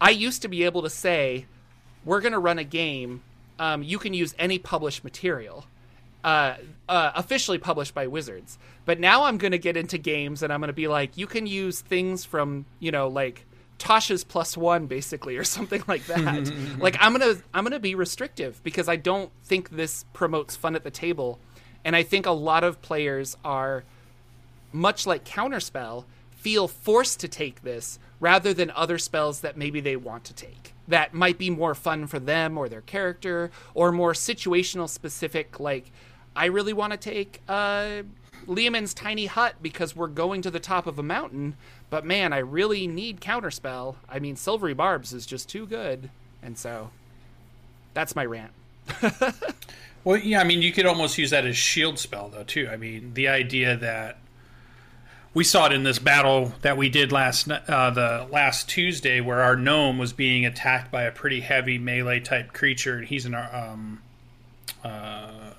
I 0.00 0.10
used 0.10 0.42
to 0.42 0.48
be 0.48 0.64
able 0.64 0.82
to 0.82 0.90
say, 0.90 1.46
we're 2.04 2.20
going 2.20 2.32
to 2.32 2.38
run 2.38 2.58
a 2.58 2.64
game. 2.64 3.22
Um, 3.58 3.82
you 3.82 3.98
can 3.98 4.14
use 4.14 4.34
any 4.38 4.58
published 4.58 5.04
material, 5.04 5.66
uh, 6.24 6.54
uh, 6.88 7.12
officially 7.14 7.58
published 7.58 7.94
by 7.94 8.06
Wizards. 8.06 8.58
But 8.86 8.98
now 8.98 9.24
I'm 9.24 9.38
going 9.38 9.52
to 9.52 9.58
get 9.58 9.76
into 9.76 9.98
games 9.98 10.42
and 10.42 10.52
I'm 10.52 10.60
going 10.60 10.68
to 10.68 10.74
be 10.74 10.88
like, 10.88 11.16
you 11.16 11.26
can 11.26 11.46
use 11.46 11.80
things 11.80 12.24
from, 12.24 12.64
you 12.78 12.90
know, 12.90 13.08
like 13.08 13.44
Tasha's 13.80 14.22
plus 14.24 14.56
one, 14.56 14.86
basically, 14.86 15.36
or 15.36 15.44
something 15.56 15.82
like 15.88 16.06
that. 16.06 16.52
like 16.78 16.96
I'm 17.00 17.12
gonna 17.12 17.36
I'm 17.52 17.64
gonna 17.64 17.80
be 17.80 17.96
restrictive 17.96 18.62
because 18.62 18.88
I 18.88 18.96
don't 18.96 19.32
think 19.42 19.70
this 19.70 20.04
promotes 20.12 20.54
fun 20.54 20.76
at 20.76 20.84
the 20.84 20.90
table, 20.90 21.40
and 21.84 21.96
I 21.96 22.04
think 22.04 22.26
a 22.26 22.30
lot 22.30 22.62
of 22.62 22.80
players 22.82 23.36
are 23.44 23.82
much 24.72 25.06
like 25.06 25.24
Counterspell, 25.24 26.04
feel 26.30 26.68
forced 26.68 27.20
to 27.20 27.28
take 27.28 27.62
this 27.62 27.98
rather 28.20 28.54
than 28.54 28.70
other 28.72 28.98
spells 28.98 29.40
that 29.40 29.56
maybe 29.56 29.80
they 29.80 29.96
want 29.96 30.24
to 30.24 30.34
take. 30.34 30.74
That 30.86 31.14
might 31.14 31.38
be 31.38 31.50
more 31.50 31.74
fun 31.74 32.06
for 32.06 32.18
them 32.18 32.56
or 32.56 32.68
their 32.68 32.82
character, 32.82 33.50
or 33.74 33.90
more 33.90 34.12
situational 34.12 34.88
specific, 34.88 35.58
like, 35.58 35.90
I 36.36 36.46
really 36.46 36.72
want 36.72 36.92
to 36.92 36.96
take 36.96 37.40
uh, 37.48 38.02
Leomund's 38.46 38.94
Tiny 38.94 39.26
Hut 39.26 39.56
because 39.60 39.96
we're 39.96 40.06
going 40.06 40.42
to 40.42 40.50
the 40.50 40.60
top 40.60 40.86
of 40.86 40.98
a 40.98 41.02
mountain, 41.02 41.56
but 41.88 42.04
man, 42.04 42.32
I 42.32 42.38
really 42.38 42.86
need 42.86 43.20
Counterspell. 43.20 43.96
I 44.08 44.20
mean, 44.20 44.36
Silvery 44.36 44.74
Barbs 44.74 45.12
is 45.12 45.26
just 45.26 45.48
too 45.48 45.66
good. 45.66 46.10
And 46.42 46.56
so, 46.56 46.90
that's 47.94 48.14
my 48.14 48.24
rant. 48.24 48.52
Well, 50.04 50.16
yeah, 50.16 50.40
I 50.40 50.44
mean, 50.44 50.62
you 50.62 50.72
could 50.72 50.86
almost 50.86 51.18
use 51.18 51.30
that 51.30 51.46
as 51.46 51.56
shield 51.56 51.98
spell 51.98 52.28
though 52.28 52.44
too. 52.44 52.68
I 52.70 52.76
mean, 52.76 53.12
the 53.14 53.28
idea 53.28 53.76
that 53.76 54.18
we 55.32 55.44
saw 55.44 55.66
it 55.66 55.72
in 55.72 55.84
this 55.84 55.98
battle 55.98 56.52
that 56.62 56.76
we 56.76 56.88
did 56.88 57.12
last 57.12 57.48
uh, 57.50 57.90
the 57.90 58.26
last 58.30 58.68
Tuesday, 58.68 59.20
where 59.20 59.40
our 59.42 59.56
gnome 59.56 59.98
was 59.98 60.12
being 60.12 60.44
attacked 60.44 60.90
by 60.90 61.04
a 61.04 61.12
pretty 61.12 61.40
heavy 61.40 61.78
melee 61.78 62.20
type 62.20 62.52
creature, 62.52 62.96
and 62.96 63.06
he's 63.06 63.26
an 63.26 63.34
um, 63.34 64.02
uh, 64.82 65.52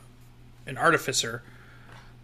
an 0.66 0.78
artificer, 0.78 1.42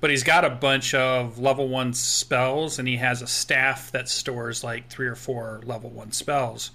but 0.01 0.09
he's 0.09 0.23
got 0.23 0.43
a 0.43 0.49
bunch 0.49 0.93
of 0.93 1.39
level 1.39 1.69
one 1.69 1.93
spells, 1.93 2.79
and 2.79 2.87
he 2.87 2.97
has 2.97 3.21
a 3.21 3.27
staff 3.27 3.91
that 3.91 4.09
stores 4.09 4.63
like 4.63 4.89
three 4.89 5.07
or 5.07 5.15
four 5.15 5.61
level 5.63 5.89
one 5.89 6.11
spells. 6.11 6.71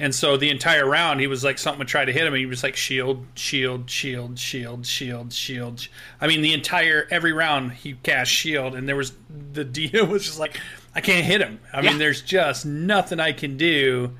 And 0.00 0.14
so 0.14 0.36
the 0.36 0.48
entire 0.50 0.86
round, 0.88 1.20
he 1.20 1.26
was 1.26 1.42
like 1.42 1.58
something 1.58 1.80
would 1.80 1.88
try 1.88 2.04
to 2.04 2.12
hit 2.12 2.22
him, 2.22 2.32
and 2.32 2.38
he 2.40 2.46
was 2.46 2.62
like 2.62 2.76
shield, 2.76 3.26
shield, 3.34 3.90
shield, 3.90 4.38
shield, 4.38 4.86
shield, 4.86 5.32
shield. 5.32 5.88
I 6.20 6.28
mean, 6.28 6.40
the 6.40 6.52
entire 6.52 7.08
every 7.10 7.32
round 7.32 7.72
he 7.72 7.94
cast 7.94 8.30
shield, 8.30 8.74
and 8.76 8.88
there 8.88 8.94
was 8.96 9.12
the 9.52 9.64
deal 9.64 10.06
was 10.06 10.24
just 10.24 10.38
like 10.38 10.56
I 10.94 11.00
can't 11.00 11.24
hit 11.26 11.40
him. 11.40 11.58
I 11.72 11.80
Yeah. 11.80 11.90
mean, 11.90 11.98
there's 11.98 12.22
just 12.22 12.64
nothing 12.66 13.18
I 13.20 13.32
can 13.32 13.56
do. 13.56 14.16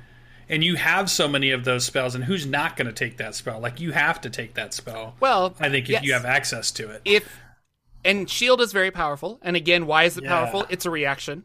And 0.51 0.63
you 0.63 0.75
have 0.77 1.11
so 1.11 1.27
many 1.27 1.51
of 1.51 1.63
those 1.63 1.85
spells, 1.85 2.15
and 2.15 2.23
who's 2.23 2.45
not 2.45 2.75
going 2.75 2.87
to 2.87 2.93
take 2.93 3.17
that 3.17 3.35
spell? 3.35 3.59
Like 3.59 3.79
you 3.79 3.91
have 3.91 4.19
to 4.21 4.29
take 4.31 4.55
that 4.55 4.73
spell. 4.73 5.15
Well, 5.19 5.53
I 5.59 5.69
think 5.69 5.85
if 5.85 5.91
yes. 5.91 6.03
you 6.03 6.13
have 6.13 6.25
access 6.25 6.71
to 6.71 6.89
it. 6.89 7.01
if 7.05 7.39
and 8.03 8.29
shield 8.29 8.59
is 8.59 8.71
very 8.73 8.91
powerful. 8.91 9.39
And 9.43 9.55
again, 9.55 9.85
why 9.85 10.05
is 10.05 10.17
it 10.17 10.23
Yeah. 10.23 10.29
powerful? 10.29 10.65
It's 10.69 10.85
a 10.85 10.89
reaction. 10.89 11.43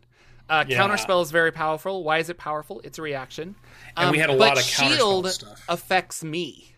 Uh, 0.49 0.65
Yeah. 0.69 0.79
Counterspell 0.81 1.23
is 1.23 1.31
very 1.31 1.53
powerful. 1.53 2.05
Why 2.05 2.19
is 2.19 2.29
it 2.29 2.37
powerful? 2.37 2.81
It's 2.85 2.99
a 2.99 3.03
reaction. 3.03 3.55
And 3.97 4.11
we 4.11 4.19
Um, 4.19 4.21
had 4.21 4.31
a 4.31 4.35
lot 4.39 4.59
of 4.59 4.65
counterspell 4.65 4.97
shield 4.97 5.31
stuff. 5.31 5.65
affects 5.69 6.23
me, 6.23 6.74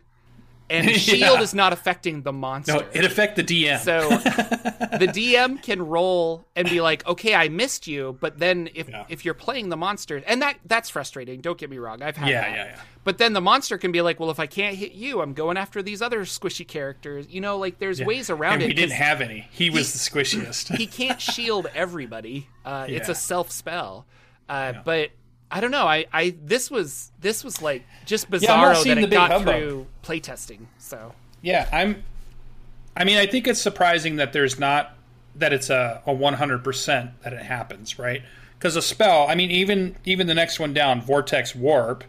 and 0.68 0.87
Yeah. 0.90 0.96
shield 0.96 1.40
is 1.40 1.55
not 1.55 1.72
affecting 1.72 2.22
the 2.22 2.33
monster. 2.33 2.72
No, 2.74 2.83
it 2.92 3.05
affect 3.05 3.37
the 3.37 3.44
DM. 3.44 3.79
So 3.79 4.09
the 4.11 5.07
DM 5.12 5.62
can 5.62 5.81
roll 5.87 6.44
and 6.57 6.68
be 6.68 6.81
like, 6.81 7.07
"Okay, 7.07 7.35
I 7.35 7.48
missed 7.48 7.87
you," 7.87 8.16
but 8.20 8.38
then 8.38 8.68
if 8.74 8.88
Yeah. 8.88 9.05
if 9.09 9.24
you're 9.24 9.35
playing 9.35 9.68
the 9.68 9.76
monster, 9.76 10.22
and 10.26 10.42
that 10.42 10.57
that's 10.64 10.90
frustrating. 10.90 11.40
Don't 11.40 11.59
get 11.59 11.70
me 11.70 11.79
wrong, 11.79 12.02
I've 12.02 12.16
had 12.16 12.29
Yeah, 12.29 12.40
that. 12.42 12.57
yeah, 12.57 12.64
yeah. 12.66 12.81
But 13.05 13.18
then 13.18 13.35
the 13.35 13.40
monster 13.40 13.79
can 13.79 13.92
be 13.92 14.02
like, 14.02 14.18
"Well, 14.18 14.31
if 14.31 14.40
I 14.40 14.46
can't 14.46 14.74
hit 14.76 14.92
you, 14.92 15.20
I'm 15.20 15.33
going 15.33 15.57
after 15.57 15.83
these 15.83 16.02
other 16.02 16.22
squishy 16.24 16.66
characters." 16.66 17.26
You 17.31 17.40
know, 17.40 17.57
like 17.59 17.79
there's 17.79 18.02
ways 18.02 18.31
around 18.31 18.55
and 18.55 18.62
it. 18.64 18.66
we 18.68 18.74
didn't 18.74 18.92
have 18.96 19.20
any. 19.20 19.48
He 19.52 19.70
was 19.70 19.92
the 19.92 19.98
squishiest. 20.11 20.76
he 20.76 20.87
can't 20.87 21.20
shield 21.20 21.68
everybody. 21.74 22.48
Uh, 22.64 22.87
It's 22.88 23.09
a 23.09 23.14
self 23.14 23.50
spell. 23.50 24.07
Uh, 24.48 24.72
But 24.85 25.11
I 25.50 25.61
don't 25.61 25.70
know. 25.70 25.87
I, 25.87 26.06
I 26.12 26.35
this 26.42 26.70
was 26.70 27.12
this 27.20 27.44
was 27.44 27.62
like 27.62 27.85
just 28.04 28.26
Yeah, 28.38 28.56
bizarro 28.56 28.76
seeing 28.76 28.96
that 28.96 29.04
it 29.04 29.11
got 29.11 29.30
hubbub. 29.30 29.46
through 29.56 29.87
playtesting. 30.02 30.66
So 30.78 31.14
Yeah, 31.42 31.68
I'm. 31.72 32.02
I 32.96 33.04
mean, 33.04 33.18
I 33.18 33.26
think 33.26 33.46
it's 33.46 33.61
surprising 33.61 34.16
that 34.16 34.32
there's 34.32 34.59
not 34.59 34.96
that 35.37 35.52
it's 35.52 35.70
a 35.70 36.02
a 36.06 36.12
100 36.12 36.64
percent 36.64 37.11
that 37.22 37.32
it 37.32 37.42
happens, 37.42 37.98
right? 37.98 38.22
Because 38.59 38.74
a 38.74 38.82
spell, 38.82 39.26
I 39.28 39.35
mean, 39.35 39.50
even 39.50 39.96
even 40.04 40.26
the 40.26 40.35
next 40.35 40.59
one 40.59 40.72
down, 40.72 41.00
Vortex 41.00 41.54
Warp. 41.54 42.04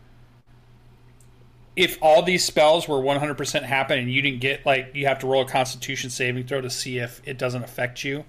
If 1.76 2.00
all 2.02 2.24
these 2.24 2.44
spells 2.44 2.88
were 2.88 3.00
100 3.00 3.36
percent 3.38 3.66
happen 3.66 4.00
and 4.00 4.12
you 4.12 4.22
didn't 4.22 4.42
get 4.42 4.66
like 4.66 4.92
you 4.96 5.06
have 5.06 5.20
to 5.20 5.28
roll 5.28 5.44
a 5.44 5.48
Constitution 5.48 6.10
saving 6.10 6.48
throw 6.48 6.62
to 6.62 6.70
see 6.72 6.98
if 6.98 7.22
it 7.24 7.38
doesn't 7.38 7.64
affect 7.64 8.04
you, 8.04 8.24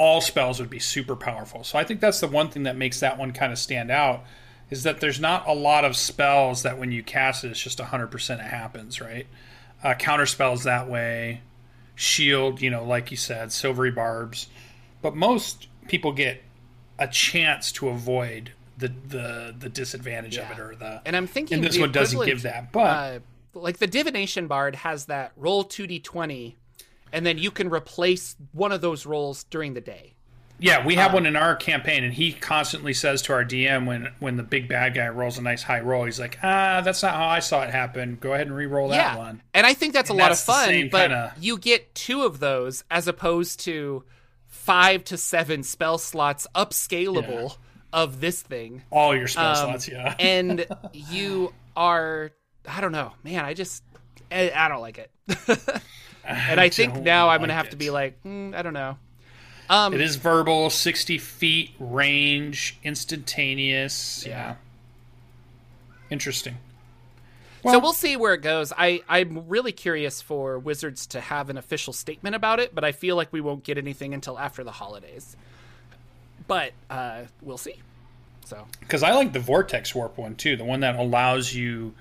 all 0.00 0.22
spells 0.22 0.58
would 0.58 0.70
be 0.70 0.78
super 0.78 1.14
powerful. 1.14 1.62
So 1.62 1.78
I 1.78 1.84
think 1.84 2.00
that's 2.00 2.20
the 2.20 2.26
one 2.26 2.48
thing 2.48 2.62
that 2.62 2.74
makes 2.74 3.00
that 3.00 3.18
one 3.18 3.32
kind 3.32 3.52
of 3.52 3.58
stand 3.58 3.90
out 3.90 4.24
is 4.70 4.84
that 4.84 4.98
there's 4.98 5.20
not 5.20 5.46
a 5.46 5.52
lot 5.52 5.84
of 5.84 5.94
spells 5.94 6.62
that 6.62 6.78
when 6.78 6.90
you 6.90 7.02
cast 7.02 7.44
it, 7.44 7.50
it's 7.50 7.60
just 7.60 7.78
100% 7.78 8.34
it 8.34 8.40
happens, 8.40 8.98
right? 9.02 9.26
Uh, 9.84 9.92
counter 9.92 10.24
spells 10.24 10.64
that 10.64 10.88
way, 10.88 11.42
shield, 11.96 12.62
you 12.62 12.70
know, 12.70 12.82
like 12.82 13.10
you 13.10 13.16
said, 13.18 13.52
silvery 13.52 13.90
barbs. 13.90 14.46
But 15.02 15.16
most 15.16 15.68
people 15.86 16.12
get 16.12 16.42
a 16.98 17.06
chance 17.06 17.70
to 17.72 17.90
avoid 17.90 18.52
the 18.78 18.88
the, 18.88 19.54
the 19.58 19.68
disadvantage 19.68 20.38
of 20.38 20.50
it 20.50 20.58
or 20.58 20.74
the. 20.74 21.02
and 21.04 21.14
I'm 21.14 21.26
thinking 21.26 21.56
and 21.56 21.64
this 21.64 21.78
one 21.78 21.92
doesn't 21.92 22.24
give 22.24 22.42
that, 22.42 22.72
but 22.72 22.80
uh, 22.80 23.18
like 23.52 23.76
the 23.78 23.86
divination 23.86 24.46
bard 24.46 24.76
has 24.76 25.06
that 25.06 25.32
roll 25.36 25.64
two 25.64 25.86
d 25.86 25.98
twenty, 26.00 26.56
and 27.12 27.24
then 27.26 27.38
you 27.38 27.50
can 27.50 27.68
replace 27.70 28.36
one 28.52 28.72
of 28.72 28.80
those 28.80 29.06
rolls 29.06 29.44
during 29.44 29.74
the 29.74 29.80
day. 29.80 30.14
Yeah, 30.62 30.84
we 30.84 30.96
have 30.96 31.14
one 31.14 31.24
in 31.24 31.36
our 31.36 31.56
campaign, 31.56 32.04
and 32.04 32.12
he 32.12 32.32
constantly 32.34 32.92
says 32.92 33.22
to 33.22 33.32
our 33.32 33.44
DM 33.46 33.86
when 33.86 34.12
when 34.18 34.36
the 34.36 34.42
big 34.42 34.68
bad 34.68 34.92
guy 34.94 35.08
rolls 35.08 35.38
a 35.38 35.42
nice 35.42 35.62
high 35.62 35.80
roll, 35.80 36.04
he's 36.04 36.20
like, 36.20 36.38
"Ah, 36.42 36.82
that's 36.84 37.02
not 37.02 37.14
how 37.14 37.26
I 37.28 37.38
saw 37.38 37.62
it 37.62 37.70
happen. 37.70 38.18
Go 38.20 38.34
ahead 38.34 38.46
and 38.46 38.54
re-roll 38.54 38.88
that 38.90 38.96
yeah, 38.96 39.16
one." 39.16 39.42
and 39.54 39.64
I 39.66 39.72
think 39.72 39.94
that's 39.94 40.10
And 40.10 40.18
a 40.18 40.22
lot 40.22 40.28
that's 40.28 40.42
of 40.46 40.54
fun. 40.54 40.88
But 40.92 41.00
kinda- 41.08 41.34
you 41.40 41.56
get 41.56 41.94
two 41.94 42.24
of 42.24 42.40
those 42.40 42.84
as 42.90 43.08
opposed 43.08 43.60
to 43.60 44.04
five 44.48 45.02
to 45.04 45.16
seven 45.16 45.62
spell 45.62 45.96
slots 45.96 46.46
upscalable 46.54 47.56
of 47.92 48.20
this 48.20 48.42
thing. 48.42 48.82
All 48.90 49.16
your 49.16 49.28
spell 49.28 49.46
Um, 49.52 49.56
slots, 49.56 49.88
yeah. 49.88 50.14
and 50.20 50.66
you 50.92 51.54
are 51.74 52.32
I 52.68 52.82
don't 52.82 52.92
know, 52.92 53.12
man. 53.24 53.46
I 53.46 53.54
just 53.54 53.82
I, 54.30 54.52
I 54.54 54.68
don't 54.68 54.82
like 54.82 54.98
it, 54.98 55.10
and 56.24 56.60
I 56.60 56.68
think 56.68 56.94
don't 56.94 57.04
now 57.04 57.28
I'm 57.28 57.40
gonna 57.40 57.52
have 57.54 57.66
it. 57.66 57.70
to 57.72 57.76
be 57.76 57.90
like, 57.90 58.22
mm, 58.24 58.54
I 58.54 58.62
don't 58.62 58.74
know. 58.74 58.96
Um, 59.68 59.94
It 59.94 60.00
is 60.00 60.16
verbal, 60.16 60.68
sixty 60.70 61.16
feet 61.18 61.72
range, 61.78 62.76
instantaneous. 62.82 64.24
Yeah, 64.26 64.56
interesting. 66.10 66.56
so 67.62 67.78
we'll 67.78 67.92
see 67.92 68.16
where 68.16 68.34
it 68.34 68.42
goes. 68.42 68.72
I 68.76 69.02
I'm 69.08 69.48
really 69.48 69.72
curious 69.72 70.20
for 70.20 70.58
Wizards 70.58 71.06
to 71.08 71.20
have 71.20 71.50
an 71.50 71.56
official 71.58 71.92
statement 71.92 72.34
about 72.34 72.58
it, 72.60 72.74
but 72.74 72.84
I 72.84 72.92
feel 72.92 73.16
like 73.16 73.32
we 73.32 73.40
won't 73.40 73.62
get 73.64 73.78
anything 73.78 74.12
until 74.14 74.38
after 74.38 74.64
the 74.64 74.72
holidays. 74.72 75.36
But 76.48 76.72
uh, 76.88 77.22
we'll 77.42 77.58
see. 77.58 77.76
So 78.44 78.66
because 78.80 79.02
I 79.04 79.12
like 79.12 79.32
the 79.32 79.38
vortex 79.40 79.94
warp 79.94 80.18
one 80.18 80.34
too, 80.34 80.56
the 80.56 80.64
one 80.64 80.80
that 80.80 80.96
allows 80.96 81.54
you. 81.54 81.94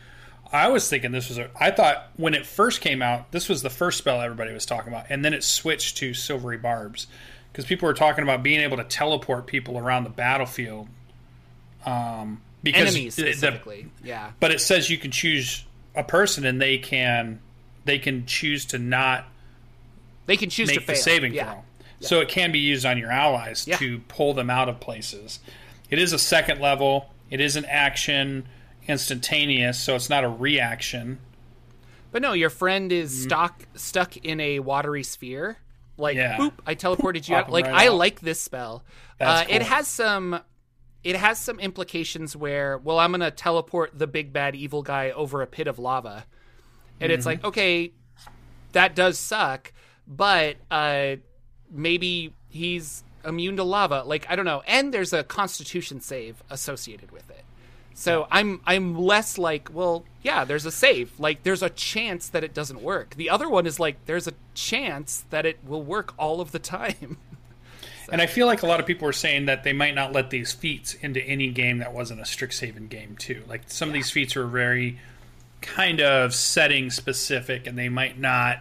I 0.51 0.69
was 0.69 0.89
thinking 0.89 1.11
this 1.11 1.29
was 1.29 1.37
a. 1.37 1.49
I 1.59 1.71
thought 1.71 2.09
when 2.17 2.33
it 2.33 2.45
first 2.45 2.81
came 2.81 3.01
out, 3.01 3.31
this 3.31 3.47
was 3.49 3.61
the 3.61 3.69
first 3.69 3.97
spell 3.99 4.21
everybody 4.21 4.51
was 4.53 4.65
talking 4.65 4.91
about, 4.91 5.05
and 5.09 5.23
then 5.23 5.33
it 5.33 5.43
switched 5.43 5.97
to 5.97 6.13
silvery 6.13 6.57
barbs 6.57 7.07
because 7.51 7.65
people 7.65 7.87
were 7.87 7.93
talking 7.93 8.23
about 8.23 8.41
being 8.43 8.59
able 8.61 8.77
to 8.77 8.83
teleport 8.83 9.45
people 9.47 9.77
around 9.77 10.03
the 10.05 10.09
battlefield. 10.09 10.87
Um, 11.85 12.41
because 12.63 12.81
enemies 12.93 13.15
the- 13.15 13.23
the- 13.23 13.33
specifically, 13.33 13.87
yeah. 14.03 14.31
but 14.39 14.51
it 14.51 14.59
says 14.59 14.89
you 14.89 14.97
can 14.97 15.11
choose 15.11 15.63
a 15.95 16.03
person, 16.03 16.45
and 16.45 16.61
they 16.61 16.77
can 16.77 17.39
they 17.85 17.99
can 17.99 18.25
choose 18.25 18.65
to 18.65 18.77
not 18.79 19.25
They 20.25 20.35
can 20.37 20.49
choose 20.49 20.69
to 20.69 20.75
make 20.75 20.85
fail. 20.85 20.95
the 20.95 21.01
saving 21.01 21.33
yeah. 21.33 21.53
throw. 21.53 21.63
So 22.01 22.21
it 22.21 22.29
can 22.29 22.51
be 22.51 22.59
used 22.59 22.85
on 22.85 22.97
your 22.97 23.11
allies 23.11 23.65
Yeah. 23.67 23.77
to 23.77 23.99
pull 24.07 24.33
them 24.33 24.49
out 24.49 24.69
of 24.69 24.79
places. 24.79 25.39
It 25.89 25.99
is 25.99 26.13
a 26.13 26.19
second 26.19 26.59
level. 26.61 27.09
It 27.29 27.39
is 27.41 27.55
an 27.55 27.65
action 27.65 28.47
instantaneous, 28.89 29.79
so 29.79 29.95
it's 29.95 30.09
not 30.09 30.23
a 30.23 30.29
reaction. 30.29 31.19
But 32.11 32.21
no, 32.21 32.33
your 32.33 32.49
friend 32.49 32.91
is 32.91 33.23
stuck 33.23 33.67
stuck 33.75 34.17
in 34.17 34.39
a 34.39 34.59
watery 34.59 35.03
sphere. 35.03 35.57
Like, 35.97 36.17
Mm-hmm. 36.17 36.41
Yeah. 36.41 36.49
boop! 36.49 36.53
I 36.65 36.75
teleported 36.75 37.27
you 37.29 37.35
out. 37.35 37.51
Like, 37.51 37.65
right 37.65 37.73
I 37.75 37.89
like 37.89 38.21
this 38.21 38.41
spell. 38.41 38.83
Uh, 39.19 39.45
It 39.49 39.61
has 39.61 39.87
some. 39.87 40.39
It 41.03 41.15
has 41.15 41.39
some 41.39 41.59
implications 41.59 42.35
where, 42.35 42.77
well, 42.77 42.99
I'm 42.99 43.11
gonna 43.11 43.31
teleport 43.31 43.97
the 43.97 44.07
big 44.07 44.33
bad 44.33 44.55
evil 44.55 44.81
guy 44.81 45.11
over 45.11 45.41
a 45.41 45.47
pit 45.47 45.67
of 45.67 45.79
lava, 45.79 46.25
and 46.99 47.11
it's 47.11 47.21
Mm-hmm. 47.21 47.27
like, 47.27 47.43
okay, 47.45 47.93
that 48.73 48.95
does 48.95 49.17
suck, 49.19 49.71
but 50.07 50.57
uh, 50.71 51.15
maybe 51.71 52.33
he's 52.49 53.03
immune 53.25 53.55
to 53.57 53.63
lava. 53.63 54.03
Like, 54.05 54.25
I 54.29 54.35
don't 54.35 54.45
know. 54.45 54.61
And 54.67 54.93
there's 54.93 55.13
a 55.13 55.23
Constitution 55.23 56.01
save 56.01 56.41
associated 56.49 57.11
with 57.11 57.29
it. 57.29 57.43
So 57.99 58.27
I'm 58.31 58.61
I'm 58.65 58.97
less 58.97 59.37
like, 59.37 59.69
well, 59.73 60.05
yeah, 60.21 60.45
there's 60.45 60.65
a 60.65 60.71
save. 60.71 61.19
Like 61.19 61.43
there's 61.43 61.61
a 61.61 61.69
chance 61.69 62.29
that 62.29 62.45
it 62.45 62.53
doesn't 62.53 62.81
work. 62.81 63.15
The 63.15 63.29
other 63.29 63.49
one 63.49 63.65
is 63.67 63.77
like 63.77 64.05
there's 64.05 64.25
a 64.25 64.31
chance 64.53 65.25
that 65.31 65.45
it 65.45 65.59
will 65.67 65.83
work 65.83 66.13
all 66.17 66.39
of 66.39 66.53
the 66.53 66.59
time. 66.77 67.17
And 68.09 68.21
I 68.21 68.25
feel 68.25 68.47
like 68.47 68.63
a 68.63 68.67
lot 68.67 68.79
of 68.79 68.85
people 68.85 69.05
are 69.09 69.13
saying 69.13 69.47
that 69.47 69.65
they 69.65 69.73
might 69.73 69.95
not 69.95 70.13
let 70.13 70.29
these 70.29 70.53
feats 70.53 70.93
into 70.93 71.21
any 71.21 71.49
game 71.49 71.79
that 71.79 71.93
wasn't 71.93 72.21
a 72.21 72.23
Strixhaven 72.23 72.87
game 72.87 73.17
too. 73.17 73.43
Like 73.49 73.63
some 73.67 73.89
of 73.89 73.93
these 73.93 74.09
feats 74.09 74.37
are 74.37 74.47
very 74.47 74.97
kind 75.59 75.99
of 75.99 76.33
setting 76.33 76.91
specific, 76.91 77.67
and 77.67 77.77
they 77.77 77.89
might 77.89 78.17
not 78.17 78.59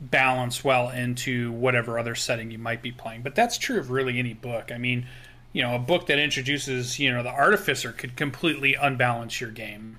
balance 0.00 0.62
well 0.62 0.90
into 0.90 1.50
whatever 1.50 1.98
other 1.98 2.14
setting 2.14 2.52
you 2.52 2.58
might 2.58 2.82
be 2.82 2.92
playing. 2.92 3.22
But 3.22 3.34
that's 3.34 3.58
true 3.58 3.80
of 3.80 3.90
really 3.90 4.20
any 4.20 4.32
book. 4.32 4.70
I 4.70 4.78
mean, 4.78 5.08
you 5.54 5.62
know, 5.62 5.74
a 5.74 5.78
book 5.78 6.06
that 6.08 6.18
introduces 6.18 6.98
you 6.98 7.10
know 7.10 7.22
the 7.22 7.30
artificer 7.32 7.92
could 7.92 8.16
completely 8.16 8.74
unbalance 8.74 9.40
your 9.40 9.50
game. 9.50 9.96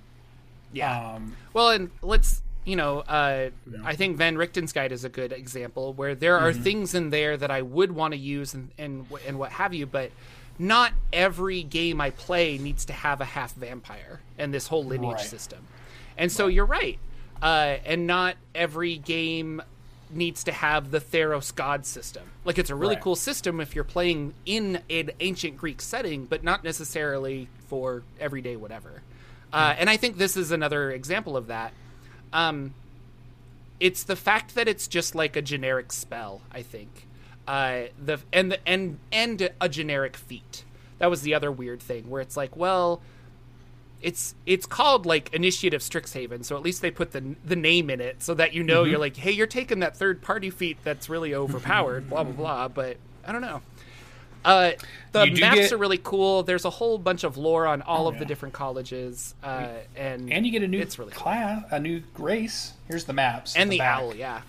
Yeah. 0.74 1.14
Um, 1.16 1.38
Well, 1.54 1.70
and 1.70 1.90
let's 2.04 2.44
you 2.66 2.76
know, 2.76 3.00
uh, 3.02 3.52
I 3.84 3.96
think 3.96 4.18
Van 4.18 4.36
Richten's 4.38 4.74
guide 4.74 4.92
is 4.92 5.04
a 5.04 5.10
good 5.10 5.32
example 5.32 5.94
where 5.94 6.16
there 6.16 6.36
Mm-hmm. 6.38 6.46
are 6.46 6.54
things 6.54 6.94
in 6.96 7.10
there 7.12 7.38
that 7.38 7.52
I 7.52 7.62
would 7.62 7.92
want 7.94 8.14
to 8.14 8.20
use 8.20 8.54
and, 8.54 8.70
and 8.78 9.08
and 9.28 9.40
what 9.40 9.52
have 9.54 9.74
you, 9.74 9.86
but 9.88 10.12
not 10.60 10.94
every 11.14 11.64
game 11.64 12.00
I 12.02 12.10
play 12.12 12.58
needs 12.58 12.86
to 12.86 12.94
have 12.94 13.22
a 13.22 13.26
half 13.26 13.54
vampire 13.56 14.22
and 14.38 14.54
this 14.54 14.68
whole 14.68 14.84
lineage 14.84 15.18
Right. 15.18 15.26
system. 15.26 15.68
And 16.18 16.32
so 16.32 16.48
you're 16.48 16.66
right, 16.66 16.98
uh, 17.42 17.78
and 17.86 18.08
not 18.08 18.36
every 18.56 18.98
game 18.98 19.62
needs 20.10 20.44
to 20.46 20.52
have 20.52 20.92
the 20.92 21.00
Theros 21.00 21.54
god 21.54 21.86
system. 21.86 22.24
Like 22.44 22.58
it's 22.58 22.70
a 22.70 22.76
really 22.76 22.96
Right. 22.96 23.04
cool 23.04 23.16
system 23.16 23.60
if 23.60 23.76
you're 23.76 23.84
playing 23.84 24.34
in 24.46 24.82
an 24.90 25.12
ancient 25.20 25.58
Greek 25.58 25.82
setting, 25.82 26.26
but 26.26 26.44
not 26.44 26.64
necessarily 26.64 27.48
for 27.68 28.04
everyday 28.20 28.56
whatever. 28.56 29.02
Uh, 29.52 29.74
and 29.78 29.90
I 29.90 29.98
think 29.98 30.18
this 30.18 30.36
is 30.38 30.52
another 30.52 30.92
example 30.92 31.38
of 31.38 31.48
that. 31.48 31.74
Um, 32.34 32.74
it's 33.80 34.04
the 34.04 34.16
fact 34.16 34.56
that 34.56 34.68
it's 34.68 34.88
just 34.88 35.16
like 35.16 35.36
a 35.36 35.42
generic 35.42 35.92
spell. 35.92 36.42
I 36.52 36.62
think 36.62 37.08
uh, 37.48 37.84
the 38.04 38.20
and 38.34 38.52
the 38.52 38.68
and 38.68 39.00
and 39.12 39.50
a 39.62 39.70
generic 39.70 40.16
feat. 40.18 40.64
That 40.98 41.10
was 41.10 41.22
the 41.24 41.34
other 41.34 41.52
weird 41.52 41.82
thing 41.82 42.10
where 42.10 42.22
it's 42.22 42.38
like, 42.38 42.56
well, 42.56 43.02
it's 44.02 44.36
it's 44.46 44.66
called 44.66 45.06
like 45.06 45.34
Initiative 45.34 45.82
Strixhaven, 45.82 46.44
so 46.46 46.56
at 46.56 46.62
least 46.64 46.82
they 46.82 46.92
put 46.92 47.12
the 47.12 47.36
the 47.46 47.56
name 47.56 47.90
in 47.90 48.00
it 48.02 48.22
so 48.22 48.34
that 48.36 48.54
you 48.54 48.64
know 48.64 48.82
Mm-hmm. 48.84 48.92
you're 48.92 49.00
like, 49.00 49.16
hey, 49.18 49.32
you're 49.32 49.48
taking 49.48 49.80
that 49.80 49.96
third 49.98 50.22
party 50.22 50.50
feat 50.50 50.78
that's 50.84 51.10
really 51.10 51.34
overpowered, 51.34 52.10
blah 52.10 52.24
blah 52.24 52.34
blah. 52.34 52.68
But 52.68 52.98
I 53.26 53.32
don't 53.32 53.42
know. 53.42 53.62
Uh, 54.44 54.74
the 55.12 55.26
maps 55.40 55.56
get- 55.56 55.72
are 55.72 55.78
really 55.78 55.98
cool. 55.98 56.44
There's 56.44 56.66
a 56.66 56.70
whole 56.70 57.00
bunch 57.00 57.24
of 57.24 57.36
lore 57.36 57.66
on 57.66 57.82
all 57.82 58.08
of 58.08 58.20
the 58.20 58.26
different 58.26 58.54
colleges, 58.54 59.34
uh, 59.44 59.70
and 59.96 60.32
and 60.32 60.46
you 60.46 60.52
get 60.52 60.62
a 60.62 60.68
new 60.68 60.80
It's 60.80 61.00
really 61.00 61.14
cool. 61.14 61.24
class, 61.24 61.64
a 61.72 61.80
new 61.80 62.04
race. 62.20 62.74
Here's 62.88 63.06
the 63.06 63.14
maps 63.14 63.56
and 63.56 63.72
the 63.72 63.80
back. 63.80 64.00
owl, 64.02 64.16
yeah. 64.16 64.42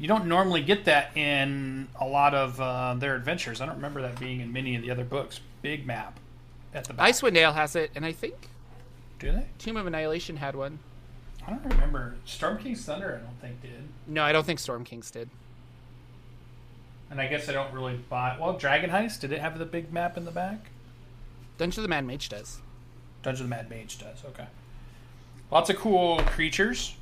You 0.00 0.08
don't 0.08 0.26
normally 0.26 0.62
get 0.62 0.86
that 0.86 1.16
in 1.16 1.86
a 2.00 2.06
lot 2.08 2.34
of 2.34 2.60
uh, 2.60 2.94
their 2.94 3.14
adventures. 3.14 3.60
I 3.60 3.66
don't 3.66 3.76
remember 3.76 4.02
that 4.02 4.18
being 4.18 4.40
in 4.40 4.52
many 4.52 4.74
of 4.74 4.82
the 4.82 4.90
other 4.90 5.04
books. 5.04 5.38
Big 5.62 5.86
map 5.86 6.18
at 6.74 6.84
the 6.86 6.94
back. 6.94 7.10
Icewind 7.12 7.34
Dale 7.34 7.52
has 7.52 7.76
it, 7.76 7.92
and 7.94 8.04
I 8.04 8.10
think 8.10 8.34
Do 9.20 9.30
they? 9.32 9.46
Tomb 9.58 9.76
of 9.76 9.86
Annihilation 9.86 10.36
had 10.36 10.56
one. 10.56 10.80
I 11.46 11.50
don't 11.50 11.64
remember. 11.64 12.16
Storm 12.24 12.58
King's 12.58 12.84
Thunder, 12.84 13.20
I 13.20 13.24
don't 13.24 13.40
think 13.40 13.62
did. 13.62 13.88
No, 14.06 14.22
I 14.22 14.32
don't 14.32 14.44
think 14.44 14.58
Storm 14.58 14.84
Kings 14.84 15.10
did. 15.10 15.30
And 17.10 17.20
I 17.20 17.26
guess 17.26 17.48
I 17.48 17.52
don't 17.52 17.72
really 17.72 17.96
buy. 18.08 18.36
Well, 18.40 18.54
Dragon 18.54 18.90
Heist 18.90 19.20
did 19.20 19.32
it 19.32 19.40
have 19.40 19.58
the 19.58 19.64
big 19.64 19.92
map 19.92 20.16
in 20.16 20.24
the 20.24 20.30
back? 20.30 20.70
Dungeon 21.58 21.80
of 21.80 21.82
the 21.82 21.88
Mad 21.88 22.06
Mage 22.06 22.28
does. 22.28 22.60
Dungeon 23.22 23.44
of 23.44 23.50
the 23.50 23.56
Mad 23.56 23.68
Mage 23.70 23.98
does. 23.98 24.24
Okay. 24.24 24.46
Lots 25.50 25.68
of 25.70 25.76
cool 25.76 26.18
creatures. 26.26 26.94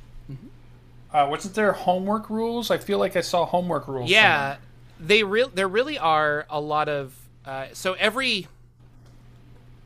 Uh, 1.11 1.27
wasn't 1.29 1.55
there 1.55 1.71
homework 1.71 2.29
rules? 2.29 2.69
I 2.69 2.77
feel 2.77 2.99
like 2.99 3.15
I 3.15 3.21
saw 3.21 3.45
homework 3.45 3.87
rules. 3.87 4.09
Yeah, 4.09 4.57
they 4.99 5.23
real 5.23 5.49
there 5.49 5.67
really 5.67 5.97
are 5.97 6.45
a 6.49 6.59
lot 6.59 6.87
of 6.89 7.15
uh, 7.45 7.67
so 7.73 7.93
every 7.93 8.47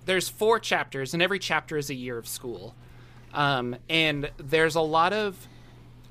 there's 0.05 0.29
four 0.29 0.59
chapters 0.59 1.13
and 1.13 1.21
every 1.23 1.39
chapter 1.39 1.77
is 1.77 1.89
a 1.89 1.93
year 1.95 2.17
of 2.17 2.27
school, 2.27 2.75
um, 3.33 3.75
and 3.89 4.29
there's 4.37 4.75
a 4.75 4.81
lot 4.81 5.13
of 5.13 5.47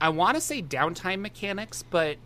I 0.01 0.09
want 0.09 0.35
to 0.37 0.41
say 0.41 0.63
downtime 0.63 1.21
mechanics, 1.21 1.83
but 1.89 2.17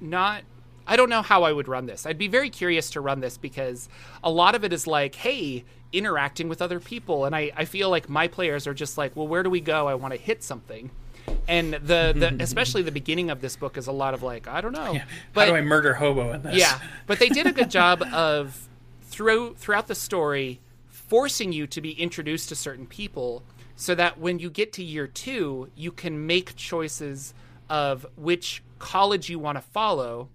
not. 0.00 0.42
I 0.86 0.96
don't 0.96 1.10
know 1.10 1.22
how 1.22 1.44
I 1.44 1.52
would 1.52 1.68
run 1.68 1.86
this. 1.86 2.04
I'd 2.06 2.18
be 2.18 2.26
very 2.26 2.50
curious 2.50 2.90
to 2.90 3.00
run 3.00 3.20
this 3.20 3.36
because 3.38 3.88
a 4.24 4.30
lot 4.30 4.54
of 4.56 4.64
it 4.64 4.72
is 4.72 4.86
like, 4.88 5.14
hey, 5.14 5.64
interacting 5.92 6.48
with 6.48 6.60
other 6.62 6.80
people, 6.80 7.26
and 7.26 7.36
I, 7.36 7.52
I 7.54 7.64
feel 7.64 7.90
like 7.90 8.08
my 8.08 8.26
players 8.26 8.66
are 8.66 8.74
just 8.74 8.98
like, 8.98 9.14
well, 9.14 9.28
where 9.28 9.42
do 9.44 9.50
we 9.50 9.60
go? 9.60 9.86
I 9.86 9.94
want 9.94 10.14
to 10.14 10.18
hit 10.20 10.42
something. 10.42 10.90
And 11.46 11.74
the, 11.74 12.14
the 12.16 12.36
especially 12.40 12.82
the 12.82 12.90
beginning 12.90 13.30
of 13.30 13.40
this 13.40 13.54
book 13.54 13.76
is 13.76 13.86
a 13.86 13.92
lot 13.92 14.14
of 14.14 14.22
like 14.22 14.48
I 14.48 14.60
don't 14.62 14.72
know, 14.72 14.86
Somewhere. 14.86 15.06
but 15.34 15.40
How 15.48 15.52
do 15.54 15.56
I 15.58 15.60
murder 15.60 15.94
hobo 15.94 16.32
in 16.32 16.42
this? 16.42 16.56
yeah, 16.56 16.80
but 17.06 17.18
they 17.18 17.28
did 17.28 17.46
a 17.46 17.52
good 17.52 17.70
job 17.80 18.02
of 18.02 18.68
through 19.02 19.54
throughout 19.56 19.86
the 19.86 19.94
story 19.94 20.58
forcing 21.10 21.52
you 21.52 21.66
to 21.66 21.80
be 21.80 21.90
introduced 22.00 22.48
to 22.48 22.54
certain 22.54 22.86
people 22.86 23.42
so 23.74 23.96
that 23.96 24.18
when 24.18 24.38
you 24.38 24.48
get 24.48 24.72
to 24.72 24.84
year 24.84 25.08
2, 25.08 25.70
you 25.74 25.90
can 25.90 26.24
make 26.24 26.54
choices 26.54 27.34
of 27.68 28.06
which 28.16 28.62
college 28.78 29.28
you 29.28 29.38
want 29.38 29.58
to 29.58 29.62
follow 29.62 30.28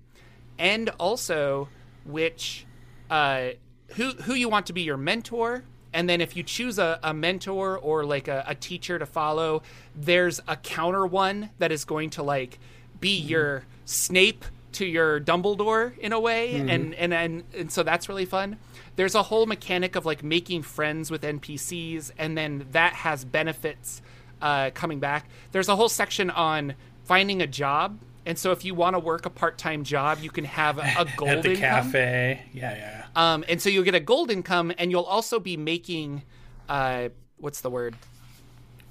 and 0.60 0.90
also 1.00 1.70
which 2.04 2.66
uh, 3.10 3.50
who 3.96 4.10
who 4.24 4.34
you 4.34 4.50
want 4.50 4.66
to 4.66 4.74
be 4.74 4.82
your 4.82 4.98
mentor. 4.98 5.64
And 5.94 6.10
then 6.10 6.20
if 6.20 6.36
you 6.36 6.44
choose 6.44 6.78
a, 6.78 7.00
a 7.02 7.14
mentor 7.14 7.78
or 7.78 8.04
like 8.04 8.28
a, 8.28 8.44
a 8.46 8.54
teacher 8.54 9.00
to 9.00 9.06
follow 9.06 9.64
there's 9.96 10.42
a 10.46 10.58
counter 10.58 11.06
one 11.06 11.52
that 11.58 11.72
is 11.72 11.86
going 11.86 12.10
to 12.12 12.24
like 12.24 12.60
be 13.00 13.18
your 13.18 13.64
snape 13.86 14.44
to 14.74 14.86
your 14.86 15.22
dumbledore 15.22 15.98
in 16.00 16.12
a 16.12 16.20
way. 16.20 16.56
And, 16.56 16.94
and 16.96 17.14
and 17.14 17.44
and 17.54 17.72
so 17.72 17.82
that's 17.84 18.10
really 18.10 18.26
fun 18.26 18.58
there's 18.96 19.16
a 19.16 19.24
whole 19.24 19.46
mechanic 19.46 19.96
of 19.96 20.06
like 20.06 20.24
making 20.24 20.62
friends 20.62 21.12
with 21.12 21.22
npcs 21.22 22.12
and 22.18 22.38
then 22.38 22.66
that 22.72 22.94
has 22.94 23.26
benefits 23.26 24.02
uh, 24.42 24.70
coming 24.74 25.00
back 25.00 25.30
there's 25.52 25.70
a 25.70 25.76
whole 25.76 25.90
section 25.90 26.30
on 26.30 26.74
finding 27.04 27.42
a 27.42 27.48
job 27.48 28.00
and 28.26 28.38
so 28.40 28.52
if 28.52 28.66
you 28.66 28.74
want 28.74 28.96
to 28.96 29.00
work 29.00 29.26
a 29.26 29.30
part-time 29.30 29.84
job 29.84 30.20
you 30.22 30.30
can 30.30 30.46
have 30.46 30.78
a, 30.78 31.06
gold 31.18 31.30
At 31.30 31.44
the 31.44 31.50
income. 31.52 31.62
cafe. 31.62 32.42
Yeah, 32.54 32.76
yeah. 32.76 33.06
Um, 33.16 33.46
and 33.48 33.62
so 33.62 33.70
you'll 33.70 33.84
get 33.84 33.94
a 33.94 34.00
gold 34.00 34.32
income, 34.32 34.74
and 34.80 34.90
you'll 34.90 35.04
also 35.04 35.40
be 35.40 35.58
making, 35.58 36.24
uh, 36.68 37.10
what's 37.38 37.62
the 37.62 37.70
word? 37.70 37.96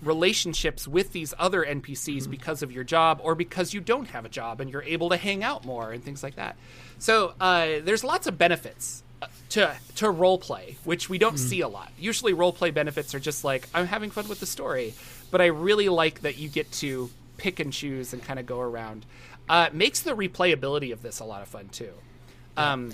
Relationships 0.03 0.87
with 0.87 1.13
these 1.13 1.35
other 1.39 1.65
NPCs 1.65 2.31
because 2.31 2.63
of 2.63 2.71
your 2.71 2.85
job, 2.85 3.21
or 3.25 3.35
because 3.35 3.75
you 3.75 3.81
don't 3.81 4.07
have 4.09 4.25
a 4.25 4.29
job 4.29 4.61
and 4.61 4.71
you're 4.71 4.83
able 4.83 5.09
to 5.09 5.17
hang 5.17 5.43
out 5.43 5.65
more 5.65 5.91
and 5.93 6.05
things 6.05 6.23
like 6.23 6.37
that. 6.37 6.57
So 6.99 7.35
uh, 7.41 7.81
there's 7.83 8.05
lots 8.05 8.27
of 8.27 8.39
benefits 8.39 9.03
to 9.51 9.75
to 9.97 10.11
role 10.11 10.39
play, 10.39 10.77
which 10.85 11.09
we 11.09 11.19
don't 11.19 11.39
see 11.39 11.61
a 11.61 11.69
lot. 11.69 11.91
Usually, 11.99 12.33
role 12.33 12.53
play 12.53 12.71
benefits 12.71 13.15
are 13.15 13.21
just 13.21 13.45
like 13.45 13.69
I'm 13.75 13.87
having 13.87 14.11
fun 14.11 14.29
with 14.29 14.41
the 14.41 14.47
story, 14.47 14.95
but 15.31 15.41
I 15.41 15.47
really 15.47 15.89
like 15.89 16.21
that 16.23 16.39
you 16.39 16.49
get 16.49 16.71
to 16.73 17.11
pick 17.37 17.61
and 17.61 17.73
choose 17.73 18.13
and 18.13 18.23
kind 18.23 18.39
of 18.39 18.47
go 18.47 18.61
around. 18.61 19.07
Uh, 19.49 19.69
makes 19.73 20.01
the 20.01 20.13
replayability 20.17 20.93
of 20.93 21.03
this 21.03 21.21
a 21.21 21.25
lot 21.25 21.43
of 21.43 21.49
fun 21.49 21.69
too. 21.69 21.93
Um, 22.57 22.93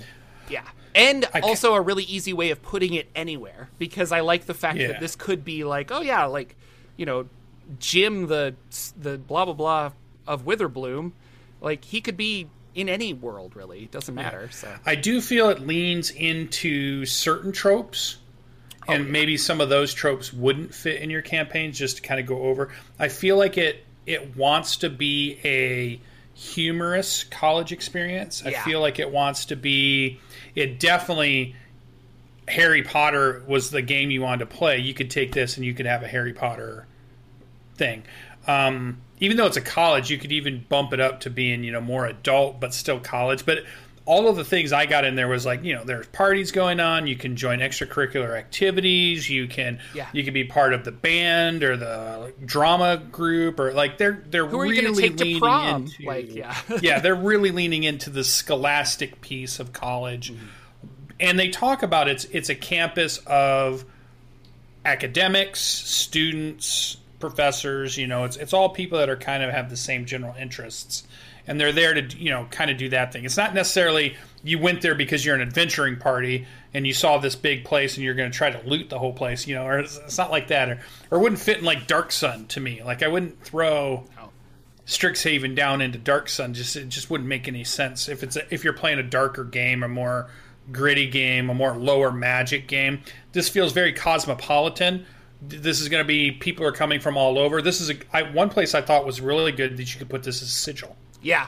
yeah. 0.49 0.63
And 0.93 1.25
also 1.43 1.75
a 1.75 1.81
really 1.81 2.03
easy 2.03 2.33
way 2.33 2.49
of 2.51 2.61
putting 2.61 2.93
it 2.93 3.07
anywhere 3.15 3.69
because 3.79 4.11
I 4.11 4.19
like 4.19 4.45
the 4.45 4.53
fact 4.53 4.77
Yeah. 4.77 4.87
that 4.87 4.99
this 4.99 5.15
could 5.15 5.45
be 5.45 5.63
like, 5.63 5.91
oh 5.91 6.01
yeah, 6.01 6.25
like, 6.25 6.57
you 6.97 7.05
know, 7.05 7.27
Jim 7.79 8.27
the 8.27 8.55
the 8.99 9.17
blah 9.17 9.45
blah 9.45 9.53
blah 9.53 9.91
of 10.27 10.43
Witherbloom, 10.45 11.13
like 11.61 11.85
he 11.85 12.01
could 12.01 12.17
be 12.17 12.47
in 12.75 12.89
any 12.89 13.13
world 13.13 13.55
really. 13.55 13.83
It 13.83 13.91
doesn't 13.91 14.15
matter. 14.15 14.49
So 14.51 14.73
I 14.85 14.95
do 14.95 15.21
feel 15.21 15.49
it 15.49 15.59
leans 15.65 16.09
into 16.11 17.05
certain 17.05 17.51
tropes, 17.51 18.17
Oh, 18.87 18.93
and 18.93 19.11
maybe 19.11 19.37
some 19.37 19.61
of 19.61 19.69
those 19.69 19.93
tropes 19.93 20.33
wouldn't 20.33 20.73
fit 20.73 21.01
in 21.01 21.09
your 21.09 21.21
campaigns. 21.21 21.77
Just 21.77 21.97
to 21.97 22.01
kind 22.01 22.19
of 22.19 22.25
go 22.25 22.41
over, 22.43 22.73
I 22.97 23.09
feel 23.09 23.37
like 23.37 23.57
it 23.57 23.83
it 24.05 24.35
wants 24.35 24.77
to 24.77 24.89
be 24.89 25.37
a 25.43 25.99
humorous 26.33 27.23
college 27.25 27.71
experience. 27.71 28.43
I 28.43 28.51
feel 28.53 28.79
like 28.81 28.97
it 28.99 29.11
wants 29.11 29.45
to 29.45 29.55
be. 29.55 30.19
It 30.55 30.79
definitely. 30.79 31.55
Harry 32.47 32.81
Potter 32.81 33.43
was 33.47 33.69
the 33.69 33.81
game 33.83 34.09
you 34.11 34.21
wanted 34.21 34.49
to 34.49 34.55
play. 34.57 34.79
You 34.79 34.93
could 34.93 35.09
take 35.11 35.31
this 35.31 35.57
and 35.57 35.65
you 35.65 35.73
could 35.73 35.85
have 35.85 36.01
a 36.03 36.07
Harry 36.07 36.33
Potter 36.33 36.85
thing. 37.75 38.03
Um, 38.47 38.97
even 39.21 39.37
though 39.37 39.45
it's 39.45 39.55
a 39.55 39.61
college, 39.61 40.09
you 40.09 40.17
could 40.17 40.31
even 40.33 40.65
bump 40.67 40.91
it 40.91 40.99
up 40.99 41.21
to 41.21 41.29
being 41.29 41.63
you 41.63 41.71
know 41.71 41.79
more 41.79 42.05
adult, 42.05 42.59
but 42.59 42.73
still 42.73 42.99
college. 42.99 43.45
But 43.45 43.59
all 44.03 44.27
of 44.27 44.35
the 44.35 44.43
things 44.43 44.73
I 44.73 44.87
got 44.87 45.05
in 45.05 45.15
there 45.15 45.27
was 45.27 45.45
like 45.45 45.63
you 45.63 45.75
know 45.75 45.83
there's 45.83 46.07
parties 46.07 46.51
going 46.51 46.79
on. 46.79 47.05
You 47.05 47.15
can 47.15 47.35
join 47.35 47.59
extracurricular 47.59 48.35
activities. 48.35 49.29
You 49.29 49.47
can 49.47 49.79
Yeah. 49.93 50.07
you 50.11 50.23
can 50.23 50.33
be 50.33 50.43
part 50.43 50.73
of 50.73 50.83
the 50.83 50.91
band 50.91 51.63
or 51.63 51.77
the 51.77 52.33
drama 52.43 52.97
group 52.97 53.59
or 53.59 53.73
like 53.73 53.99
they're 53.99 54.23
they're 54.27 54.45
who 54.45 54.59
are 54.59 54.65
you 54.65 54.81
really 54.81 54.95
to 54.95 55.01
take 55.01 55.17
to 55.17 55.23
leaning 55.23 55.39
prom? 55.39 55.83
into 55.83 56.03
Like, 56.03 56.33
yeah. 56.33 56.57
yeah 56.81 56.99
they're 57.01 57.15
really 57.15 57.51
leaning 57.51 57.83
into 57.83 58.09
the 58.09 58.23
scholastic 58.23 59.21
piece 59.21 59.59
of 59.59 59.71
college. 59.71 60.33
Mm-hmm. 60.33 60.45
And 61.19 61.37
they 61.37 61.49
talk 61.49 61.83
about 61.83 62.07
it's 62.07 62.25
it's 62.25 62.49
a 62.49 62.55
campus 62.55 63.19
of 63.27 63.85
academics, 64.83 65.59
students, 65.59 66.97
professors. 67.21 67.97
You 67.97 68.07
know, 68.07 68.25
it's 68.25 68.35
it's 68.35 68.53
all 68.53 68.69
people 68.69 68.97
that 68.97 69.09
are 69.09 69.15
kind 69.15 69.43
of 69.43 69.51
have 69.51 69.69
the 69.69 69.77
same 69.77 70.05
general 70.05 70.35
interests, 70.35 71.03
and 71.47 71.59
they're 71.59 71.71
there 71.71 71.93
to 71.93 72.17
you 72.17 72.29
know 72.31 72.47
kind 72.51 72.69
of 72.69 72.77
do 72.77 72.89
that 72.89 73.13
thing. 73.13 73.23
It's 73.23 73.37
not 73.37 73.53
necessarily 73.53 74.17
you 74.43 74.59
went 74.59 74.81
there 74.81 74.95
because 74.95 75.25
you're 75.25 75.35
an 75.35 75.41
adventuring 75.41 75.97
party 75.97 76.45
and 76.73 76.85
you 76.85 76.93
saw 76.93 77.17
this 77.19 77.35
big 77.35 77.63
place 77.63 77.95
and 77.95 78.03
you're 78.03 78.15
going 78.15 78.31
to 78.31 78.37
try 78.37 78.49
to 78.49 78.67
loot 78.67 78.89
the 78.89 78.99
whole 78.99 79.13
place. 79.13 79.47
You 79.47 79.55
know, 79.55 79.65
or 79.65 79.79
it's, 79.79 79.97
it's 79.97 80.17
not 80.17 80.31
like 80.31 80.49
that, 80.49 80.69
or 80.69 80.79
or 81.11 81.19
it 81.19 81.21
wouldn't 81.21 81.41
fit 81.41 81.59
in 81.59 81.63
like 81.63 81.87
Dark 81.87 82.11
Sun 82.11 82.47
to 82.47 82.59
me. 82.59 82.83
Like 82.83 83.03
I 83.03 83.07
wouldn't 83.07 83.41
throw. 83.43 84.03
Strixhaven 84.87 85.55
down 85.55 85.79
into 85.79 85.97
Dark 85.97 86.27
Sun 86.27 86.53
just 86.53 86.75
it 86.75 86.89
just 86.89 87.09
wouldn't 87.09 87.29
make 87.29 87.47
any 87.47 87.63
sense 87.63 88.09
if 88.09 88.23
it's 88.23 88.35
a, 88.35 88.53
if 88.53 88.63
you're 88.63 88.73
playing 88.73 88.99
a 88.99 89.03
darker 89.03 89.45
game, 89.45 89.83
a 89.83 89.87
more 89.87 90.29
gritty 90.71 91.09
game, 91.09 91.49
a 91.49 91.53
more 91.53 91.75
lower 91.77 92.11
magic 92.11 92.67
game. 92.67 93.01
This 93.31 93.49
feels 93.49 93.73
very 93.73 93.93
cosmopolitan. 93.93 95.05
This 95.41 95.81
is 95.81 95.89
going 95.89 96.03
to 96.03 96.07
be 96.07 96.31
people 96.31 96.65
are 96.65 96.71
coming 96.71 96.99
from 96.99 97.17
all 97.17 97.37
over. 97.39 97.61
This 97.61 97.81
is 97.81 97.89
a 97.89 97.95
I, 98.13 98.21
one 98.31 98.49
place 98.49 98.75
I 98.75 98.81
thought 98.81 99.05
was 99.05 99.19
really 99.21 99.51
good 99.51 99.77
that 99.77 99.93
you 99.93 99.99
could 99.99 100.09
put 100.09 100.23
this 100.23 100.41
as 100.41 100.51
sigil. 100.53 100.95
yeah. 101.21 101.47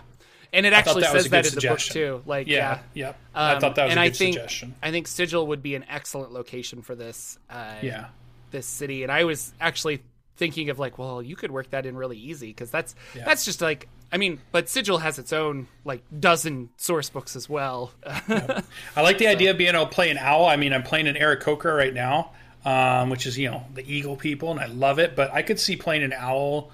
And 0.51 0.67
it 0.67 0.73
actually 0.73 1.01
that 1.01 1.13
says 1.13 1.29
that 1.29 1.47
in 1.47 1.55
the 1.55 1.67
book 1.67 1.79
too. 1.79 2.21
Like 2.27 2.47
Yeah, 2.47 2.79
yeah. 2.93 3.07
yeah. 3.07 3.55
I 3.55 3.59
thought 3.59 3.75
that 3.75 3.85
was 3.85 3.91
and 3.91 3.99
a 3.99 4.03
I 4.03 4.09
good 4.09 4.17
think, 4.17 4.33
suggestion. 4.35 4.75
I 4.83 4.91
think 4.91 5.07
Sigil 5.07 5.47
would 5.47 5.63
be 5.63 5.73
an 5.73 5.83
excellent 5.89 6.31
location 6.31 6.83
for 6.83 6.93
this. 6.93 7.39
Uh, 7.49 7.73
Yeah, 7.81 8.05
this 8.51 8.67
city 8.67 9.01
and 9.01 9.11
i 9.11 9.23
was 9.23 9.51
actually 9.59 9.99
thinking 10.37 10.69
of 10.69 10.77
like 10.77 10.99
well 10.99 11.23
you 11.23 11.35
could 11.35 11.49
work 11.49 11.71
that 11.71 11.87
in 11.87 11.97
really 11.97 12.17
easy 12.19 12.47
because 12.49 12.69
that's 12.69 12.93
that's 13.25 13.45
just 13.45 13.61
like 13.61 13.87
i 14.11 14.17
mean 14.17 14.39
but 14.51 14.69
sigil 14.69 14.99
has 14.99 15.17
its 15.17 15.33
own 15.33 15.67
like 15.85 16.03
dozen 16.19 16.69
source 16.77 17.09
books 17.09 17.35
as 17.35 17.49
well 17.49 17.91
I 18.05 19.01
like 19.01 19.17
the 19.17 19.25
idea 19.27 19.49
of 19.49 19.57
being 19.57 19.73
able 19.73 19.85
to 19.87 19.91
play 19.91 20.11
an 20.11 20.19
owl. 20.19 20.45
I 20.45 20.55
mean, 20.55 20.71
I'm 20.71 20.83
playing 20.83 21.07
an 21.07 21.15
Aarakocra 21.15 21.75
right 21.75 21.93
now, 21.93 22.31
um, 22.65 23.09
which 23.09 23.25
is 23.25 23.37
you 23.37 23.49
know 23.51 23.63
the 23.73 23.83
eagle 23.91 24.15
people, 24.15 24.51
and 24.51 24.59
I 24.59 24.67
love 24.67 24.99
it. 24.99 25.15
But 25.15 25.33
I 25.33 25.41
could 25.41 25.59
see 25.59 25.75
playing 25.75 26.03
an 26.03 26.13
owl 26.13 26.71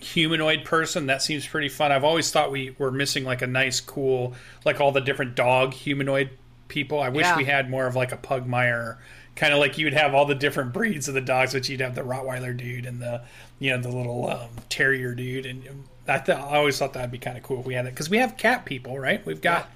humanoid 0.00 0.64
person. 0.64 1.06
That 1.06 1.22
seems 1.22 1.46
pretty 1.46 1.68
fun. 1.68 1.90
I've 1.92 2.04
always 2.04 2.30
thought 2.30 2.52
we 2.52 2.74
were 2.78 2.90
missing 2.90 3.24
like 3.24 3.42
a 3.42 3.46
nice, 3.46 3.80
cool, 3.80 4.34
like 4.64 4.80
all 4.80 4.92
the 4.92 5.00
different 5.00 5.34
dog 5.34 5.74
humanoid 5.74 6.30
people. 6.68 7.00
I 7.00 7.08
wish 7.08 7.24
Yeah. 7.26 7.36
we 7.36 7.44
had 7.44 7.68
more 7.70 7.86
of 7.86 7.96
like 7.96 8.12
a 8.12 8.16
Pugmire, 8.16 8.98
kind 9.34 9.52
of 9.52 9.58
like 9.58 9.78
you 9.78 9.86
would 9.86 9.94
have 9.94 10.14
all 10.14 10.26
the 10.26 10.34
different 10.34 10.72
breeds 10.72 11.08
of 11.08 11.14
the 11.14 11.20
dogs, 11.20 11.52
but 11.52 11.68
you'd 11.68 11.80
have 11.80 11.94
the 11.94 12.02
Rottweiler 12.02 12.56
dude 12.56 12.86
and 12.86 13.00
the 13.00 13.22
you 13.58 13.70
know 13.70 13.80
the 13.82 13.88
little 13.88 14.30
um, 14.30 14.50
Terrier 14.68 15.14
dude, 15.14 15.46
and 15.46 15.64
I 16.06 16.18
thought 16.18 16.38
I 16.52 16.56
always 16.58 16.78
thought 16.78 16.92
that'd 16.92 17.10
be 17.10 17.18
kind 17.18 17.36
of 17.36 17.42
cool 17.42 17.60
if 17.60 17.66
we 17.66 17.74
had 17.74 17.86
that 17.86 17.90
because 17.94 18.08
we 18.10 18.18
have 18.18 18.36
cat 18.36 18.64
people, 18.66 18.98
right? 18.98 19.24
We've 19.26 19.40
got 19.42 19.68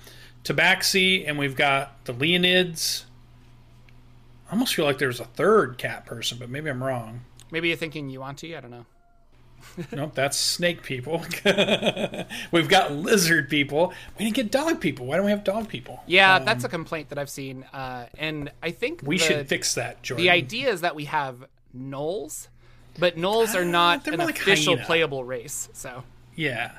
Tabaxi 0.44 1.24
and 1.28 1.38
we've 1.38 1.56
got 1.56 2.04
the 2.04 2.14
Leonins. 2.14 3.04
I 4.52 4.54
almost 4.54 4.74
feel 4.74 4.84
like 4.84 4.98
there's 4.98 5.18
a 5.18 5.24
third 5.24 5.78
cat 5.78 6.04
person, 6.04 6.36
but 6.38 6.50
maybe 6.50 6.68
I'm 6.68 6.84
wrong. 6.84 7.22
maybe 7.50 7.68
you're 7.68 7.76
thinking 7.76 8.10
yuanti 8.10 8.56
i 8.56 8.60
don't 8.60 8.70
know 8.70 8.86
nope, 9.92 10.12
that's 10.14 10.36
snake 10.36 10.82
people. 10.82 11.24
We've 12.50 12.68
got 12.68 12.92
lizard 12.92 13.48
people. 13.48 13.94
We 14.18 14.24
didn't 14.24 14.34
get 14.34 14.50
dog 14.50 14.80
people. 14.80 15.06
Why 15.06 15.16
don't 15.16 15.24
we 15.24 15.30
have 15.30 15.44
dog 15.44 15.68
people? 15.68 16.02
Yeah, 16.06 16.34
um, 16.34 16.44
that's 16.44 16.64
a 16.64 16.68
complaint 16.68 17.10
that 17.10 17.18
I've 17.18 17.30
seen, 17.30 17.62
uh, 17.72 18.06
and 18.18 18.50
I 18.60 18.72
think 18.72 19.02
we 19.04 19.18
the, 19.18 19.24
should 19.24 19.48
fix 19.48 19.76
that. 19.76 20.02
Jorphdan. 20.02 20.16
The 20.16 20.30
idea 20.30 20.68
is 20.70 20.80
that 20.80 20.96
we 20.96 21.04
have 21.04 21.46
gnolls, 21.74 22.48
but 22.98 23.16
gnolls 23.16 23.54
are 23.54 23.64
not 23.64 24.06
uh, 24.08 24.12
an 24.12 24.18
like 24.18 24.40
official 24.40 24.74
hyena. 24.74 24.86
playable 24.86 25.24
race. 25.24 25.68
So 25.74 26.02
yeah, 26.34 26.72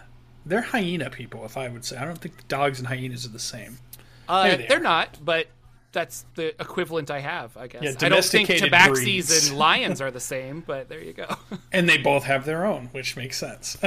they're 0.46 0.62
hyena 0.62 1.10
people. 1.10 1.46
If 1.46 1.56
I 1.56 1.70
would 1.70 1.86
say, 1.86 1.96
I 1.96 2.04
don't 2.04 2.20
think 2.20 2.50
dogs 2.50 2.80
and 2.80 2.88
hyenas 2.88 3.26
are 3.26 3.30
the 3.30 3.40
same. 3.40 3.78
Uh, 4.28 4.58
they 4.58 4.68
are 4.68 4.80
not, 4.80 5.18
but 5.24 5.48
that's 5.94 6.26
the 6.36 6.50
equivalent 6.60 7.10
I 7.10 7.20
have, 7.20 7.56
I 7.56 7.68
guess. 7.68 7.84
Yeah, 7.84 7.94
I 8.02 8.10
don't 8.10 8.26
think 8.26 8.50
tabaxis 8.50 8.94
breeds. 8.94 9.50
and 9.50 9.58
lions 9.60 10.02
are 10.02 10.12
the 10.12 10.20
same, 10.20 10.62
but 10.66 10.90
there 10.90 11.02
you 11.02 11.14
go. 11.14 11.28
and 11.72 11.88
they 11.88 11.98
both 11.98 12.24
have 12.24 12.46
their 12.46 12.66
own, 12.66 12.90
which 12.92 13.16
makes 13.16 13.38
sense. 13.38 13.78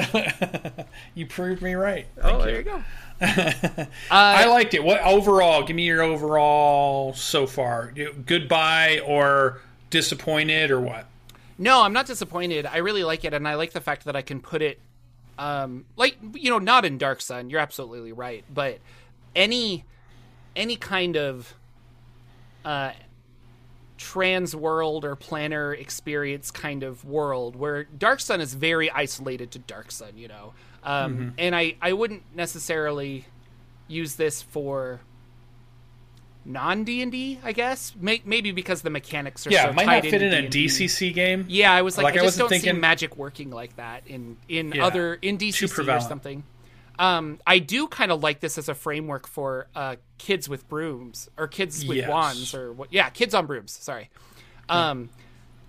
you 1.15 1.27
proved 1.27 1.61
me 1.61 1.75
right. 1.75 2.07
Oh, 2.19 2.23
Thank 2.23 2.35
oh, 2.35 2.45
there 2.45 2.57
you, 2.57 2.63
go. 2.63 2.83
uh, 3.21 3.87
I 4.11 4.47
liked 4.47 4.75
it. 4.75 4.83
What 4.83 5.03
overall? 5.03 5.63
Give 5.65 5.77
me 5.77 5.85
your 5.85 6.03
overall 6.03 7.13
so 7.15 7.47
far. 7.47 7.93
Goodbye 8.25 9.01
or 9.05 9.61
disappointed 9.91 10.71
or 10.71 10.81
what? 10.81 11.07
No, 11.59 11.83
I'm 11.83 11.93
not 11.93 12.07
disappointed. 12.07 12.67
I 12.67 12.79
really 12.79 13.05
like 13.05 13.25
it, 13.25 13.35
and 13.35 13.49
I 13.49 13.55
like 13.55 13.73
the 13.73 13.81
fact 13.81 14.05
that 14.05 14.15
I 14.15 14.23
can 14.23 14.41
put 14.41 14.63
it, 14.63 14.79
um, 15.39 15.87
like 15.97 16.17
you 16.35 16.51
know, 16.51 16.59
not 16.59 16.85
in 16.85 16.99
Dark 16.99 17.21
Sun. 17.21 17.51
You're 17.51 17.61
absolutely 17.61 18.13
right, 18.13 18.45
but 18.53 18.79
any 19.35 19.85
any 20.55 20.77
kind 20.77 21.17
of 21.17 21.55
uh, 22.67 22.93
trans 23.97 24.55
world 24.55 25.05
or 25.05 25.17
planar 25.17 25.79
experience 25.79 26.51
kind 26.51 26.83
of 26.83 27.05
world 27.05 27.57
where 27.57 27.85
Dark 27.85 28.21
Sun 28.21 28.43
is 28.43 28.53
very 28.53 28.91
isolated 28.91 29.53
to 29.53 29.59
Dark 29.61 29.91
Sun, 29.91 30.19
you 30.19 30.29
know. 30.29 30.53
Um, 30.83 31.17
mm-hmm. 31.17 31.29
And 31.39 31.57
I, 31.57 31.77
I 31.81 31.95
wouldn't 31.95 32.23
necessarily 32.35 33.25
use 33.89 34.17
this 34.17 34.43
for 34.43 35.01
non 36.45 36.85
D 36.85 37.03
and 37.03 37.13
D, 37.13 37.39
I 37.43 37.53
guess. 37.53 37.95
Maybe 37.99 38.51
because 38.51 38.83
the 38.83 38.91
mechanics 38.91 39.47
are 39.47 39.51
yeah, 39.51 39.67
so 39.67 39.73
might 39.73 39.87
not 39.87 40.03
fit 40.03 40.23
in 40.23 40.33
a 40.33 40.49
DCC 40.49 41.15
game. 41.15 41.47
Yeah, 41.49 41.73
I 41.73 41.83
was 41.83 41.97
like, 41.97 42.05
like 42.05 42.17
I, 42.17 42.21
I 42.21 42.25
just 42.25 42.39
don't 42.39 42.49
thinking... 42.49 42.75
see 42.75 42.81
magic 42.81 43.17
working 43.17 43.51
like 43.51 43.77
that 43.77 44.03
in 44.07 44.37
in 44.49 44.73
yeah, 44.73 44.87
other 44.87 45.15
in 45.15 45.39
DCC 45.39 45.97
or 45.97 46.01
something. 46.01 46.43
Um, 46.99 47.39
I 47.47 47.59
do 47.59 47.87
kind 47.89 48.11
of 48.11 48.23
like 48.23 48.41
this 48.41 48.59
as 48.59 48.69
a 48.69 48.75
framework 48.75 49.27
for 49.27 49.69
uh, 49.75 49.97
kids 50.19 50.49
with 50.49 50.69
brooms 50.69 51.29
or 51.37 51.47
kids 51.47 51.85
with 51.87 51.99
yes. 51.99 52.09
wands 52.09 52.55
or 52.55 52.73
what? 52.73 52.93
Yeah, 52.93 53.11
kids 53.11 53.35
on 53.35 53.47
brooms. 53.47 53.73
Sorry. 53.73 54.09
Um, 54.69 55.11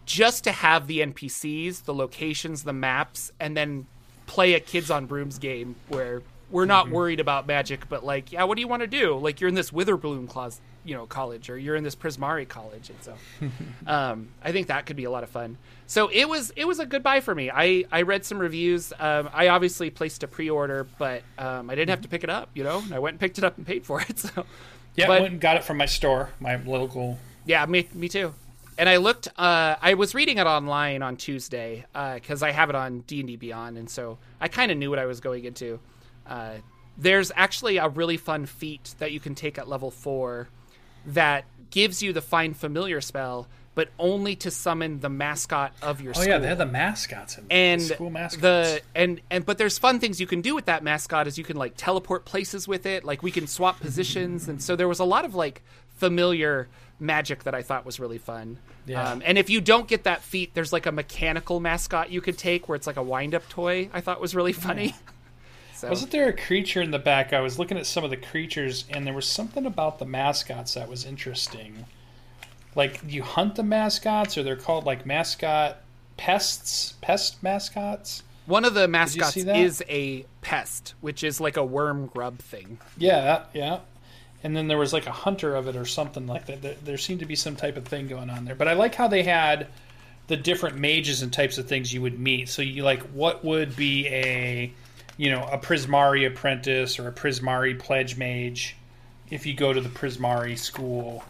just 0.05 0.45
to 0.45 0.51
have 0.51 0.87
the 0.87 0.99
NPCs, 0.99 1.83
the 1.83 1.93
locations, 1.93 2.63
the 2.63 2.73
maps, 2.73 3.31
and 3.39 3.55
then 3.55 3.85
play 4.25 4.53
a 4.53 4.59
kids 4.59 4.89
on 4.89 5.05
brooms 5.05 5.37
game 5.37 5.75
where 5.89 6.21
we're 6.49 6.65
not 6.65 6.85
mm-hmm. 6.85 6.95
worried 6.95 7.19
about 7.19 7.47
magic, 7.47 7.89
but 7.89 8.05
like, 8.05 8.31
yeah, 8.31 8.43
what 8.43 8.55
do 8.55 8.61
you 8.61 8.67
want 8.67 8.81
to 8.81 8.87
do? 8.87 9.17
Like, 9.17 9.41
you're 9.41 9.49
in 9.49 9.55
this 9.55 9.71
Witherbloom 9.71 10.29
clause, 10.29 10.61
you 10.85 10.95
know, 10.95 11.05
college, 11.05 11.49
or 11.49 11.57
you're 11.57 11.75
in 11.75 11.83
this 11.83 11.95
Prismari 11.95 12.47
college, 12.47 12.89
and 12.89 13.01
so 13.01 13.15
um, 13.87 14.29
I 14.43 14.51
think 14.51 14.67
that 14.67 14.85
could 14.85 14.95
be 14.95 15.03
a 15.03 15.11
lot 15.11 15.23
of 15.23 15.29
fun. 15.29 15.57
So 15.87 16.09
it 16.09 16.27
was 16.27 16.51
it 16.55 16.65
was 16.65 16.79
a 16.79 16.85
good 16.85 17.03
buy 17.03 17.19
for 17.19 17.33
me. 17.35 17.49
I 17.49 17.85
I 17.91 18.03
read 18.03 18.25
some 18.25 18.39
reviews. 18.39 18.93
Um, 18.97 19.29
I 19.33 19.49
obviously 19.49 19.89
placed 19.89 20.23
a 20.23 20.27
pre 20.27 20.49
order, 20.49 20.87
but 20.97 21.23
um, 21.37 21.69
I 21.69 21.75
didn't 21.75 21.89
have 21.89 22.01
to 22.01 22.07
pick 22.07 22.23
it 22.23 22.29
up. 22.29 22.49
You 22.53 22.63
know, 22.63 22.83
I 22.93 22.99
went 22.99 23.15
and 23.15 23.19
picked 23.19 23.37
it 23.37 23.43
up 23.43 23.57
and 23.57 23.65
paid 23.65 23.85
for 23.85 24.01
it. 24.01 24.07
So 24.27 24.45
yeah, 24.95 25.07
but, 25.07 25.21
went 25.21 25.33
and 25.33 25.41
got 25.41 25.57
it 25.57 25.63
from 25.63 25.77
my 25.77 25.85
store, 25.85 26.31
my 26.39 26.55
local. 26.55 27.19
Yeah, 27.45 27.65
me 27.67 27.87
me 27.93 28.09
too. 28.09 28.33
And 28.79 28.89
I 28.89 28.97
looked. 28.97 29.27
Uh, 29.37 29.75
I 29.81 29.93
was 29.93 30.15
reading 30.15 30.39
it 30.39 30.47
online 30.47 31.03
on 31.03 31.17
Tuesday 31.17 31.85
because 31.93 32.41
uh, 32.41 32.47
I 32.47 32.51
have 32.51 32.69
it 32.69 32.75
on 32.75 33.01
D 33.01 33.19
and 33.19 33.27
D 33.27 33.35
Beyond, 33.35 33.77
and 33.77 33.89
so 33.89 34.17
I 34.41 34.47
kind 34.47 34.71
of 34.71 34.77
knew 34.77 34.89
what 34.89 34.99
I 34.99 35.05
was 35.05 35.19
going 35.19 35.45
into. 35.45 35.79
Uh, 36.27 36.55
there's 36.97 37.31
actually 37.35 37.77
a 37.77 37.89
really 37.89 38.17
fun 38.17 38.45
feat 38.45 38.95
that 38.99 39.11
you 39.11 39.19
can 39.19 39.35
take 39.35 39.57
at 39.57 39.67
level 39.67 39.91
four 39.91 40.49
that 41.05 41.45
gives 41.69 42.01
you 42.01 42.13
the 42.13 42.21
find 42.21 42.57
familiar 42.57 43.01
spell, 43.01 43.47
but 43.75 43.89
only 43.99 44.35
to 44.35 44.49
summon 44.49 44.99
the 44.99 45.09
mascot 45.09 45.73
of 45.81 46.01
your 46.01 46.11
oh, 46.11 46.13
school. 46.13 46.27
yeah, 46.27 46.39
they 46.39 46.47
have 46.47 46.57
the 46.57 46.65
mascots 46.65 47.37
in 47.37 47.45
and 47.51 47.81
the 47.81 47.85
school 47.85 48.09
mascots. 48.09 48.41
The 48.41 48.81
and 48.95 49.21
and 49.29 49.45
but 49.45 49.57
there's 49.57 49.77
fun 49.77 49.99
things 49.99 50.19
you 50.19 50.27
can 50.27 50.41
do 50.41 50.55
with 50.55 50.65
that 50.65 50.83
mascot 50.83 51.27
is 51.27 51.37
you 51.37 51.43
can 51.43 51.57
like 51.57 51.73
teleport 51.77 52.25
places 52.25 52.67
with 52.67 52.85
it, 52.85 53.03
like 53.03 53.21
we 53.21 53.31
can 53.31 53.45
swap 53.45 53.79
positions, 53.79 54.47
and 54.47 54.61
so 54.61 54.75
there 54.75 54.87
was 54.87 54.99
a 54.99 55.05
lot 55.05 55.25
of 55.25 55.35
like 55.35 55.61
familiar 55.97 56.67
magic 56.99 57.43
that 57.43 57.53
I 57.53 57.61
thought 57.61 57.85
was 57.85 57.99
really 57.99 58.17
fun. 58.17 58.57
Yeah. 58.87 59.11
Um, 59.11 59.21
and 59.23 59.37
if 59.37 59.49
you 59.49 59.61
don't 59.61 59.87
get 59.87 60.05
that 60.05 60.23
feat, 60.23 60.53
there's 60.53 60.73
like 60.73 60.85
a 60.85 60.91
mechanical 60.91 61.59
mascot 61.59 62.09
you 62.09 62.21
could 62.21 62.37
take 62.37 62.67
where 62.67 62.75
it's 62.75 62.87
like 62.87 62.97
a 62.97 63.03
wind 63.03 63.35
up 63.35 63.47
toy. 63.49 63.89
I 63.93 64.01
thought 64.01 64.19
was 64.19 64.33
really 64.33 64.53
funny. 64.53 64.87
Yeah. 64.87 65.11
So. 65.77 65.89
Wasn't 65.89 66.09
there 66.09 66.27
a 66.27 66.33
creature 66.33 66.81
in 66.81 66.89
the 66.89 66.97
back? 66.97 67.33
I 67.33 67.39
was 67.39 67.59
looking 67.59 67.77
at 67.77 67.85
some 67.85 68.03
of 68.03 68.09
the 68.09 68.17
creatures, 68.17 68.85
and 68.89 69.05
there 69.05 69.13
was 69.13 69.27
something 69.27 69.63
about 69.63 69.99
the 69.99 70.05
mascots 70.05 70.73
that 70.73 70.89
was 70.89 71.05
interesting. 71.05 71.85
Like, 72.73 72.99
you 73.07 73.21
hunt 73.21 73.55
the 73.55 73.63
mascots, 73.63 74.39
or 74.39 74.43
they're 74.43 74.55
called 74.55 74.85
like 74.85 75.05
mascot 75.05 75.77
pests, 76.17 76.95
pest 77.01 77.43
mascots. 77.43 78.23
One 78.47 78.65
of 78.65 78.73
the 78.73 78.87
mascots 78.87 79.37
is 79.37 79.83
a 79.87 80.25
pest, 80.41 80.95
which 80.99 81.23
is 81.23 81.39
like 81.39 81.57
a 81.57 81.63
worm 81.63 82.07
grub 82.07 82.39
thing. 82.39 82.79
Yeah, 82.97 83.43
yeah. 83.53 83.81
And 84.43 84.57
then 84.57 84.67
there 84.67 84.79
was 84.79 84.93
like 84.93 85.05
a 85.05 85.11
hunter 85.11 85.55
of 85.55 85.67
it 85.67 85.75
or 85.75 85.85
something 85.85 86.25
like 86.25 86.47
that. 86.47 86.83
There 86.83 86.97
seemed 86.97 87.19
to 87.19 87.27
be 87.27 87.35
some 87.35 87.55
type 87.55 87.77
of 87.77 87.85
thing 87.85 88.07
going 88.07 88.31
on 88.31 88.45
there. 88.45 88.55
But 88.55 88.67
I 88.67 88.73
like 88.73 88.95
how 88.95 89.07
they 89.07 89.21
had 89.21 89.67
the 90.25 90.37
different 90.37 90.77
mages 90.77 91.21
and 91.21 91.31
types 91.31 91.59
of 91.59 91.67
things 91.67 91.93
you 91.93 92.01
would 92.01 92.19
meet. 92.19 92.49
So 92.49 92.63
you 92.63 92.83
like 92.83 93.03
what 93.09 93.45
would 93.45 93.75
be 93.75 94.07
a 94.07 94.73
you 95.17 95.31
know, 95.31 95.43
a 95.43 95.57
Prismari 95.57 96.25
apprentice 96.27 96.99
or 96.99 97.07
a 97.07 97.11
Prismari 97.11 97.77
pledge 97.77 98.17
mage 98.17 98.75
if 99.29 99.45
you 99.45 99.53
go 99.53 99.73
to 99.73 99.81
the 99.81 99.89
Prismari 99.89 100.57
school. 100.57 101.23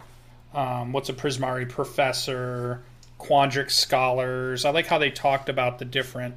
Um, 0.54 0.92
what's 0.92 1.10
a 1.10 1.14
Prismari 1.14 1.68
professor? 1.68 2.84
Quandrix 3.20 3.72
scholars. 3.72 4.66
I 4.66 4.70
like 4.70 4.88
how 4.88 5.00
they 5.00 5.10
talked 5.10 5.50
about 5.50 5.80
the 5.80 5.86
different. 5.86 6.36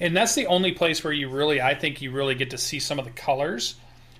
And 0.00 0.16
that's 0.16 0.34
the 0.34 0.46
only 0.46 0.72
place 0.72 1.04
where 1.04 1.12
you 1.12 1.28
really, 1.28 1.60
I 1.60 1.74
think, 1.74 2.00
you 2.00 2.10
really 2.10 2.34
get 2.34 2.50
to 2.50 2.58
see 2.58 2.78
some 2.78 2.98
of 2.98 3.04
the 3.04 3.10
colors. 3.10 3.74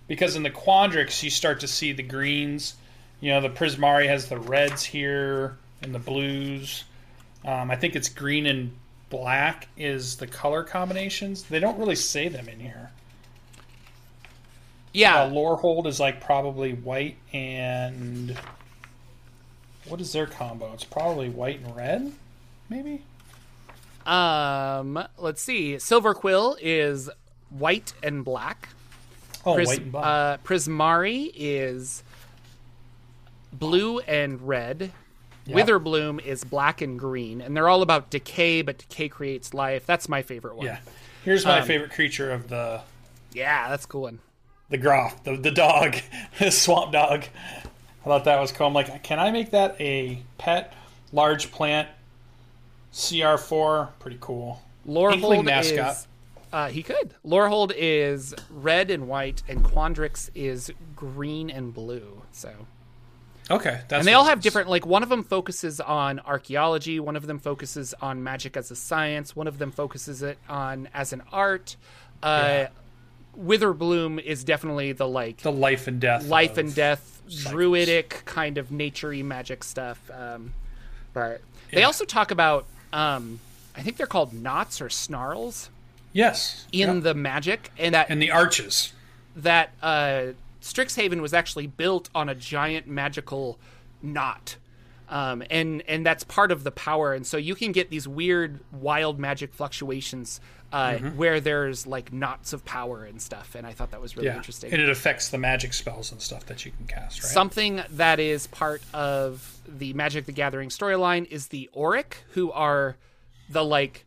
Because 0.07 0.37
in 0.37 0.43
the 0.43 0.51
Quandrix, 0.51 1.23
you 1.23 1.31
start 1.31 1.61
to 1.61 1.69
see 1.69 1.93
the 1.93 2.03
greens. 2.03 2.77
You 3.21 3.31
know, 3.31 3.41
the 3.41 3.49
Prismari 3.49 4.07
has 4.07 4.29
the 4.29 4.39
reds 4.39 4.85
here 4.85 5.57
and 5.81 5.95
the 5.95 5.99
blues. 5.99 6.85
Um, 7.45 7.71
I 7.71 7.77
think 7.77 7.97
it's 7.97 8.09
green 8.09 8.47
and 8.47 8.77
black 9.15 9.69
is 9.77 10.17
the 10.17 10.27
color 10.27 10.65
combinations. 10.65 11.45
They 11.45 11.61
don't 11.61 11.79
really 11.79 11.95
say 11.95 12.29
them 12.29 12.49
in 12.49 12.59
here. 12.59 12.91
Yeah, 14.93 15.23
uh, 15.23 15.31
Lorehold 15.31 15.87
is 15.87 16.01
like 16.01 16.21
probably 16.21 16.73
white 16.73 17.17
and 17.33 18.37
what 19.87 20.01
is 20.01 20.13
their 20.13 20.27
combo? 20.27 20.73
It's 20.73 20.85
probably 20.85 21.29
white 21.29 21.61
and 21.61 21.77
red, 21.77 22.13
maybe. 22.69 23.05
Um, 24.05 25.03
let's 25.19 25.43
see. 25.43 25.75
Silverquill 25.77 26.57
is 26.61 27.09
white 27.51 27.95
and 28.03 28.25
black. 28.25 28.69
Oh, 29.47 29.55
Pris- 29.55 29.69
white 29.69 29.81
and 29.83 29.93
black. 29.93 30.05
Uh, 30.05 30.37
Prismari 30.39 31.31
is 31.35 32.03
blue 33.53 34.01
and 34.01 34.43
red. 34.47 34.91
Yep. 35.47 35.67
Witherbloom 35.67 36.25
is 36.25 36.43
black 36.43 36.81
and 36.81 36.99
green, 36.99 37.41
and 37.41 37.57
they're 37.57 37.69
all 37.69 37.83
about 37.83 38.11
decay, 38.11 38.63
but 38.63 38.79
decay 38.79 39.09
creates 39.09 39.53
life. 39.53 39.85
That's 39.85 40.09
my 40.09 40.23
favorite 40.23 40.57
one. 40.57 40.67
Yeah. 40.67 40.79
Here's 41.25 41.45
my 41.45 41.61
um, 41.61 41.67
favorite 41.67 41.91
creature 41.91 42.31
of 42.31 42.49
the. 42.49 42.81
Yeah, 43.33 43.69
that's 43.69 43.87
cool 43.87 44.03
one. 44.03 44.21
The 44.71 44.79
Groff, 44.79 45.23
the, 45.25 45.37
the 45.37 45.51
dog, 45.51 45.97
the 46.39 46.51
swamp 46.51 46.93
dog. 46.93 47.25
I 48.05 48.05
thought 48.05 48.25
that 48.25 48.41
was 48.41 48.53
cool. 48.53 48.67
I'm 48.67 48.75
like, 48.75 49.03
can 49.03 49.19
I 49.19 49.31
make 49.31 49.51
that 49.51 49.81
a 49.81 50.23
pet, 50.39 50.73
large 51.13 51.51
plant, 51.51 51.89
CR4? 52.93 53.91
Pretty 53.99 54.19
cool. 54.21 54.63
Lorehold 54.87 55.45
mascot. 55.45 55.93
Is, 55.93 56.07
uh, 56.53 56.69
he 56.69 56.83
could. 56.83 57.15
Lorehold 57.27 57.73
is 57.75 58.35
red 58.51 58.91
and 58.91 59.09
white, 59.09 59.43
and 59.49 59.65
Quandrix 59.65 60.31
is 60.35 60.71
green 60.95 61.51
and 61.51 61.73
blue. 61.73 62.23
So 62.33 62.51
Okay, 63.51 63.81
and 63.91 64.07
they 64.07 64.15
all 64.15 64.25
have 64.25 64.41
different. 64.41 64.71
Like 64.71 64.87
one 64.87 65.03
of 65.03 65.09
them 65.09 65.23
focuses 65.23 65.81
on 65.81 66.21
archaeology, 66.21 66.99
one 66.99 67.15
of 67.17 67.27
them 67.27 67.39
focuses 67.39 67.93
on 68.01 68.23
magic 68.23 68.57
as 68.57 68.71
a 68.71 68.77
science, 68.77 69.37
one 69.37 69.47
of 69.47 69.59
them 69.59 69.71
focuses 69.71 70.23
it 70.23 70.39
on 70.49 70.89
as 70.95 71.13
an 71.13 71.23
art. 71.31 71.77
Uh, 72.23 72.43
yeah. 72.43 72.69
Witherbloom 73.39 74.23
is 74.23 74.45
definitely 74.45 74.93
the 74.93 75.07
like 75.07 75.39
the 75.39 75.53
life 75.53 75.87
and 75.89 76.01
death, 76.01 76.27
life 76.27 76.57
and 76.57 76.75
death, 76.75 77.21
cycles. 77.27 77.53
druidic 77.53 78.23
kind 78.25 78.57
of 78.57 78.69
naturey 78.69 79.23
magic 79.23 79.63
stuff. 79.63 79.99
Um, 80.11 80.55
but 81.13 81.43
yeah. 81.71 81.81
they 81.81 81.83
also 81.85 82.05
talk 82.05 82.31
about, 82.31 82.65
um, 82.93 83.41
I 83.77 83.83
think 83.83 83.97
they're 83.97 84.07
called 84.07 84.33
knots 84.33 84.81
or 84.81 84.89
snarls. 84.89 85.69
Yes, 86.13 86.67
in 86.73 87.03
the 87.03 87.13
magic 87.13 87.73
and 87.77 87.95
that 87.95 88.09
and 88.09 88.23
the 88.23 88.31
arches 88.31 88.93
that 89.37 89.73
uh, 89.83 90.27
Strixhaven 90.65 91.21
was 91.21 91.35
actually 91.35 91.67
built 91.67 92.09
on 92.15 92.29
a 92.29 92.35
giant 92.35 92.87
magical 92.89 93.59
knot. 94.03 94.57
Um, 95.07 95.43
and 95.51 95.83
and 95.87 96.05
that's 96.05 96.25
part 96.25 96.51
of 96.51 96.65
the 96.65 96.71
power, 96.71 97.13
and 97.13 97.27
so 97.27 97.37
you 97.37 97.55
can 97.55 97.73
get 97.73 97.91
these 97.91 98.09
weird, 98.09 98.61
wild 98.73 99.19
magic 99.19 99.53
fluctuations 99.53 100.41
uh, 100.73 100.93
Mm-hmm. 100.93 101.17
where 101.19 101.41
there's 101.41 101.87
like 101.87 102.11
knots 102.13 102.55
of 102.55 102.65
power 102.65 103.05
and 103.05 103.21
stuff. 103.21 103.55
And 103.55 103.67
I 103.67 103.73
thought 103.75 103.91
that 103.91 104.01
was 104.01 104.17
really 104.17 104.29
Yeah, 104.29 104.37
interesting. 104.39 104.73
and 104.73 104.81
it 104.81 104.89
affects 104.89 105.29
the 105.29 105.37
magic 105.39 105.75
spells 105.75 106.11
and 106.11 106.21
stuff 106.23 106.47
that 106.47 106.65
you 106.65 106.73
can 106.73 106.87
cast, 106.87 107.23
right? 107.23 107.31
Something 107.31 107.83
that 107.91 108.19
is 108.19 108.47
part 108.47 108.81
of 108.95 109.61
the 109.69 109.93
Magic 109.93 110.25
the 110.25 110.33
Gathering 110.33 110.71
storyline 110.71 111.27
is 111.31 111.49
the 111.49 111.69
Oriq, 111.77 112.15
who 112.33 112.51
are 112.53 112.97
the 113.51 113.63
like 113.63 114.07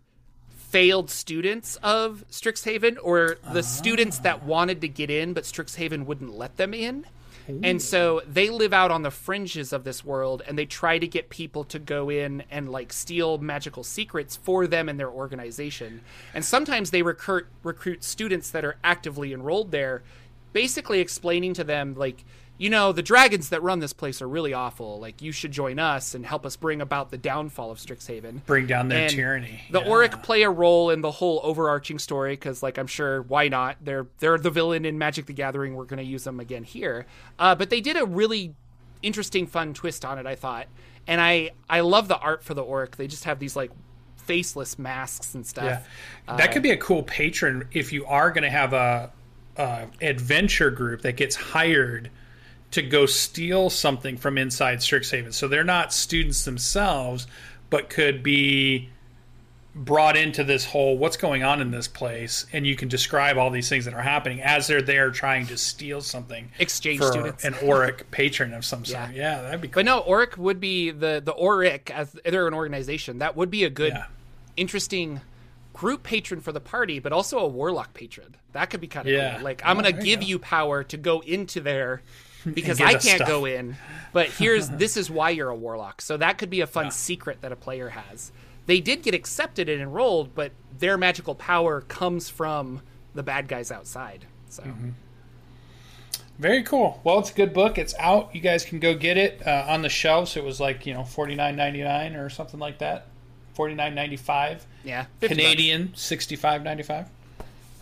failed 0.70 1.10
students 1.10 1.78
of 1.78 2.26
Strixhaven 2.30 2.98
or 3.02 3.38
the 3.54 3.64
students 3.64 4.20
that 4.20 4.44
wanted 4.44 4.82
to 4.82 4.88
get 4.88 5.10
in 5.10 5.34
but 5.34 5.44
Strixhaven 5.44 6.06
wouldn't 6.06 6.38
let 6.38 6.58
them 6.58 6.74
in. 6.74 7.06
And 7.64 7.82
so 7.82 8.22
they 8.28 8.50
live 8.50 8.74
out 8.74 8.92
on 8.92 9.04
the 9.04 9.12
fringes 9.12 9.72
of 9.72 9.86
this 9.86 10.04
world 10.04 10.42
and 10.46 10.58
they 10.58 10.66
try 10.66 11.00
to 11.00 11.08
get 11.08 11.30
people 11.30 11.64
to 11.66 11.80
go 11.80 12.10
in 12.10 12.44
and 12.52 12.70
like 12.70 12.92
steal 12.92 13.38
magical 13.38 13.86
secrets 13.86 14.36
for 14.36 14.68
them 14.68 14.90
and 14.90 15.00
their 15.00 15.10
organization. 15.10 16.02
And 16.34 16.44
sometimes 16.44 16.92
they 16.92 17.04
recruit 17.04 17.48
recruit 17.64 18.04
students 18.04 18.52
that 18.52 18.66
are 18.66 18.76
actively 18.84 19.34
enrolled 19.34 19.72
there 19.72 20.04
basically 20.54 21.00
explaining 21.00 21.54
to 21.54 21.64
them 21.64 21.94
like 21.96 22.26
you 22.58 22.70
know 22.70 22.92
the 22.92 23.04
dragons 23.04 23.50
that 23.50 23.62
run 23.62 23.80
this 23.80 23.94
place 23.94 24.22
are 24.22 24.28
really 24.28 24.54
awful 24.54 25.00
like 25.00 25.22
you 25.22 25.32
should 25.32 25.52
join 25.52 25.78
us 25.80 26.16
and 26.16 26.26
help 26.26 26.46
us 26.46 26.56
bring 26.56 26.82
about 26.82 27.12
the 27.12 27.18
downfall 27.18 27.70
of 27.72 27.78
strixhaven 27.78 28.44
Bring 28.46 28.66
down 28.68 28.88
their 28.90 29.04
And 29.04 29.12
tyranny. 29.12 29.62
the 29.70 29.80
Yeah. 29.82 29.88
Oriq 29.88 30.24
play 30.24 30.42
a 30.44 30.50
role 30.50 30.90
in 30.90 31.02
the 31.02 31.12
whole 31.12 31.40
overarching 31.44 32.00
story 32.00 32.34
because, 32.34 32.64
like, 32.64 32.78
I'm 32.78 32.88
sure 32.88 33.22
why 33.24 33.48
not? 33.48 33.78
They're 33.82 34.08
they're 34.20 34.38
the 34.38 34.50
villain 34.50 34.86
in 34.86 34.98
Magic 34.98 35.26
the 35.28 35.34
Gathering. 35.34 35.76
We're 35.76 35.86
going 35.86 36.04
to 36.04 36.10
use 36.10 36.24
them 36.24 36.40
again 36.40 36.64
here. 36.64 37.06
Uh, 37.38 37.54
but 37.56 37.70
they 37.70 37.82
did 37.82 37.96
a 37.98 38.06
really 38.06 38.56
interesting, 39.04 39.46
fun 39.48 39.74
twist 39.74 40.04
on 40.04 40.18
it. 40.18 40.26
I 40.26 40.36
thought, 40.36 40.68
and 41.06 41.22
I 41.22 41.52
I 41.70 41.82
love 41.82 42.08
the 42.08 42.18
art 42.18 42.44
for 42.44 42.54
the 42.54 42.64
Oriq. 42.64 42.96
They 42.96 43.08
just 43.08 43.26
have 43.26 43.38
these 43.40 43.56
like 43.56 43.72
faceless 44.18 44.78
masks 44.80 45.36
and 45.36 45.46
stuff. 45.46 45.66
Yeah, 45.66 45.82
Uh, 46.28 46.38
that 46.38 46.52
could 46.52 46.64
be 46.64 46.72
a 46.72 46.78
cool 46.78 47.04
patron 47.04 47.68
if 47.72 47.94
you 47.94 48.06
are 48.08 48.32
going 48.32 48.44
to 48.44 48.50
have 48.50 48.74
a, 48.74 49.12
a 49.58 49.88
adventure 50.02 50.70
group 50.72 51.02
that 51.04 51.16
gets 51.18 51.36
hired 51.36 52.10
to 52.72 52.82
go 52.82 53.06
steal 53.06 53.70
something 53.70 54.18
from 54.18 54.38
inside 54.38 54.80
Strixhaven. 54.80 55.34
So 55.34 55.48
they're 55.48 55.64
not 55.64 55.94
students 55.94 56.44
themselves, 56.46 57.28
but 57.70 57.90
could 57.90 58.22
be 58.24 58.90
brought 59.74 60.18
into 60.18 60.44
this 60.44 60.66
whole 60.66 60.98
what's 60.98 61.18
going 61.18 61.44
on 61.44 61.62
in 61.62 61.70
this 61.70 61.88
place, 61.88 62.48
and 62.52 62.66
you 62.66 62.76
can 62.76 62.88
describe 62.88 63.38
all 63.38 63.52
these 63.52 63.70
things 63.70 63.86
that 63.86 63.94
are 63.94 64.02
happening 64.02 64.42
as 64.42 64.66
they're 64.68 64.82
there 64.82 65.12
trying 65.12 65.46
to 65.46 65.56
steal 65.56 66.02
something. 66.02 66.50
Exchange 66.58 67.00
for 67.00 67.12
students. 67.12 67.46
an 67.46 67.54
Oriq 67.54 68.02
patron 68.10 68.54
of 68.54 68.66
some 68.66 68.84
sort. 68.86 69.12
Yeah. 69.14 69.36
Yeah, 69.36 69.42
that'd 69.44 69.62
be 69.62 69.68
cool. 69.68 69.76
But 69.76 69.86
no, 69.86 70.02
Oriq 70.02 70.36
would 70.38 70.60
be 70.60 70.90
the 70.92 71.22
the 71.24 71.34
Oriq 71.34 71.92
as 71.92 72.12
they're 72.26 72.48
an 72.48 72.56
organization. 72.56 73.20
That 73.20 73.36
would 73.36 73.52
be 73.52 73.64
a 73.66 73.70
good, 73.70 73.94
Yeah. 73.94 74.06
interesting 74.56 75.22
group 75.74 76.02
patron 76.02 76.42
for 76.42 76.52
the 76.52 76.60
party, 76.60 76.98
but 76.98 77.14
also 77.14 77.38
a 77.38 77.48
warlock 77.48 77.94
patron. 77.94 78.36
That 78.54 78.72
could 78.72 78.82
be 78.82 78.88
kind 78.88 79.08
of 79.08 79.14
Yeah. 79.14 79.36
cool. 79.36 79.44
Like 79.44 79.62
I'm 79.64 79.78
Oh, 79.78 79.82
gonna 79.82 79.92
there 79.96 80.02
you 80.04 80.06
give 80.16 80.20
go. 80.22 80.26
you 80.26 80.40
power 80.40 80.84
to 80.86 80.98
go 80.98 81.20
into 81.20 81.60
there 81.62 82.02
because 82.54 82.82
I 82.82 82.96
can't 82.96 83.26
go 83.26 83.46
in. 83.46 83.76
But 84.14 84.30
here's 84.30 84.70
this 84.84 84.98
is 84.98 85.10
why 85.10 85.32
you're 85.32 85.50
a 85.50 85.56
warlock. 85.56 86.02
So 86.02 86.18
that 86.18 86.38
could 86.38 86.50
be 86.50 86.62
a 86.62 86.68
fun 86.68 86.92
secret 86.92 87.42
that 87.42 87.52
a 87.52 87.56
player 87.56 87.90
has. 87.90 88.32
They 88.66 88.82
did 88.82 89.02
get 89.02 89.14
accepted 89.14 89.70
and 89.70 89.82
enrolled, 89.82 90.36
but 90.36 90.52
their 90.78 90.98
magical 90.98 91.36
power 91.36 91.82
comes 91.82 92.30
from 92.30 92.82
the 93.14 93.24
bad 93.24 93.48
guys 93.48 93.72
outside. 93.72 94.26
So 94.50 94.64
Mm-hmm. 94.64 94.90
Very 96.40 96.62
cool. 96.62 97.02
Well, 97.04 97.18
it's 97.20 97.32
a 97.32 97.34
good 97.34 97.52
book. 97.52 97.80
It's 97.80 97.96
out. 97.98 98.34
You 98.36 98.42
guys 98.42 98.64
can 98.64 98.80
go 98.80 98.94
get 98.94 99.18
it 99.18 99.42
uh, 99.46 99.66
on 99.68 99.82
the 99.82 99.90
shelves. 99.90 100.38
It 100.38 100.44
was 100.44 100.60
like 100.60 100.86
you 100.86 100.94
know 100.94 101.04
forty 101.04 101.34
nine 101.34 101.56
ninety 101.56 101.84
nine 101.84 102.16
or 102.16 102.30
something 102.30 102.60
like 102.60 102.78
that. 102.78 103.08
Forty 103.54 103.74
nine 103.74 103.96
ninety 103.96 104.18
five 104.18 104.66
yeah, 104.84 105.06
50 105.20 105.36
bucks. 105.36 105.42
Canadian, 105.42 105.94
sixty 105.96 106.36
five 106.36 106.64
ninety 106.64 106.84
five. 106.84 107.08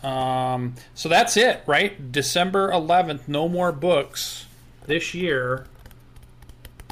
Um, 0.02 0.74
so 0.94 1.08
that's 1.10 1.36
it, 1.36 1.62
right? 1.66 2.10
December 2.10 2.70
eleventh. 2.70 3.28
No 3.28 3.46
more 3.46 3.72
books 3.72 4.45
this 4.86 5.14
year. 5.14 5.66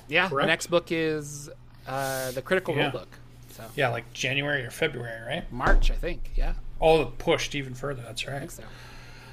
Yeah, 0.09 0.25
the 0.29 0.35
Correct? 0.35 0.47
next 0.49 0.67
book 0.69 0.89
is 0.91 1.51
uh, 1.87 2.31
the 2.33 2.43
Critical 2.43 2.75
Yeah. 2.75 2.83
Role 2.85 2.93
book. 2.93 3.09
So 3.51 3.65
Yeah, 3.77 3.89
like 3.89 4.13
January 4.13 4.65
or 4.65 4.71
February, 4.71 5.27
right? 5.27 5.53
March, 5.53 5.91
I 5.91 5.95
think. 5.95 6.33
Yeah, 6.35 6.55
Oh, 6.81 7.07
pushed 7.19 7.55
even 7.55 7.75
further. 7.75 8.03
That's 8.03 8.27
I 8.27 8.33
right. 8.41 8.51
so. 8.51 8.63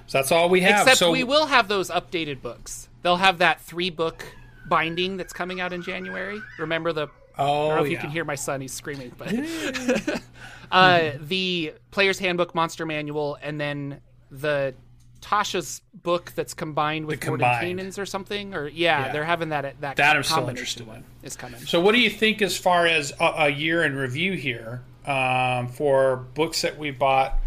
So 0.08 0.18
that's 0.18 0.32
all 0.32 0.50
we 0.50 0.62
have. 0.62 0.82
Except 0.82 0.98
so 0.98 1.12
we 1.12 1.24
will 1.24 1.46
have 1.48 1.68
those 1.68 1.90
updated 1.90 2.42
books. 2.42 2.90
They'll 3.02 3.18
have 3.18 3.38
that 3.40 3.62
three 3.62 3.90
book 3.90 4.26
binding 4.68 5.18
that's 5.18 5.34
coming 5.34 5.60
out 5.62 5.74
in 5.74 5.82
January. 5.82 6.40
Remember 6.60 6.92
the 6.94 7.08
I 7.38 7.44
Oh, 7.44 7.68
don't 7.70 7.78
know 7.78 7.86
if 7.86 7.92
you 7.92 7.98
can 7.98 8.10
hear 8.10 8.26
my 8.26 8.36
son; 8.36 8.60
he's 8.62 8.74
screaming. 8.74 9.12
But 9.18 9.34
uh, 10.72 11.12
the 11.20 11.74
Player's 11.92 12.20
Handbook, 12.20 12.54
Monster 12.54 12.86
Manual, 12.86 13.38
and 13.42 13.60
then 13.60 14.02
the 14.30 14.74
Tasha's 15.22 15.82
book 15.94 16.32
that's 16.36 16.54
combined 16.54 17.06
with 17.06 17.20
The 17.22 17.28
Morden 17.28 17.46
combined. 17.48 17.80
Kanan's 17.80 18.00
or 18.00 18.06
something. 18.06 18.54
Or 18.54 18.68
yeah, 18.68 19.06
Yeah. 19.08 19.12
they're 19.14 19.24
having 19.24 19.50
that 19.50 19.66
at 19.66 19.80
that. 19.82 19.96
That 19.98 20.16
I'm 20.16 20.24
still 20.24 20.50
interested 20.50 20.86
one 20.88 20.98
in. 20.98 21.04
Is 21.24 21.36
coming. 21.36 21.60
So, 21.62 21.80
what 21.80 21.94
do 21.94 22.02
you 22.02 22.10
think 22.10 22.42
as 22.42 22.58
far 22.58 22.86
as 22.88 23.14
a, 23.20 23.26
a 23.38 23.50
year 23.50 23.84
in 23.84 23.96
review 23.96 24.34
here 24.34 24.82
um, 25.06 25.68
for 25.68 26.18
books 26.34 26.62
that 26.64 26.78
we 26.78 26.92
bought 26.92 27.38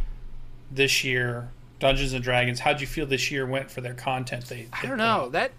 this 0.70 1.04
year? 1.04 1.48
Dungeons 1.80 2.12
and 2.14 2.22
Dragons. 2.24 2.60
How'd 2.60 2.80
you 2.80 2.86
feel 2.86 3.04
this 3.04 3.30
year 3.30 3.44
went 3.46 3.70
for 3.70 3.80
their 3.82 3.92
content? 3.94 4.46
They, 4.46 4.68
I 4.72 4.86
don't 4.86 4.96
know 4.96 5.28
that. 5.30 5.50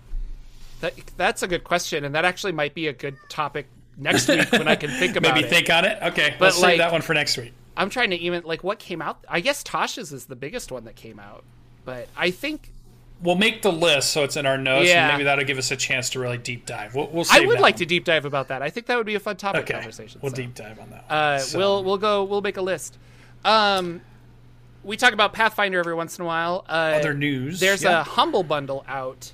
That 0.81 0.93
that's 1.17 1.43
a 1.43 1.47
good 1.47 1.63
question, 1.63 2.03
and 2.03 2.15
that 2.15 2.25
actually 2.25 2.51
might 2.53 2.73
be 2.73 2.87
a 2.87 2.93
good 2.93 3.15
topic 3.29 3.67
next 3.97 4.27
week 4.27 4.51
when 4.51 4.67
I 4.67 4.75
can 4.75 4.89
think 4.89 5.15
about 5.17 5.35
Maybe 5.35 5.45
it. 5.47 5.49
think 5.49 5.69
on 5.69 5.85
it. 5.85 5.97
Okay, 6.01 6.35
But, 6.39 6.45
let's 6.45 6.61
like- 6.61 6.71
save 6.71 6.77
that 6.79 6.91
one 6.91 7.01
for 7.01 7.13
next 7.13 7.37
week. 7.37 7.53
I'm 7.77 7.89
trying 7.89 8.09
to 8.11 8.15
even 8.15 8.43
like 8.43 8.63
what 8.63 8.79
came 8.79 9.01
out. 9.01 9.23
I 9.27 9.41
guess 9.41 9.61
Tasha's 9.63 10.11
is 10.13 10.25
the 10.25 10.35
biggest 10.35 10.71
one 10.71 10.85
that 10.85 10.95
came 10.95 11.19
out, 11.19 11.43
but 11.85 12.07
I 12.17 12.31
think 12.31 12.71
We'll 13.23 13.35
make 13.37 13.61
the 13.61 13.71
list 13.71 14.11
so 14.11 14.25
it's 14.25 14.35
in 14.35 14.45
our 14.45 14.57
notes, 14.57 14.89
Yeah. 14.89 15.05
and 15.07 15.13
maybe 15.13 15.23
that'll 15.23 15.45
give 15.45 15.57
us 15.57 15.71
a 15.71 15.77
chance 15.77 16.09
to 16.11 16.19
really 16.19 16.37
deep 16.37 16.65
dive. 16.65 16.93
We'll, 16.93 17.07
we'll 17.07 17.25
I 17.31 17.39
would 17.39 17.61
like 17.61 17.75
one. 17.75 17.79
to 17.79 17.85
deep 17.85 18.03
dive 18.03 18.25
about 18.25 18.49
that. 18.49 18.61
I 18.61 18.69
think 18.69 18.87
that 18.87 18.97
would 18.97 19.05
be 19.05 19.15
a 19.15 19.21
fun 19.21 19.37
topic 19.37 19.61
Okay, 19.63 19.73
conversation. 19.73 20.19
we'll 20.21 20.31
so. 20.31 20.35
deep 20.35 20.53
dive 20.53 20.77
on 20.79 20.89
that. 20.89 21.09
One. 21.09 21.17
Uh, 21.17 21.39
So- 21.39 21.57
We'll 21.57 21.83
we'll 21.85 21.97
go. 21.97 22.25
We'll 22.25 22.41
make 22.41 22.57
a 22.57 22.61
list. 22.61 22.97
Um, 23.45 24.01
we 24.83 24.97
talk 24.97 25.13
about 25.13 25.31
Pathfinder 25.31 25.79
every 25.79 25.93
once 25.95 26.19
in 26.19 26.23
a 26.23 26.25
while. 26.25 26.65
Uh, 26.67 26.97
Other 26.99 27.13
news, 27.13 27.61
There's 27.61 27.83
yeah. 27.83 28.01
a 28.01 28.03
humble 28.03 28.43
bundle 28.43 28.83
out 28.87 29.31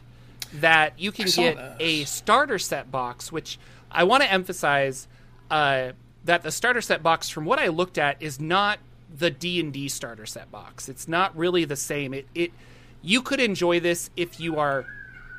that 0.53 0.93
you 0.99 1.11
can 1.11 1.25
get 1.25 1.57
a 1.79 2.03
starter 2.03 2.59
set 2.59 2.91
box, 2.91 3.31
which 3.31 3.57
I 3.91 4.03
want 4.03 4.21
to 4.21 4.31
emphasize 4.31 5.07
uh, 5.49 5.93
that 6.25 6.43
the 6.43 6.51
starter 6.51 6.81
set 6.81 7.01
box, 7.01 7.29
from 7.29 7.45
what 7.45 7.57
I 7.57 7.67
looked 7.67 7.97
at, 7.97 8.21
is 8.21 8.39
not 8.39 8.77
the 9.17 9.29
D 9.29 9.59
and 9.59 9.73
D 9.73 9.87
starter 9.89 10.25
set 10.25 10.51
box. 10.51 10.89
It's 10.89 11.07
not 11.07 11.35
really 11.37 11.65
the 11.65 11.75
same. 11.75 12.13
It 12.13 12.27
it 12.33 12.51
you 13.01 13.21
could 13.21 13.39
enjoy 13.39 13.79
this 13.79 14.09
if 14.15 14.39
you 14.39 14.57
are 14.59 14.85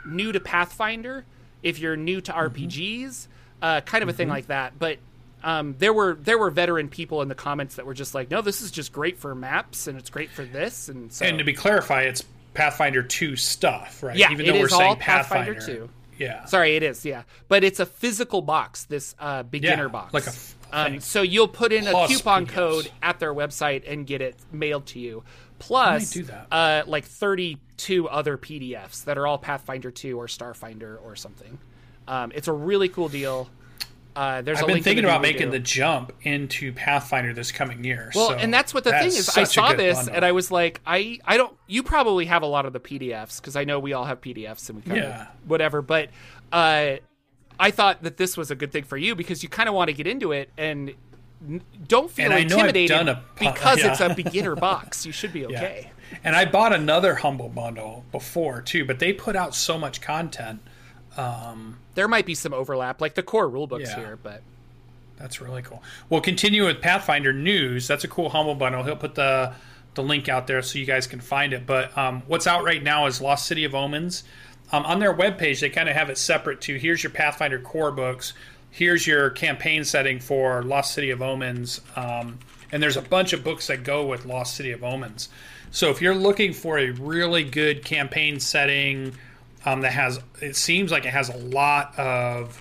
new 0.07 0.33
to 0.33 0.41
Pathfinder, 0.41 1.25
if 1.63 1.79
you're 1.79 1.97
new 1.97 2.21
to 2.23 2.33
Mm-hmm. 2.33 2.65
RPGs, 2.65 3.27
uh, 3.63 3.81
kind 3.83 4.03
of 4.03 4.09
a 4.09 4.13
thing 4.13 4.29
like 4.29 4.49
that. 4.49 4.79
But 4.79 4.99
um, 5.45 5.75
there 5.79 5.93
were 5.93 6.15
there 6.15 6.39
were 6.39 6.51
veteran 6.51 6.89
people 6.89 7.23
in 7.23 7.29
the 7.29 7.35
comments 7.35 7.77
that 7.77 7.87
were 7.87 7.95
just 7.95 8.15
like, 8.15 8.31
no, 8.31 8.43
this 8.43 8.63
is 8.63 8.71
just 8.71 8.93
great 8.93 9.19
for 9.19 9.35
maps 9.35 9.87
and 9.87 9.99
it's 9.99 10.11
great 10.11 10.31
for 10.31 10.45
this 10.45 10.89
and 10.89 11.13
so 11.13 11.25
and 11.25 11.39
to 11.39 11.45
be 11.45 11.53
clarified, 11.53 12.07
it's 12.09 12.25
Pathfinder 12.55 13.03
two 13.03 13.35
stuff, 13.37 14.03
right? 14.03 14.17
yeah, 14.17 14.31
Even 14.31 14.45
it 14.47 14.53
though 14.53 14.59
we're 14.59 14.65
all 14.73 14.79
saying 14.79 14.97
Pathfinder, 14.97 15.55
Pathfinder, 15.55 15.79
two. 15.87 15.89
Yeah, 16.19 16.45
Sorry, 16.45 16.77
it 16.77 16.83
is 16.83 17.05
yeah, 17.05 17.23
but 17.49 17.65
it's 17.65 17.81
a 17.81 17.87
physical 17.87 18.43
box, 18.43 18.85
this 18.85 19.15
uh, 19.19 19.43
beginner 19.45 19.85
Yeah, 19.85 19.89
box, 19.89 20.15
like 20.15 20.27
a 20.27 20.33
um, 20.73 21.01
so 21.01 21.23
you'll 21.23 21.49
put 21.49 21.73
in 21.73 21.87
a 21.87 22.07
coupon 22.07 22.47
PDFs. 22.47 22.51
code 22.53 22.91
at 23.03 23.19
their 23.21 23.35
website 23.35 23.85
and 23.91 24.07
get 24.07 24.21
it 24.21 24.37
mailed 24.51 24.87
to 24.87 24.99
you. 24.99 25.23
Plus, 25.59 26.11
do 26.11 26.23
that. 26.25 26.47
Uh, 26.51 26.83
like 26.87 27.05
thirty-two 27.05 28.09
other 28.09 28.37
PDFs 28.37 29.05
that 29.05 29.17
are 29.19 29.27
all 29.27 29.39
Pathfinder 29.39 29.91
two 29.91 30.19
or 30.19 30.27
Starfinder 30.27 30.99
or 31.05 31.15
something. 31.15 31.59
Um, 32.09 32.33
it's 32.35 32.49
a 32.49 32.53
really 32.53 32.89
cool 32.89 33.09
deal. 33.09 33.49
Uh, 34.15 34.43
there's 34.43 34.61
I've 34.61 34.67
been 34.67 34.83
thinking 34.83 35.05
about 35.05 35.23
making 35.23 35.51
the 35.53 35.59
jump 35.59 36.13
into 36.23 36.73
Pathfinder 36.73 37.33
this 37.33 37.51
coming 37.51 37.83
year. 37.83 38.11
Well, 38.15 38.29
so 38.31 38.35
and 38.35 38.53
that's 38.53 38.75
what 38.75 38.85
the 38.85 38.91
thing 38.91 39.07
is. 39.07 39.29
I 39.39 39.45
saw 39.45 39.73
this 39.73 39.97
bundle. 39.97 40.15
and 40.17 40.25
I 40.25 40.33
was 40.33 40.51
like, 40.51 40.81
I, 40.87 41.19
I 41.25 41.39
don't. 41.39 41.57
You 41.67 41.83
probably 41.83 42.27
have 42.27 42.43
a 42.43 42.47
lot 42.47 42.67
of 42.67 42.73
the 42.75 42.81
PDFs 42.81 43.41
because 43.41 43.57
I 43.57 43.65
know 43.65 43.79
we 43.79 43.95
all 43.95 44.05
have 44.05 44.21
PDFs 44.21 44.69
and 44.69 44.77
we 44.79 44.83
kind 44.83 44.99
Yeah. 44.99 45.23
of 45.23 45.29
whatever. 45.49 45.81
But 45.81 46.11
uh, 46.53 46.97
I 47.59 47.71
thought 47.71 48.03
that 48.03 48.17
this 48.17 48.37
was 48.37 48.51
a 48.51 48.55
good 48.55 48.73
thing 48.73 48.85
for 48.85 48.97
you 48.97 49.15
because 49.15 49.43
you 49.43 49.49
kind 49.49 49.69
of 49.69 49.75
want 49.75 49.89
to 49.89 49.95
get 49.95 50.07
into 50.07 50.33
it 50.33 50.51
and 50.57 50.93
don't 51.89 52.11
feel 52.11 52.27
And 52.27 52.35
I 52.35 52.45
know 52.45 52.57
I've 52.59 52.67
intimidated 52.75 53.17
pu- 53.37 53.47
because 53.53 53.79
yeah. 53.81 53.93
it's 53.93 54.01
a 54.01 54.15
beginner 54.15 54.55
box. 54.69 55.05
You 55.07 55.13
should 55.13 55.33
be 55.33 55.41
Yeah. 55.41 55.47
okay. 55.49 55.91
And 56.25 56.37
I 56.37 56.45
bought 56.45 56.73
another 56.73 57.15
Humble 57.17 57.49
bundle 57.49 58.05
before 58.13 58.61
too, 58.63 58.85
but 58.85 58.99
they 58.99 59.13
put 59.13 59.35
out 59.37 59.55
so 59.55 59.79
much 59.79 60.01
content. 60.01 60.61
There 61.95 62.09
might 62.09 62.27
be 62.27 62.35
some 62.35 62.55
overlap, 62.55 63.01
like 63.01 63.15
the 63.15 63.23
core 63.23 63.49
rulebooks 63.49 63.87
Yeah. 63.87 63.97
here, 63.97 64.19
but 64.23 64.43
That's 65.19 65.41
really 65.41 65.63
cool. 65.63 65.83
We'll 66.11 66.21
continue 66.21 66.65
with 66.67 66.81
Pathfinder 66.81 67.33
news. 67.33 67.87
That's 67.87 68.03
a 68.05 68.09
cool 68.09 68.29
Humble 68.31 68.55
bundle. 68.57 68.83
He'll 68.83 68.97
put 68.97 69.15
the 69.15 69.53
the 69.95 70.03
link 70.03 70.27
out 70.29 70.47
there 70.47 70.63
so 70.63 70.79
you 70.79 70.87
guys 70.87 71.07
can 71.07 71.21
find 71.21 71.53
it. 71.53 71.67
But 71.67 71.97
um, 71.99 72.23
what's 72.27 72.47
out 72.47 72.65
right 72.65 72.83
now 72.83 73.05
is 73.07 73.21
Lost 73.21 73.47
City 73.47 73.65
of 73.65 73.75
Omens. 73.75 74.25
Um, 74.73 74.85
on 74.87 74.99
their 74.99 75.15
webpage, 75.15 75.61
they 75.61 75.69
kind 75.69 75.89
of 75.89 75.95
have 75.95 76.09
it 76.09 76.17
separate 76.19 76.63
to 76.63 76.77
here's 76.77 77.03
your 77.03 77.11
Pathfinder 77.11 77.59
core 77.59 77.93
books. 77.93 78.33
here's 78.73 79.07
your 79.07 79.31
campaign 79.31 79.85
setting 79.85 80.19
for 80.19 80.63
Lost 80.63 80.95
City 80.95 81.11
of 81.11 81.21
Omens. 81.23 81.81
Um, 81.95 82.39
and 82.73 82.83
there's 82.83 82.97
a 82.97 83.03
bunch 83.03 83.35
of 83.35 83.45
books 83.45 83.67
that 83.67 83.85
go 83.85 84.07
with 84.07 84.25
Lost 84.25 84.57
City 84.57 84.73
of 84.73 84.83
Omens. 84.83 85.29
So 85.71 85.91
if 85.91 86.01
you're 86.01 86.15
looking 86.15 86.55
for 86.55 86.79
a 86.79 86.91
really 86.91 87.45
good 87.45 87.85
campaign 87.85 88.41
setting 88.41 89.15
um, 89.65 89.83
that 89.83 89.93
has, 89.93 90.21
it 90.41 90.57
seems 90.57 90.91
like 90.91 91.05
it 91.05 91.11
has 91.11 91.29
a 91.29 91.37
lot 91.37 91.99
of 91.99 92.61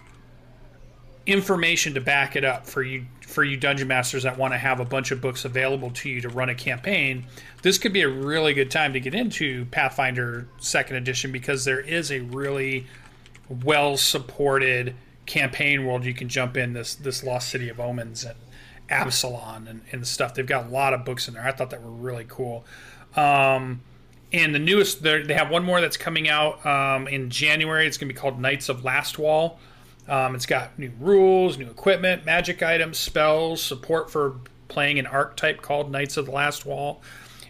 information 1.25 1.93
to 1.93 2.01
back 2.01 2.35
it 2.35 2.43
up 2.43 2.67
for 2.67 2.83
you 2.83 3.05
for 3.31 3.43
you 3.43 3.57
dungeon 3.57 3.87
masters 3.87 4.23
that 4.23 4.37
want 4.37 4.53
to 4.53 4.57
have 4.57 4.79
a 4.79 4.85
bunch 4.85 5.11
of 5.11 5.21
books 5.21 5.45
available 5.45 5.89
to 5.91 6.09
you 6.09 6.21
to 6.21 6.29
run 6.29 6.49
a 6.49 6.55
campaign 6.55 7.25
this 7.61 7.77
could 7.77 7.93
be 7.93 8.01
a 8.01 8.09
really 8.09 8.53
good 8.53 8.69
time 8.69 8.93
to 8.93 8.99
get 8.99 9.15
into 9.15 9.65
pathfinder 9.65 10.47
second 10.59 10.95
edition 10.95 11.31
because 11.31 11.65
there 11.65 11.79
is 11.79 12.11
a 12.11 12.19
really 12.19 12.85
well 13.63 13.97
supported 13.97 14.93
campaign 15.25 15.85
world 15.85 16.05
you 16.05 16.13
can 16.13 16.29
jump 16.29 16.57
in 16.57 16.73
this 16.73 16.95
this 16.95 17.23
lost 17.23 17.49
city 17.49 17.69
of 17.69 17.79
omens 17.79 18.23
and 18.23 18.35
Absalom 18.91 19.67
and, 19.67 19.81
and 19.91 20.05
stuff. 20.05 20.33
They've 20.33 20.45
got 20.45 20.67
a 20.67 20.69
lot 20.69 20.93
of 20.93 21.05
books 21.05 21.27
in 21.27 21.33
there. 21.33 21.43
I 21.43 21.51
thought 21.51 21.69
that 21.69 21.81
were 21.81 21.89
really 21.89 22.25
cool. 22.27 22.65
Um, 23.15 23.81
and 24.33 24.53
the 24.53 24.59
newest 24.59 25.01
they 25.01 25.33
have 25.33 25.49
one 25.49 25.63
more 25.63 25.81
that's 25.81 25.97
coming 25.97 26.29
out 26.29 26.65
um, 26.65 27.07
in 27.07 27.29
january. 27.29 27.87
It's 27.87 27.97
going 27.97 28.07
to 28.07 28.13
be 28.13 28.19
called 28.19 28.39
knights 28.39 28.69
of 28.69 28.81
lastwall 28.81 29.57
um, 30.07 30.35
it's 30.35 30.45
got 30.45 30.77
new 30.77 30.91
rules, 30.99 31.57
new 31.57 31.69
equipment, 31.69 32.25
magic 32.25 32.63
items, 32.63 32.97
spells, 32.97 33.61
support 33.61 34.11
for 34.11 34.35
playing 34.67 34.99
an 34.99 35.07
archetype 35.07 35.61
called 35.61 35.91
Knights 35.91 36.17
of 36.17 36.25
the 36.25 36.31
Last 36.31 36.65
Wall. 36.65 37.01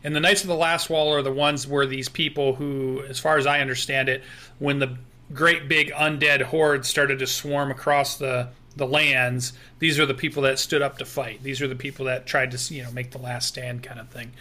And 0.03 0.15
the 0.15 0.19
Knights 0.19 0.41
of 0.41 0.47
the 0.47 0.55
Last 0.55 0.89
Wall 0.89 1.13
are 1.13 1.21
the 1.21 1.31
ones 1.31 1.67
where 1.67 1.85
these 1.85 2.09
people 2.09 2.55
who, 2.55 3.03
as 3.07 3.19
far 3.19 3.37
as 3.37 3.45
I 3.45 3.59
understand 3.59 4.09
it, 4.09 4.23
when 4.59 4.79
the 4.79 4.97
great 5.33 5.67
big 5.67 5.91
undead 5.91 6.41
hordes 6.41 6.87
started 6.87 7.19
to 7.19 7.27
swarm 7.27 7.71
across 7.71 8.17
the 8.17 8.49
the 8.75 8.87
lands, 8.87 9.51
these 9.79 9.99
are 9.99 10.05
the 10.05 10.13
people 10.13 10.43
that 10.43 10.57
stood 10.57 10.81
up 10.81 10.97
to 10.97 11.05
fight. 11.05 11.43
These 11.43 11.61
are 11.61 11.67
the 11.67 11.75
people 11.75 12.05
that 12.05 12.25
tried 12.25 12.51
to, 12.51 12.73
you 12.73 12.83
know, 12.83 12.91
make 12.91 13.11
the 13.11 13.17
last 13.17 13.49
stand 13.49 13.83
kind 13.83 13.99
of 13.99 14.07
thing. 14.07 14.31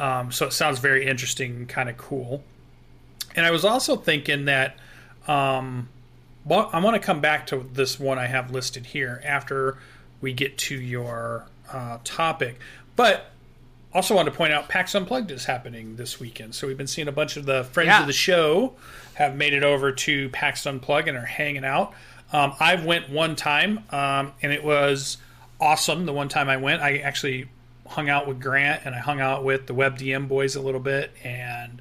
Um, 0.00 0.32
so 0.32 0.46
it 0.46 0.52
sounds 0.52 0.80
very 0.80 1.06
interesting, 1.06 1.66
kind 1.66 1.88
of 1.88 1.96
cool. 1.96 2.42
And 3.36 3.46
I 3.46 3.50
was 3.50 3.64
also 3.64 3.96
thinking 3.96 4.46
that 4.46 4.76
um, 5.28 5.88
well, 6.44 6.70
I 6.72 6.80
want 6.80 6.94
to 6.94 7.00
come 7.00 7.20
back 7.20 7.46
to 7.48 7.66
this 7.72 7.98
one 7.98 8.18
I 8.18 8.26
have 8.26 8.50
listed 8.50 8.86
here 8.86 9.20
after 9.24 9.78
we 10.20 10.32
get 10.32 10.58
to 10.58 10.74
your 10.74 11.46
uh, 11.72 11.98
topic. 12.04 12.58
But 12.96 13.30
also 13.92 14.14
want 14.14 14.26
to 14.26 14.34
point 14.34 14.52
out 14.52 14.68
PAX 14.68 14.94
Unplugged 14.94 15.30
is 15.30 15.44
happening 15.44 15.96
this 15.96 16.20
weekend. 16.20 16.54
So 16.54 16.66
we've 16.66 16.76
been 16.76 16.86
seeing 16.86 17.08
a 17.08 17.12
bunch 17.12 17.36
of 17.36 17.46
the 17.46 17.64
friends 17.64 17.88
yeah. 17.88 18.00
of 18.00 18.06
the 18.06 18.12
show 18.12 18.74
have 19.14 19.36
made 19.36 19.52
it 19.52 19.62
over 19.62 19.92
to 19.92 20.28
PAX 20.30 20.66
Unplugged 20.66 21.08
and 21.08 21.16
are 21.16 21.24
hanging 21.24 21.64
out. 21.64 21.92
Um, 22.32 22.52
I've 22.60 22.84
went 22.84 23.08
one 23.08 23.36
time 23.36 23.84
um, 23.90 24.32
and 24.42 24.52
it 24.52 24.62
was 24.62 25.16
awesome. 25.60 26.06
The 26.06 26.12
one 26.12 26.28
time 26.28 26.48
I 26.48 26.58
went, 26.58 26.82
I 26.82 26.98
actually 26.98 27.48
hung 27.86 28.08
out 28.10 28.28
with 28.28 28.40
Grant 28.40 28.82
and 28.84 28.94
I 28.94 28.98
hung 28.98 29.20
out 29.20 29.44
with 29.44 29.66
the 29.66 29.74
WebDM 29.74 30.28
boys 30.28 30.54
a 30.54 30.60
little 30.60 30.80
bit 30.80 31.10
and 31.24 31.80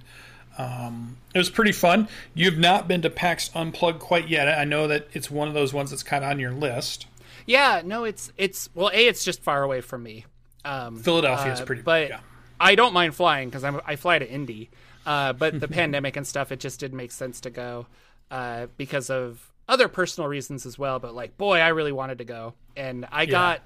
um, 0.57 1.17
it 1.33 1.37
was 1.37 1.49
pretty 1.49 1.71
fun. 1.71 2.07
You've 2.33 2.57
not 2.57 2.87
been 2.87 3.01
to 3.03 3.09
PAX 3.09 3.49
Unplugged 3.53 3.99
quite 3.99 4.27
yet. 4.27 4.47
I 4.47 4.63
know 4.63 4.87
that 4.87 5.07
it's 5.13 5.29
one 5.29 5.47
of 5.47 5.53
those 5.53 5.73
ones 5.73 5.91
that's 5.91 6.03
kind 6.03 6.23
of 6.23 6.31
on 6.31 6.39
your 6.39 6.51
list. 6.51 7.05
Yeah, 7.45 7.81
no, 7.85 8.03
it's 8.03 8.31
it's 8.37 8.69
well, 8.73 8.89
a 8.93 9.07
it's 9.07 9.23
just 9.23 9.41
far 9.41 9.63
away 9.63 9.81
from 9.81 10.03
me. 10.03 10.25
Um, 10.65 10.97
Philadelphia 10.97 11.53
is 11.53 11.61
uh, 11.61 11.65
pretty, 11.65 11.81
but 11.81 12.09
yeah. 12.09 12.19
I 12.59 12.75
don't 12.75 12.93
mind 12.93 13.15
flying 13.15 13.49
because 13.49 13.63
I 13.63 13.95
fly 13.95 14.19
to 14.19 14.29
Indy. 14.29 14.69
Uh, 15.05 15.31
but 15.31 15.57
the 15.59 15.67
pandemic 15.69 16.17
and 16.17 16.27
stuff, 16.27 16.51
it 16.51 16.59
just 16.59 16.81
didn't 16.81 16.97
make 16.97 17.11
sense 17.11 17.39
to 17.41 17.49
go 17.49 17.87
uh, 18.29 18.67
because 18.75 19.09
of 19.09 19.51
other 19.69 19.87
personal 19.87 20.27
reasons 20.27 20.65
as 20.65 20.77
well. 20.77 20.99
But 20.99 21.15
like, 21.15 21.37
boy, 21.37 21.59
I 21.59 21.69
really 21.69 21.93
wanted 21.93 22.17
to 22.17 22.25
go, 22.25 22.55
and 22.75 23.07
I 23.11 23.23
yeah. 23.23 23.31
got 23.31 23.61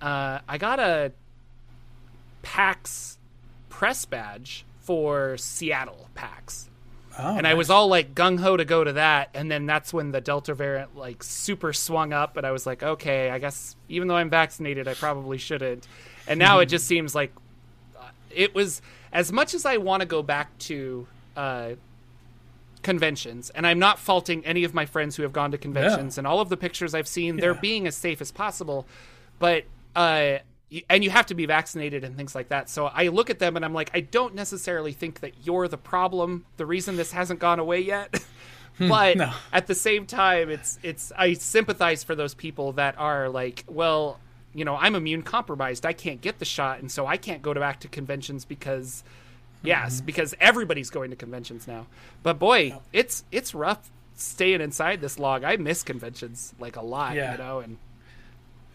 uh, 0.00 0.38
I 0.48 0.58
got 0.58 0.80
a 0.80 1.12
PAX 2.42 3.18
press 3.68 4.04
badge 4.06 4.64
for 4.82 5.36
Seattle 5.36 6.08
PAX. 6.14 6.68
Oh, 7.18 7.34
and 7.34 7.42
nice. 7.42 7.50
I 7.50 7.54
was 7.54 7.70
all 7.70 7.88
like 7.88 8.14
gung 8.14 8.40
ho 8.40 8.56
to 8.56 8.64
go 8.64 8.84
to 8.84 8.94
that, 8.94 9.30
and 9.34 9.50
then 9.50 9.66
that's 9.66 9.92
when 9.92 10.12
the 10.12 10.20
Delta 10.20 10.54
variant 10.54 10.96
like 10.96 11.22
super 11.22 11.72
swung 11.72 12.12
up, 12.12 12.36
and 12.36 12.46
I 12.46 12.52
was 12.52 12.66
like, 12.66 12.82
okay, 12.82 13.30
I 13.30 13.38
guess 13.38 13.76
even 13.88 14.08
though 14.08 14.16
I'm 14.16 14.30
vaccinated, 14.30 14.88
I 14.88 14.94
probably 14.94 15.38
shouldn't. 15.38 15.86
And 16.26 16.38
now 16.38 16.60
it 16.60 16.66
just 16.66 16.86
seems 16.86 17.14
like 17.14 17.32
uh, 17.98 18.04
it 18.30 18.54
was 18.54 18.80
as 19.12 19.30
much 19.30 19.52
as 19.52 19.66
I 19.66 19.76
want 19.76 20.00
to 20.00 20.06
go 20.06 20.22
back 20.22 20.56
to 20.60 21.06
uh, 21.36 21.70
conventions, 22.82 23.50
and 23.50 23.66
I'm 23.66 23.78
not 23.78 23.98
faulting 23.98 24.44
any 24.46 24.64
of 24.64 24.72
my 24.72 24.86
friends 24.86 25.14
who 25.16 25.22
have 25.22 25.34
gone 25.34 25.50
to 25.50 25.58
conventions, 25.58 26.16
yeah. 26.16 26.20
and 26.20 26.26
all 26.26 26.40
of 26.40 26.48
the 26.48 26.56
pictures 26.56 26.94
I've 26.94 27.08
seen, 27.08 27.34
yeah. 27.36 27.42
they're 27.42 27.54
being 27.54 27.86
as 27.86 27.94
safe 27.94 28.22
as 28.22 28.32
possible, 28.32 28.86
but 29.38 29.64
uh, 29.94 30.38
and 30.88 31.04
you 31.04 31.10
have 31.10 31.26
to 31.26 31.34
be 31.34 31.46
vaccinated 31.46 32.04
and 32.04 32.16
things 32.16 32.34
like 32.34 32.48
that. 32.48 32.68
So 32.68 32.86
I 32.86 33.08
look 33.08 33.30
at 33.30 33.38
them 33.38 33.56
and 33.56 33.64
I'm 33.64 33.74
like, 33.74 33.90
I 33.94 34.00
don't 34.00 34.34
necessarily 34.34 34.92
think 34.92 35.20
that 35.20 35.32
you're 35.44 35.68
the 35.68 35.78
problem, 35.78 36.46
the 36.56 36.66
reason 36.66 36.96
this 36.96 37.12
hasn't 37.12 37.40
gone 37.40 37.58
away 37.58 37.80
yet. 37.80 38.22
Hmm, 38.78 38.88
but 38.88 39.16
no. 39.18 39.30
at 39.52 39.66
the 39.66 39.74
same 39.74 40.06
time, 40.06 40.48
it's 40.48 40.78
it's 40.82 41.12
I 41.14 41.34
sympathize 41.34 42.04
for 42.04 42.14
those 42.14 42.32
people 42.32 42.72
that 42.72 42.98
are 42.98 43.28
like, 43.28 43.64
well, 43.68 44.18
you 44.54 44.64
know, 44.64 44.76
I'm 44.76 44.94
immune 44.94 45.22
compromised. 45.22 45.84
I 45.84 45.92
can't 45.92 46.22
get 46.22 46.38
the 46.38 46.46
shot, 46.46 46.80
and 46.80 46.90
so 46.90 47.06
I 47.06 47.18
can't 47.18 47.42
go 47.42 47.52
to 47.52 47.60
back 47.60 47.80
to 47.80 47.88
conventions 47.88 48.46
because, 48.46 49.04
yes, 49.62 49.96
mm-hmm. 49.96 50.06
because 50.06 50.34
everybody's 50.40 50.88
going 50.88 51.10
to 51.10 51.16
conventions 51.16 51.68
now. 51.68 51.86
But 52.22 52.38
boy, 52.38 52.78
it's 52.94 53.24
it's 53.30 53.54
rough 53.54 53.90
staying 54.14 54.60
inside 54.60 55.02
this 55.02 55.18
log. 55.18 55.44
I 55.44 55.56
miss 55.56 55.82
conventions 55.82 56.54
like 56.58 56.76
a 56.76 56.82
lot, 56.82 57.14
yeah. 57.14 57.32
you 57.32 57.38
know, 57.38 57.58
and 57.60 57.76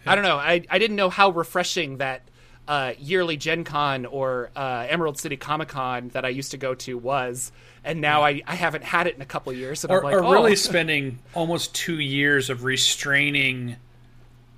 I 0.08 0.16
don't 0.16 0.24
know. 0.24 0.38
I, 0.38 0.64
I 0.70 0.80
didn't 0.80 0.96
know 0.96 1.10
how 1.10 1.30
refreshing 1.30 1.98
that 1.98 2.22
uh, 2.68 2.94
yearly 3.00 3.38
Gen 3.38 3.64
Con 3.64 4.06
or 4.06 4.50
uh, 4.56 4.86
Emerald 4.90 5.18
City 5.18 5.38
Comic 5.38 5.70
Con 5.70 6.10
that 6.10 6.26
I 6.26 6.30
used 6.30 6.52
to 6.52 6.58
go 6.58 6.76
to 6.76 6.98
was. 6.98 7.52
And 7.84 8.02
now 8.02 8.24
I, 8.24 8.42
I 8.46 8.56
haven't 8.56 8.84
had 8.84 9.08
it 9.08 9.16
in 9.16 9.22
a 9.22 9.26
couple 9.26 9.54
years. 9.54 9.84
And 9.84 9.92
or, 9.92 10.00
I'm 10.00 10.04
like, 10.04 10.16
or 10.16 10.24
oh. 10.24 10.32
really 10.32 10.56
spending 10.56 11.20
almost 11.34 11.74
two 11.74 12.00
years 12.00 12.50
of 12.50 12.64
restraining 12.64 13.78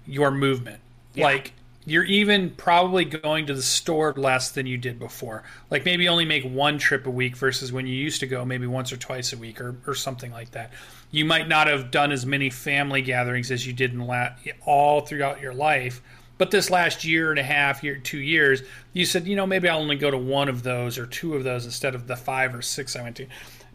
your 0.08 0.32
movement. 0.32 0.80
Yeah. 1.14 1.26
Like, 1.26 1.54
you're 1.86 2.04
even 2.04 2.52
probably 2.52 3.06
going 3.06 3.48
to 3.48 3.54
the 3.54 3.62
store 3.62 4.14
less 4.16 4.52
than 4.52 4.68
you 4.68 4.78
did 4.78 5.00
before. 5.00 5.44
Like 5.72 5.86
maybe 5.86 6.08
only 6.08 6.26
make 6.26 6.44
one 6.44 6.78
trip 6.78 7.08
a 7.08 7.10
week 7.10 7.36
versus 7.36 7.72
when 7.72 7.88
you 7.88 7.96
used 7.96 8.20
to 8.20 8.28
go 8.28 8.46
maybe 8.46 8.68
once 8.68 8.92
or 8.94 8.98
twice 8.98 9.34
a 9.34 9.38
week 9.38 9.60
or, 9.60 9.76
or 9.88 9.96
something 9.96 10.32
like 10.32 10.52
that 10.52 10.72
you 11.12 11.26
might 11.26 11.48
not 11.48 11.68
have 11.68 11.92
done 11.92 12.12
as 12.12 12.26
many 12.26 12.50
family 12.50 13.02
gatherings 13.02 13.52
as 13.52 13.66
you 13.66 13.74
did 13.74 13.94
in 13.94 14.06
la- 14.06 14.30
all 14.66 15.02
throughout 15.02 15.42
your 15.42 15.54
life. 15.54 16.02
But 16.38 16.52
this 16.52 16.70
last 16.70 17.04
year 17.04 17.32
and 17.32 17.40
a 17.40 17.44
half, 17.44 17.84
year, 17.84 17.98
two 17.98 18.20
years, 18.20 18.62
you 18.94 19.06
said, 19.06 19.28
you 19.28 19.36
know, 19.36 19.46
maybe 19.46 19.68
I'll 19.68 19.80
only 19.80 19.98
go 19.98 20.10
to 20.10 20.18
one 20.18 20.48
of 20.48 20.64
those 20.64 20.98
or 20.98 21.06
two 21.06 21.36
of 21.36 21.44
those 21.44 21.66
instead 21.66 21.96
of 21.96 22.08
the 22.08 22.16
five 22.16 22.56
or 22.56 22.62
six 22.62 22.96
I 22.96 23.02
went 23.02 23.18
to. 23.18 23.28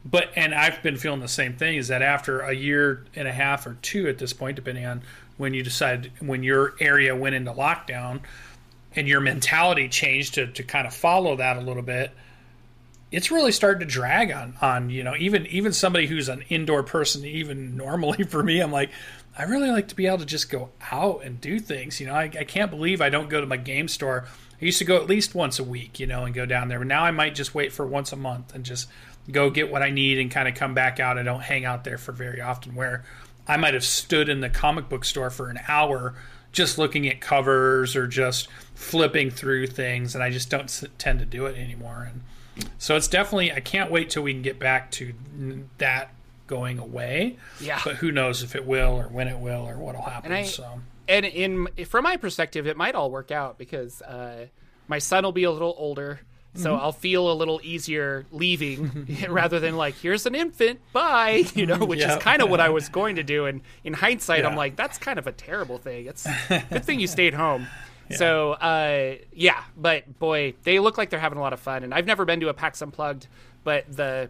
But 0.05 0.30
and 0.37 0.55
I've 0.55 0.82
been 0.82 0.97
feeling 0.97 1.20
the 1.20 1.28
same 1.28 1.55
thing. 1.55 1.76
Is 1.76 1.89
that 1.89 2.03
after 2.03 2.41
a 2.41 2.53
year 2.53 3.05
and 3.14 3.26
a 3.26 3.32
half 3.32 3.66
or 3.66 3.76
two 3.82 4.09
at 4.09 4.18
this 4.18 4.32
point, 4.32 4.57
depending 4.57 4.85
on 4.85 5.03
when 5.37 5.55
you 5.55 5.62
decide 5.62 6.12
when 6.20 6.43
your 6.43 6.74
area 6.78 7.16
went 7.16 7.35
into 7.35 7.53
lockdown, 7.53 8.20
and 8.95 9.09
your 9.09 9.20
mentality 9.20 9.89
changed 9.89 10.35
to 10.35 10.47
to 10.49 10.62
kind 10.62 10.87
of 10.87 10.95
follow 10.95 11.37
that 11.37 11.57
a 11.57 11.61
little 11.61 11.82
bit 11.82 12.12
it's 13.15 13.31
really 13.31 13.53
starting 13.53 13.81
to 13.81 13.87
drag 13.87 14.33
on 14.33 14.55
on 14.61 14.91
you 14.91 15.05
know 15.05 15.15
even 15.17 15.47
even 15.47 15.73
somebody 15.73 16.07
who's 16.07 16.29
an 16.29 16.43
indoor 16.49 16.83
person 16.83 17.25
even 17.25 17.77
normally 17.77 18.25
for 18.29 18.43
me 18.43 18.61
i'm 18.61 18.73
like 18.73 18.91
i 19.39 19.45
really 19.45 19.71
like 19.71 19.89
to 19.89 19.95
be 19.95 20.07
able 20.07 20.19
to 20.19 20.27
just 20.27 20.51
go 20.51 20.71
out 20.91 21.23
and 21.25 21.41
do 21.41 21.61
things 21.61 22.01
you 22.01 22.07
know 22.07 22.15
i, 22.15 22.25
I 22.25 22.45
can't 22.45 22.71
believe 22.71 23.01
i 23.01 23.09
don't 23.09 23.31
go 23.31 23.41
to 23.41 23.47
my 23.47 23.57
game 23.57 23.89
store. 23.89 24.27
I 24.61 24.65
used 24.65 24.79
to 24.79 24.85
go 24.85 24.97
at 24.97 25.09
least 25.09 25.35
once 25.35 25.59
a 25.59 25.65
week 25.65 26.01
you 26.01 26.07
know 26.07 26.25
and 26.25 26.35
go 26.35 26.47
down 26.47 26.69
there 26.69 26.79
but 26.79 26.89
now 26.89 27.05
i 27.05 27.11
might 27.11 27.35
just 27.35 27.55
wait 27.55 27.73
for 27.73 27.87
once 27.87 28.12
a 28.12 28.17
month 28.17 28.55
and 28.55 28.65
just 28.65 28.89
go 29.31 29.51
get 29.51 29.71
what 29.71 29.83
i 29.83 29.91
need 29.91 30.19
and 30.19 30.31
kind 30.31 30.49
of 30.49 30.55
come 30.55 30.75
back 30.75 31.01
out. 31.01 31.19
I 31.19 31.23
don't 31.23 31.41
hang 31.41 31.65
out 31.65 31.85
there 31.85 31.99
for 31.99 32.12
very 32.12 32.41
often 32.41 32.75
where 32.75 33.05
i 33.47 33.57
might 33.57 33.75
have 33.75 33.85
stood 33.85 34.29
in 34.29 34.41
the 34.41 34.49
comic 34.49 34.89
book 34.89 35.05
store 35.05 35.31
for 35.31 35.51
an 35.51 35.61
hour 35.69 36.15
just 36.53 36.79
looking 36.79 37.09
at 37.09 37.21
covers 37.21 37.97
or 37.97 38.07
just 38.07 38.49
flipping 38.75 39.31
through 39.31 39.67
things 39.67 40.15
and 40.15 40.25
i 40.25 40.31
just 40.31 40.51
don't 40.51 40.83
tend 40.99 41.19
to 41.19 41.27
do 41.27 41.47
it 41.47 41.57
anymore 41.57 42.09
and 42.11 42.23
so 42.79 42.97
it's 42.97 43.09
definitely 43.09 43.53
I 43.53 43.61
can't 43.61 43.91
wait 43.91 44.11
till 44.11 44.23
we 44.23 44.33
can 44.33 44.43
get 44.43 44.59
back 44.59 44.91
to 44.93 45.15
that 45.79 46.11
going 46.47 46.79
away. 46.79 47.37
Yeah. 47.61 47.81
But 47.85 47.97
who 47.97 48.13
knows 48.13 48.43
if 48.43 48.55
it 48.55 48.67
will 48.67 48.97
or 48.97 49.09
when 49.09 49.29
it 49.29 49.39
will 49.39 49.69
or 49.69 49.77
what'll 49.77 50.03
happen. 50.03 50.33
And 50.33 50.41
I, 50.41 50.45
so 50.45 50.81
and 51.09 51.27
in 51.27 51.69
from 51.87 52.05
my 52.05 52.17
perspective, 52.17 52.67
it 52.67 52.77
might 52.77 52.95
all 52.95 53.11
work 53.11 53.31
out 53.31 53.59
because 53.59 54.03
uh, 54.03 54.47
my 54.89 54.99
son 54.99 55.25
will 55.25 55.33
be 55.33 55.45
a 55.45 55.51
little 55.51 55.75
older. 55.77 56.21
So 56.57 56.73
mm-hmm. 56.73 56.85
I'll 56.85 56.93
feel 56.93 57.33
a 57.33 57.35
little 57.35 57.61
easier 57.65 58.27
leaving 58.31 59.19
rather 59.29 59.59
than 59.59 59.77
like, 59.77 59.97
here's 59.97 60.25
an 60.25 60.37
infant, 60.37 60.81
bye, 60.93 61.45
you 61.55 61.67
know, 61.67 61.85
which 61.85 61.99
yep. 61.99 62.19
is 62.19 62.23
kind 62.23 62.43
of 62.43 62.49
what 62.49 62.61
I 62.61 62.69
was 62.69 62.89
going 62.89 63.17
to 63.17 63.25
do. 63.25 63.47
And 63.47 63.63
in 63.83 63.93
hindsight, 63.93 64.41
yeah. 64.41 64.49
I'm 64.49 64.57
like, 64.57 64.77
that's 64.77 64.97
kind 64.97 65.19
of 65.19 65.27
a 65.27 65.33
terrible 65.33 65.79
thing. 65.79 66.07
It's 66.07 66.27
good 66.49 66.85
thing 66.85 67.01
you 67.01 67.09
stayed 67.09 67.35
home. 67.35 67.67
So 68.13 68.53
uh, 68.53 69.17
yeah, 69.33 69.63
but 69.77 70.19
boy, 70.19 70.55
they 70.63 70.79
look 70.79 70.99
like 70.99 71.11
they're 71.11 71.21
having 71.21 71.39
a 71.39 71.43
lot 71.43 71.53
of 71.53 71.61
fun. 71.61 71.85
And 71.85 71.95
I've 71.95 72.07
never 72.07 72.25
been 72.25 72.41
to 72.41 72.49
a 72.49 72.55
PAX 72.55 72.83
Unplugged, 72.83 73.27
but 73.65 73.85
the 73.91 74.29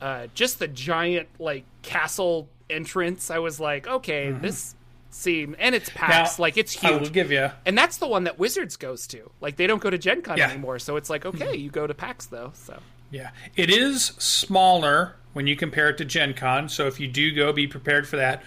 uh, 0.00 0.26
just 0.34 0.58
the 0.58 0.68
giant 0.68 1.28
like 1.38 1.64
castle 1.82 2.48
entrance, 2.68 3.30
I 3.30 3.38
was 3.38 3.60
like, 3.60 3.86
okay, 3.86 4.28
mm-hmm. 4.28 4.42
this 4.42 4.74
seem, 5.10 5.56
and 5.58 5.74
it's 5.74 5.90
PAX, 5.90 6.38
Now, 6.38 6.42
like 6.42 6.56
it's 6.56 6.72
huge. 6.72 6.92
I 6.92 6.96
will 6.96 7.08
give 7.08 7.30
you. 7.30 7.50
and 7.66 7.76
that's 7.76 7.98
the 7.98 8.06
one 8.06 8.24
that 8.24 8.38
Wizards 8.38 8.76
goes 8.76 9.06
to. 9.08 9.30
Like 9.40 9.56
they 9.56 9.66
don't 9.66 9.82
go 9.82 9.90
to 9.90 9.98
Gen 9.98 10.22
Con 10.22 10.36
Yeah. 10.36 10.44
Mm-hmm. 10.44 10.52
anymore, 10.52 10.78
so 10.78 10.96
it's 10.96 11.10
like 11.10 11.26
okay, 11.26 11.56
you 11.56 11.70
go 11.70 11.86
to 11.86 11.94
PAX 11.94 12.26
though. 12.26 12.52
So 12.54 12.78
Yeah, 13.10 13.30
it 13.56 13.70
is 13.70 14.04
smaller 14.18 15.16
when 15.32 15.46
you 15.46 15.56
compare 15.56 15.90
it 15.90 15.98
to 15.98 16.04
Gen 16.04 16.34
Con. 16.34 16.68
So 16.68 16.86
if 16.86 16.98
you 16.98 17.08
do 17.08 17.32
go, 17.34 17.52
be 17.52 17.66
prepared 17.66 18.08
for 18.08 18.16
that. 18.16 18.42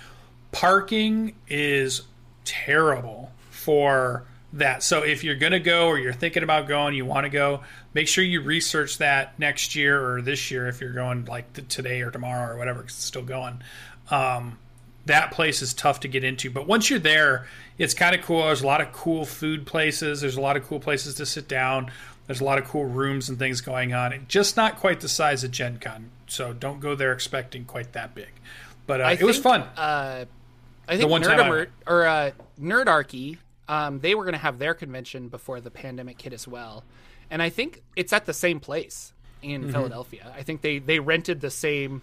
Parking 0.52 1.36
is 1.48 2.04
terrible 2.46 3.32
for 3.50 4.26
that. 4.54 4.84
So 4.84 5.04
if 5.04 5.24
you're 5.24 5.36
going 5.36 5.52
to 5.54 5.60
go 5.60 5.88
or 5.88 5.98
you're 6.00 6.14
thinking 6.14 6.44
about 6.44 6.68
going, 6.68 6.94
you 6.96 7.06
want 7.06 7.26
to 7.26 7.30
go, 7.30 7.62
make 7.94 8.08
sure 8.08 8.24
you 8.24 8.42
research 8.42 9.00
that 9.00 9.38
next 9.40 9.76
year 9.76 10.00
or 10.04 10.22
this 10.22 10.52
year 10.52 10.68
if 10.68 10.80
you're 10.80 10.94
going 10.94 11.26
like 11.26 11.68
today 11.70 12.02
or 12.02 12.12
tomorrow 12.12 12.54
or 12.54 12.58
whatever, 12.58 12.82
'cause 12.82 12.92
it's 12.92 13.04
still 13.04 13.24
going. 13.24 13.62
Um, 14.12 14.58
that 15.06 15.32
place 15.32 15.62
is 15.62 15.74
tough 15.74 16.00
to 16.02 16.08
get 16.08 16.24
into. 16.24 16.50
But 16.50 16.68
once 16.68 16.90
you're 16.90 17.00
there, 17.00 17.48
it's 17.78 17.94
kind 17.94 18.16
of 18.16 18.22
cool. 18.22 18.46
There's 18.46 18.62
a 18.62 18.68
lot 18.68 18.80
of 18.80 18.92
cool 18.94 19.26
food 19.26 19.66
places. 19.66 20.22
There's 20.22 20.38
a 20.38 20.42
lot 20.42 20.56
of 20.56 20.66
cool 20.68 20.80
places 20.80 21.16
to 21.16 21.26
sit 21.26 21.48
down. 21.48 21.92
There's 22.28 22.40
a 22.40 22.46
lot 22.46 22.58
of 22.58 22.66
cool 22.66 22.86
rooms 22.86 23.28
and 23.28 23.38
things 23.38 23.60
going 23.60 23.94
on. 23.94 24.14
It- 24.14 24.28
Just 24.30 24.56
not 24.56 24.78
quite 24.80 25.02
the 25.02 25.10
size 25.10 25.44
of 25.44 25.52
Gen 25.52 25.78
Con. 25.80 26.10
So 26.28 26.54
don't 26.54 26.80
go 26.80 26.96
there 26.96 27.12
expecting 27.12 27.66
quite 27.66 27.92
that 27.94 28.16
big. 28.16 28.30
But 28.88 29.02
uh, 29.02 29.16
it 29.20 29.24
was 29.24 29.38
fun. 29.38 29.62
Uh, 29.76 30.26
I 30.88 30.98
think 30.98 31.10
one 31.10 31.22
time 31.22 31.40
I 31.40 31.92
or 31.92 32.06
uh, 32.06 32.32
Nerdarchy, 32.62 33.38
um, 33.74 34.00
they 34.00 34.14
were 34.16 34.24
going 34.24 34.34
to 34.34 34.40
have 34.48 34.60
their 34.60 34.74
convention 34.74 35.30
before 35.30 35.60
the 35.62 35.72
pandemic 35.72 36.22
hit 36.22 36.34
as 36.34 36.48
well, 36.48 36.84
and 37.32 37.42
I 37.42 37.50
think 37.50 37.82
it's 37.96 38.14
at 38.14 38.26
the 38.26 38.34
same 38.34 38.60
place 38.60 39.14
in 39.42 39.62
Mm-hmm. 39.64 39.72
Philadelphia. 39.72 40.34
I 40.38 40.44
think 40.44 40.62
they 40.62 40.80
they 40.80 41.00
rented 41.00 41.42
the 41.42 41.50
same 41.52 42.02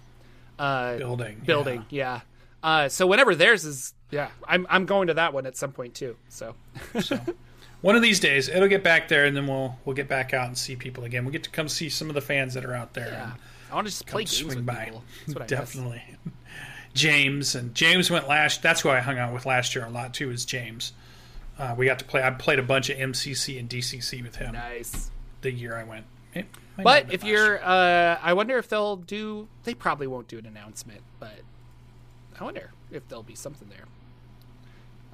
uh, 0.58 0.96
building. 0.98 1.40
building. 1.46 1.86
Yeah. 1.90 2.20
Uh, 2.62 2.88
so 2.90 3.06
whenever 3.06 3.34
theirs 3.34 3.64
is, 3.64 3.94
yeah, 4.10 4.28
I'm 4.46 4.66
I'm 4.68 4.84
going 4.84 5.06
to 5.08 5.14
that 5.14 5.32
one 5.32 5.46
at 5.46 5.56
some 5.56 5.72
point 5.72 5.94
too. 5.94 6.16
So 6.28 6.54
So 7.00 7.18
one 7.80 7.96
of 7.96 8.02
these 8.02 8.20
days 8.20 8.48
it'll 8.50 8.68
get 8.68 8.84
back 8.84 9.08
there 9.08 9.24
and 9.24 9.34
then 9.34 9.46
we'll 9.46 9.74
we'll 9.86 9.96
get 9.96 10.08
back 10.08 10.34
out 10.34 10.46
and 10.48 10.58
see 10.58 10.76
people 10.76 11.04
again. 11.04 11.24
We'll 11.24 11.32
get 11.32 11.44
to 11.44 11.50
come 11.50 11.68
see 11.68 11.88
some 11.88 12.08
of 12.10 12.14
the 12.14 12.20
fans 12.20 12.52
that 12.54 12.64
are 12.66 12.74
out 12.74 12.92
there. 12.92 13.08
yeah, 13.08 13.32
I 13.70 13.74
want 13.74 13.86
to 13.86 13.90
just 13.92 14.06
play 14.06 14.24
games 14.24 14.36
swing 14.36 14.56
with 14.56 14.66
by. 14.66 14.84
people. 14.84 15.02
That's 15.26 15.34
what 15.34 15.42
I 15.42 15.44
miss. 15.44 15.50
Definitely. 15.72 16.02
James 16.94 17.54
and 17.54 17.74
James 17.74 18.10
went 18.10 18.28
last. 18.28 18.62
That's 18.62 18.80
who 18.82 18.90
I 18.90 18.98
hung 19.00 19.18
out 19.18 19.32
with 19.32 19.46
last 19.46 19.74
year 19.74 19.86
a 19.86 19.90
lot 19.90 20.12
too. 20.12 20.30
Is 20.30 20.44
James. 20.44 20.92
Uh, 21.60 21.74
we 21.76 21.84
got 21.86 21.98
to 21.98 22.04
play. 22.06 22.22
I 22.22 22.30
played 22.30 22.58
a 22.58 22.62
bunch 22.62 22.88
of 22.88 22.96
MCC 22.96 23.58
and 23.60 23.68
DCC 23.68 24.22
with 24.22 24.36
him 24.36 24.52
Nice. 24.54 25.10
the 25.42 25.52
year 25.52 25.76
I 25.76 25.84
went. 25.84 26.06
It 26.34 26.46
might 26.78 26.84
not 26.84 26.96
have 26.96 27.06
But 27.08 27.14
if 27.14 27.22
you're, 27.24 27.62
uh, 27.62 28.18
I 28.22 28.32
wonder 28.32 28.56
if 28.56 28.68
they'll 28.68 28.96
do. 28.96 29.46
They 29.64 29.74
probably 29.74 30.06
won't 30.06 30.26
do 30.26 30.38
an 30.38 30.46
announcement, 30.46 31.02
but 31.18 31.40
I 32.40 32.44
wonder 32.44 32.70
if 32.90 33.06
there'll 33.08 33.22
be 33.22 33.34
something 33.34 33.68
there. 33.68 33.84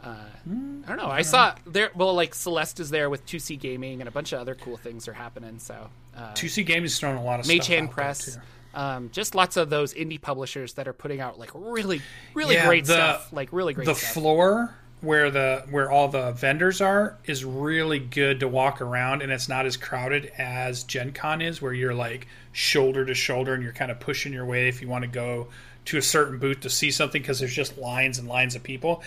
Uh, 0.03 0.15
Hmm, 0.45 0.83
I 0.85 0.89
don't 0.91 0.99
know. 0.99 1.07
I 1.11 1.23
saw 1.23 1.55
there. 1.67 1.91
Well, 1.97 2.15
like 2.15 2.35
Celeste 2.35 2.79
is 2.81 2.91
there 2.91 3.11
with 3.11 3.27
2C 3.27 3.59
Gaming, 3.59 4.01
and 4.01 4.07
a 4.07 4.13
bunch 4.13 4.33
of 4.33 4.39
other 4.41 4.55
cool 4.55 4.77
things 4.77 5.09
are 5.09 5.15
happening. 5.15 5.59
So, 5.59 5.89
uh, 6.17 6.33
2C 6.35 6.65
Gaming 6.65 6.85
is 6.85 6.99
throwing 7.01 7.17
a 7.17 7.25
lot 7.25 7.41
of 7.41 7.49
Mage 7.49 7.63
stuff 7.65 7.67
Hand 7.75 7.89
out 7.89 7.93
Press, 7.95 8.39
um, 8.75 9.11
just 9.11 9.35
lots 9.35 9.57
of 9.57 9.69
those 9.71 9.95
indie 9.95 10.21
publishers 10.21 10.75
that 10.75 10.87
are 10.87 10.93
putting 10.93 11.21
out 11.21 11.39
like 11.41 11.51
really, 11.55 12.03
really 12.35 12.55
Yeah, 12.55 12.67
great 12.67 12.85
the- 12.85 12.93
stuff. 12.93 13.33
Like 13.33 13.49
really 13.53 13.73
great 13.75 13.87
the 13.87 13.95
stuff. 13.95 14.13
floor 14.13 14.75
where 15.07 15.31
the 15.31 15.65
where 15.71 15.91
all 15.91 16.09
the 16.09 16.33
vendors 16.33 16.81
are 16.81 17.17
is 17.25 17.45
really 17.45 17.99
good 17.99 18.41
to 18.41 18.49
walk 18.49 18.81
around 18.81 19.23
and 19.23 19.33
it's 19.33 19.49
not 19.49 19.65
as 19.65 19.77
crowded 19.77 20.31
as 20.37 20.83
gen 20.83 21.13
con 21.13 21.41
is 21.41 21.63
where 21.63 21.73
you're 21.73 21.95
like 21.95 22.27
shoulder 22.53 23.05
to 23.05 23.15
shoulder 23.15 23.55
and 23.55 23.63
you're 23.63 23.73
kind 23.73 23.91
of 23.91 24.01
pushing 24.01 24.33
your 24.33 24.45
way 24.45 24.69
if 24.69 24.83
you 24.83 24.89
want 24.89 25.03
to 25.03 25.09
go 25.09 25.49
to 25.87 25.97
a 25.97 26.03
certain 26.03 26.39
booth 26.39 26.61
to 26.61 26.71
see 26.71 26.91
something 26.91 27.23
because 27.23 27.39
there's 27.39 27.55
just 27.55 27.79
lines 27.79 28.19
and 28.19 28.29
lines 28.29 28.55
of 28.55 28.63
people. 28.63 29.03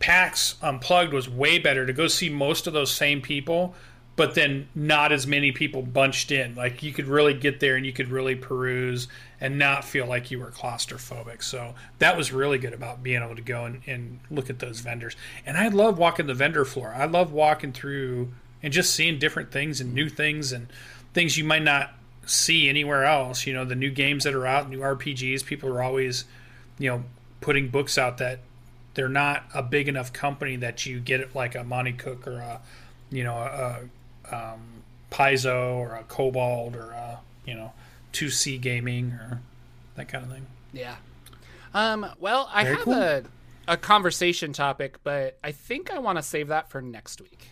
Pax 0.00 0.56
unplugged 0.60 1.12
was 1.12 1.28
way 1.28 1.58
better. 1.58 1.86
To 1.86 1.92
go 1.92 2.08
see 2.08 2.28
most 2.28 2.66
of 2.66 2.72
those 2.72 2.90
same 2.90 3.20
people 3.20 3.74
but 4.16 4.34
then 4.34 4.68
not 4.74 5.12
as 5.12 5.26
many 5.26 5.50
people 5.50 5.82
bunched 5.82 6.30
in. 6.30 6.54
Like 6.54 6.82
you 6.82 6.92
could 6.92 7.06
really 7.06 7.34
get 7.34 7.60
there 7.60 7.76
and 7.76 7.84
you 7.84 7.92
could 7.92 8.08
really 8.08 8.36
peruse 8.36 9.08
and 9.40 9.58
not 9.58 9.84
feel 9.84 10.06
like 10.06 10.30
you 10.30 10.38
were 10.38 10.50
claustrophobic. 10.50 11.42
So 11.42 11.74
that 11.98 12.16
was 12.16 12.32
really 12.32 12.58
good 12.58 12.72
about 12.72 13.02
being 13.02 13.22
able 13.22 13.34
to 13.34 13.42
go 13.42 13.64
and, 13.64 13.82
and 13.86 14.20
look 14.30 14.50
at 14.50 14.60
those 14.60 14.80
vendors. 14.80 15.16
And 15.44 15.56
i 15.56 15.68
love 15.68 15.98
walking 15.98 16.26
the 16.26 16.34
vendor 16.34 16.64
floor. 16.64 16.94
I 16.96 17.06
love 17.06 17.32
walking 17.32 17.72
through 17.72 18.32
and 18.62 18.72
just 18.72 18.94
seeing 18.94 19.18
different 19.18 19.50
things 19.50 19.80
and 19.80 19.92
new 19.92 20.08
things 20.08 20.52
and 20.52 20.68
things 21.12 21.36
you 21.36 21.44
might 21.44 21.62
not 21.62 21.94
see 22.24 22.68
anywhere 22.68 23.04
else. 23.04 23.46
You 23.46 23.54
know 23.54 23.64
the 23.64 23.74
new 23.74 23.90
games 23.90 24.24
that 24.24 24.34
are 24.34 24.46
out 24.46 24.70
new 24.70 24.78
rpgs 24.78 25.44
people 25.44 25.68
are 25.70 25.82
always 25.82 26.24
you 26.78 26.88
know 26.88 27.04
putting 27.40 27.68
books 27.68 27.98
out 27.98 28.18
that 28.18 28.40
they're 28.94 29.08
not 29.08 29.44
a 29.52 29.62
big 29.62 29.88
enough 29.88 30.12
company 30.12 30.56
that 30.56 30.86
you 30.86 31.00
get 31.00 31.20
it 31.20 31.34
like 31.34 31.54
a 31.54 31.64
Monty 31.64 31.92
Cook 31.92 32.26
or 32.26 32.38
a 32.38 32.60
you 33.10 33.24
know 33.24 33.34
a, 33.34 33.80
um, 34.32 34.60
Paizo 35.10 35.76
or 35.76 35.94
a 35.94 36.02
Kobold 36.04 36.76
or 36.76 36.90
a 36.90 37.20
you 37.46 37.54
know 37.54 37.72
2C 38.12 38.60
Gaming 38.60 39.12
or 39.12 39.40
that 39.96 40.08
kind 40.08 40.24
of 40.24 40.30
thing. 40.30 40.46
Yeah. 40.72 40.96
Um, 41.72 42.06
well, 42.20 42.48
I 42.52 42.64
Very 42.64 42.76
have 42.76 42.84
cool. 42.84 42.94
a 42.94 43.22
a 43.66 43.76
conversation 43.76 44.52
topic, 44.52 44.98
but 45.04 45.38
I 45.42 45.52
think 45.52 45.90
I 45.90 45.98
want 45.98 46.18
to 46.18 46.22
save 46.22 46.48
that 46.48 46.70
for 46.70 46.82
next 46.82 47.20
week. 47.20 47.48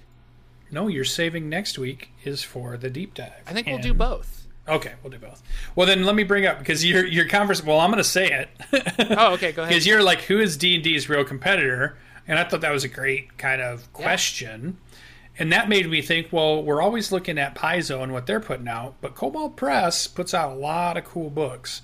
No, 0.70 0.88
you're 0.88 1.04
saving 1.04 1.48
next 1.48 1.78
week 1.78 2.10
is 2.24 2.42
for 2.42 2.76
the 2.76 2.88
deep 2.90 3.14
dive. 3.14 3.32
I 3.46 3.52
think 3.52 3.66
we'll 3.66 3.78
do 3.78 3.94
both. 3.94 4.46
Okay, 4.68 4.92
we'll 5.02 5.10
do 5.10 5.18
both. 5.18 5.42
Well, 5.74 5.86
then 5.86 6.04
let 6.04 6.14
me 6.14 6.22
bring 6.22 6.46
up 6.46 6.58
because 6.58 6.84
your 6.84 7.04
your 7.06 7.26
conversation. 7.28 7.68
Well, 7.68 7.80
I'm 7.80 7.90
going 7.90 8.02
to 8.02 8.08
say 8.08 8.26
it. 8.30 8.48
Oh, 9.18 9.32
okay, 9.34 9.52
go 9.52 9.62
ahead. 9.62 9.70
because 9.70 9.86
you're 9.86 10.02
like, 10.02 10.20
who 10.22 10.38
is 10.40 10.56
D 10.56 10.74
and 10.76 10.84
D's 10.84 11.08
real 11.08 11.24
competitor? 11.24 11.96
And 12.28 12.38
I 12.38 12.44
thought 12.44 12.60
that 12.60 12.70
was 12.70 12.84
a 12.84 12.88
great 12.88 13.36
kind 13.36 13.60
of 13.60 13.92
question. 13.92 14.78
And 15.42 15.50
that 15.50 15.68
made 15.68 15.90
me 15.90 16.02
think, 16.02 16.28
well, 16.30 16.62
we're 16.62 16.80
always 16.80 17.10
looking 17.10 17.36
at 17.36 17.56
Paizo 17.56 18.00
and 18.00 18.12
what 18.12 18.26
they're 18.26 18.38
putting 18.38 18.68
out, 18.68 18.94
but 19.00 19.16
Kobold 19.16 19.56
Press 19.56 20.06
puts 20.06 20.34
out 20.34 20.52
a 20.52 20.54
lot 20.54 20.96
of 20.96 21.02
cool 21.02 21.30
books. 21.30 21.82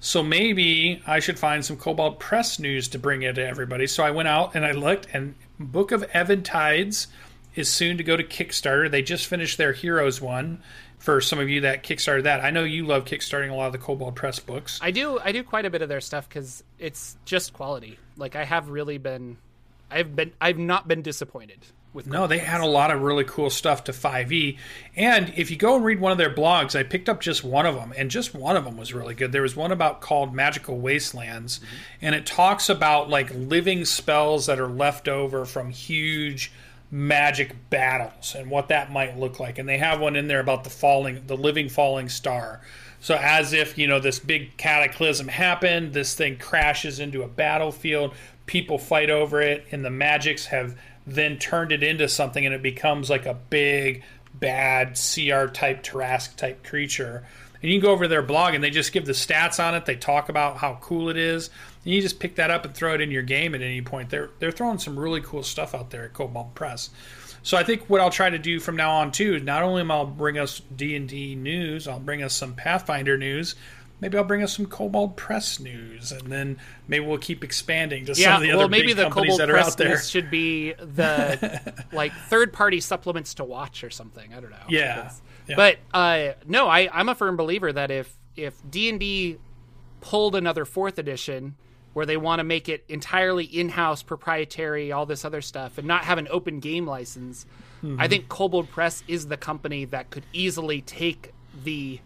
So 0.00 0.20
maybe 0.20 1.00
I 1.06 1.20
should 1.20 1.38
find 1.38 1.64
some 1.64 1.76
Kobold 1.76 2.18
Press 2.18 2.58
news 2.58 2.88
to 2.88 2.98
bring 2.98 3.22
it 3.22 3.34
to 3.34 3.46
everybody. 3.46 3.86
So 3.86 4.02
I 4.02 4.10
went 4.10 4.26
out 4.26 4.56
and 4.56 4.66
I 4.66 4.72
looked, 4.72 5.06
and 5.12 5.36
Book 5.60 5.92
of 5.92 6.04
Ebon 6.12 6.42
Tides 6.42 7.06
is 7.54 7.70
soon 7.70 7.98
to 7.98 8.02
go 8.02 8.16
to 8.16 8.24
Kickstarter. 8.24 8.90
They 8.90 9.02
just 9.02 9.28
finished 9.28 9.58
their 9.58 9.72
Heroes 9.72 10.20
one. 10.20 10.60
For 10.98 11.20
some 11.20 11.38
of 11.38 11.48
you 11.48 11.60
that 11.60 11.84
kickstarted 11.84 12.24
that, 12.24 12.40
I 12.40 12.50
know 12.50 12.64
you 12.64 12.84
love 12.84 13.04
kickstarting 13.04 13.52
a 13.52 13.54
lot 13.54 13.66
of 13.66 13.72
the 13.72 13.78
Kobold 13.78 14.16
Press 14.16 14.40
books. 14.40 14.80
I 14.82 14.90
do 14.90 15.20
I 15.22 15.30
do 15.30 15.44
quite 15.44 15.66
a 15.66 15.70
bit 15.70 15.82
of 15.82 15.88
their 15.88 16.00
stuff 16.00 16.28
because 16.28 16.64
it's 16.80 17.16
just 17.24 17.52
quality. 17.52 17.96
Like 18.16 18.34
I 18.34 18.42
have 18.42 18.70
really 18.70 18.98
been, 18.98 19.36
I've 19.88 20.16
been 20.16 20.32
I've 20.40 20.58
not 20.58 20.88
been 20.88 21.02
disappointed. 21.02 21.60
No, 22.04 22.26
they 22.26 22.38
had 22.38 22.60
a 22.60 22.66
lot 22.66 22.90
of 22.90 23.00
really 23.00 23.24
cool 23.24 23.50
stuff 23.50 23.84
to 23.84 23.92
5e. 23.92 24.58
And 24.94 25.32
if 25.36 25.50
you 25.50 25.56
go 25.56 25.76
and 25.76 25.84
read 25.84 26.00
one 26.00 26.12
of 26.12 26.18
their 26.18 26.32
blogs, 26.32 26.78
I 26.78 26.82
picked 26.82 27.08
up 27.08 27.20
just 27.20 27.42
one 27.42 27.66
of 27.66 27.74
them, 27.74 27.92
and 27.96 28.10
just 28.10 28.34
one 28.34 28.56
of 28.56 28.64
them 28.64 28.76
was 28.76 28.92
really 28.92 29.14
good. 29.14 29.32
There 29.32 29.42
was 29.42 29.56
one 29.56 29.72
about 29.72 30.00
called 30.00 30.34
Magical 30.34 30.78
Wastelands, 30.78 31.58
mm-hmm. 31.58 31.66
and 32.02 32.14
it 32.14 32.26
talks 32.26 32.68
about 32.68 33.08
like 33.08 33.34
living 33.34 33.84
spells 33.84 34.46
that 34.46 34.60
are 34.60 34.68
left 34.68 35.08
over 35.08 35.44
from 35.44 35.70
huge 35.70 36.52
magic 36.90 37.54
battles 37.70 38.34
and 38.34 38.50
what 38.50 38.68
that 38.68 38.92
might 38.92 39.18
look 39.18 39.40
like. 39.40 39.58
And 39.58 39.68
they 39.68 39.78
have 39.78 40.00
one 40.00 40.16
in 40.16 40.28
there 40.28 40.40
about 40.40 40.64
the 40.64 40.70
falling, 40.70 41.22
the 41.26 41.36
living 41.36 41.68
falling 41.68 42.08
star. 42.08 42.60
So 43.00 43.14
as 43.14 43.52
if 43.52 43.78
you 43.78 43.86
know 43.86 44.00
this 44.00 44.18
big 44.18 44.56
cataclysm 44.56 45.28
happened, 45.28 45.92
this 45.92 46.14
thing 46.14 46.38
crashes 46.38 46.98
into 46.98 47.22
a 47.22 47.28
battlefield, 47.28 48.14
people 48.46 48.78
fight 48.78 49.10
over 49.10 49.40
it, 49.40 49.66
and 49.70 49.84
the 49.84 49.90
magics 49.90 50.46
have 50.46 50.76
then 51.14 51.38
turned 51.38 51.72
it 51.72 51.82
into 51.82 52.08
something, 52.08 52.44
and 52.44 52.54
it 52.54 52.62
becomes 52.62 53.10
like 53.10 53.26
a 53.26 53.34
big 53.34 54.02
bad 54.34 54.94
CR 54.94 55.46
type 55.46 55.82
Tarrasque 55.82 56.36
type 56.36 56.64
creature. 56.64 57.24
And 57.60 57.70
you 57.70 57.80
can 57.80 57.88
go 57.88 57.92
over 57.92 58.06
their 58.06 58.22
blog, 58.22 58.54
and 58.54 58.62
they 58.62 58.70
just 58.70 58.92
give 58.92 59.06
the 59.06 59.12
stats 59.12 59.62
on 59.62 59.74
it. 59.74 59.84
They 59.84 59.96
talk 59.96 60.28
about 60.28 60.58
how 60.58 60.78
cool 60.80 61.08
it 61.08 61.16
is, 61.16 61.50
and 61.84 61.92
you 61.92 62.00
just 62.00 62.20
pick 62.20 62.36
that 62.36 62.50
up 62.50 62.64
and 62.64 62.74
throw 62.74 62.94
it 62.94 63.00
in 63.00 63.10
your 63.10 63.22
game 63.22 63.54
at 63.54 63.62
any 63.62 63.82
point. 63.82 64.10
They're 64.10 64.30
they're 64.38 64.52
throwing 64.52 64.78
some 64.78 64.98
really 64.98 65.20
cool 65.20 65.42
stuff 65.42 65.74
out 65.74 65.90
there 65.90 66.04
at 66.04 66.14
Kobold 66.14 66.54
Press. 66.54 66.90
So 67.42 67.56
I 67.56 67.64
think 67.64 67.88
what 67.88 68.00
I'll 68.00 68.10
try 68.10 68.30
to 68.30 68.38
do 68.38 68.60
from 68.60 68.76
now 68.76 68.92
on 68.96 69.12
too, 69.12 69.40
not 69.40 69.62
only 69.62 69.80
am 69.80 69.90
I'll 69.90 70.06
bring 70.06 70.38
us 70.38 70.60
D 70.74 70.94
and 70.96 71.08
D 71.08 71.34
news, 71.34 71.88
I'll 71.88 72.00
bring 72.00 72.22
us 72.22 72.34
some 72.34 72.54
Pathfinder 72.54 73.16
news. 73.16 73.54
Maybe 74.00 74.16
I'll 74.16 74.24
bring 74.24 74.42
us 74.42 74.56
some 74.56 74.66
Kobold 74.66 75.16
Press 75.16 75.58
news, 75.58 76.12
and 76.12 76.30
then 76.30 76.58
maybe 76.86 77.04
we'll 77.04 77.18
keep 77.18 77.42
expanding 77.42 78.04
to 78.06 78.14
some 78.14 78.22
Yeah, 78.22 78.36
of 78.36 78.42
the 78.42 78.50
other 78.50 78.58
well, 78.58 78.68
maybe 78.68 78.88
big 78.88 78.96
the 78.96 79.02
companies 79.04 79.32
Kobold 79.32 79.40
that 79.40 79.50
are 79.50 79.54
Press 79.54 79.68
out 79.72 79.78
there. 79.78 79.88
news 79.88 80.08
should 80.08 80.30
be 80.30 80.72
the 80.74 81.74
like 81.92 82.12
third 82.12 82.52
party 82.52 82.80
supplements 82.80 83.34
to 83.34 83.44
watch 83.44 83.82
or 83.82 83.90
something. 83.90 84.32
I 84.32 84.40
don't 84.40 84.50
know. 84.50 84.56
Yeah, 84.68 85.10
yeah. 85.48 85.56
But 85.56 85.78
uh, 85.92 86.34
no, 86.46 86.68
I, 86.68 86.88
I'm 86.92 87.08
a 87.08 87.14
firm 87.14 87.36
believer 87.36 87.72
that 87.72 87.90
if 87.90 88.16
if 88.36 88.54
D 88.70 88.88
and 88.88 89.00
D 89.00 89.38
pulled 90.00 90.36
another 90.36 90.64
fourth 90.64 90.98
edition 90.98 91.56
where 91.92 92.06
they 92.06 92.16
want 92.16 92.38
to 92.38 92.44
make 92.44 92.68
it 92.68 92.84
entirely 92.88 93.44
in-house, 93.44 94.04
proprietary, 94.04 94.92
all 94.92 95.06
this 95.06 95.24
other 95.24 95.40
stuff, 95.40 95.78
and 95.78 95.88
not 95.88 96.04
have 96.04 96.18
an 96.18 96.28
open 96.30 96.60
game 96.60 96.86
license, 96.86 97.46
Mm-hmm. 97.82 98.00
I 98.00 98.08
think 98.08 98.28
Kobold 98.28 98.70
Press 98.70 99.04
is 99.06 99.28
the 99.28 99.36
company 99.36 99.84
that 99.86 100.10
could 100.10 100.26
easily 100.32 100.80
take 100.80 101.32
the 101.62 102.00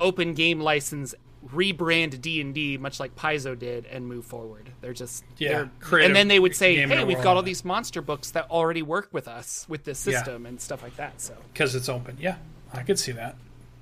open 0.00 0.34
game 0.34 0.60
license 0.60 1.14
rebrand 1.52 2.20
D 2.22 2.40
and 2.40 2.54
D 2.54 2.78
much 2.78 2.98
like 2.98 3.14
Paizo 3.16 3.58
did 3.58 3.84
and 3.86 4.06
move 4.06 4.24
forward. 4.24 4.70
They're 4.80 4.94
just 4.94 5.24
Yeah, 5.36 5.66
they're- 5.90 5.98
and 6.00 6.16
then 6.16 6.28
they 6.28 6.40
would 6.40 6.56
say, 6.56 6.74
"Hey, 6.76 7.04
we've 7.04 7.20
got 7.22 7.36
all 7.36 7.42
these 7.42 7.64
monster 7.64 8.00
books 8.00 8.30
that 8.30 8.50
already 8.50 8.80
work 8.82 9.08
with 9.12 9.28
us 9.28 9.66
with 9.68 9.84
this 9.84 10.06
Yeah. 10.06 10.14
system 10.18 10.46
and 10.46 10.60
stuff 10.60 10.82
like 10.82 10.96
that." 10.96 11.20
So, 11.20 11.34
because 11.52 11.74
it's 11.74 11.88
open. 11.88 12.16
Yeah, 12.18 12.36
I 12.72 12.82
could 12.82 12.98
see 12.98 13.12
that 13.12 13.36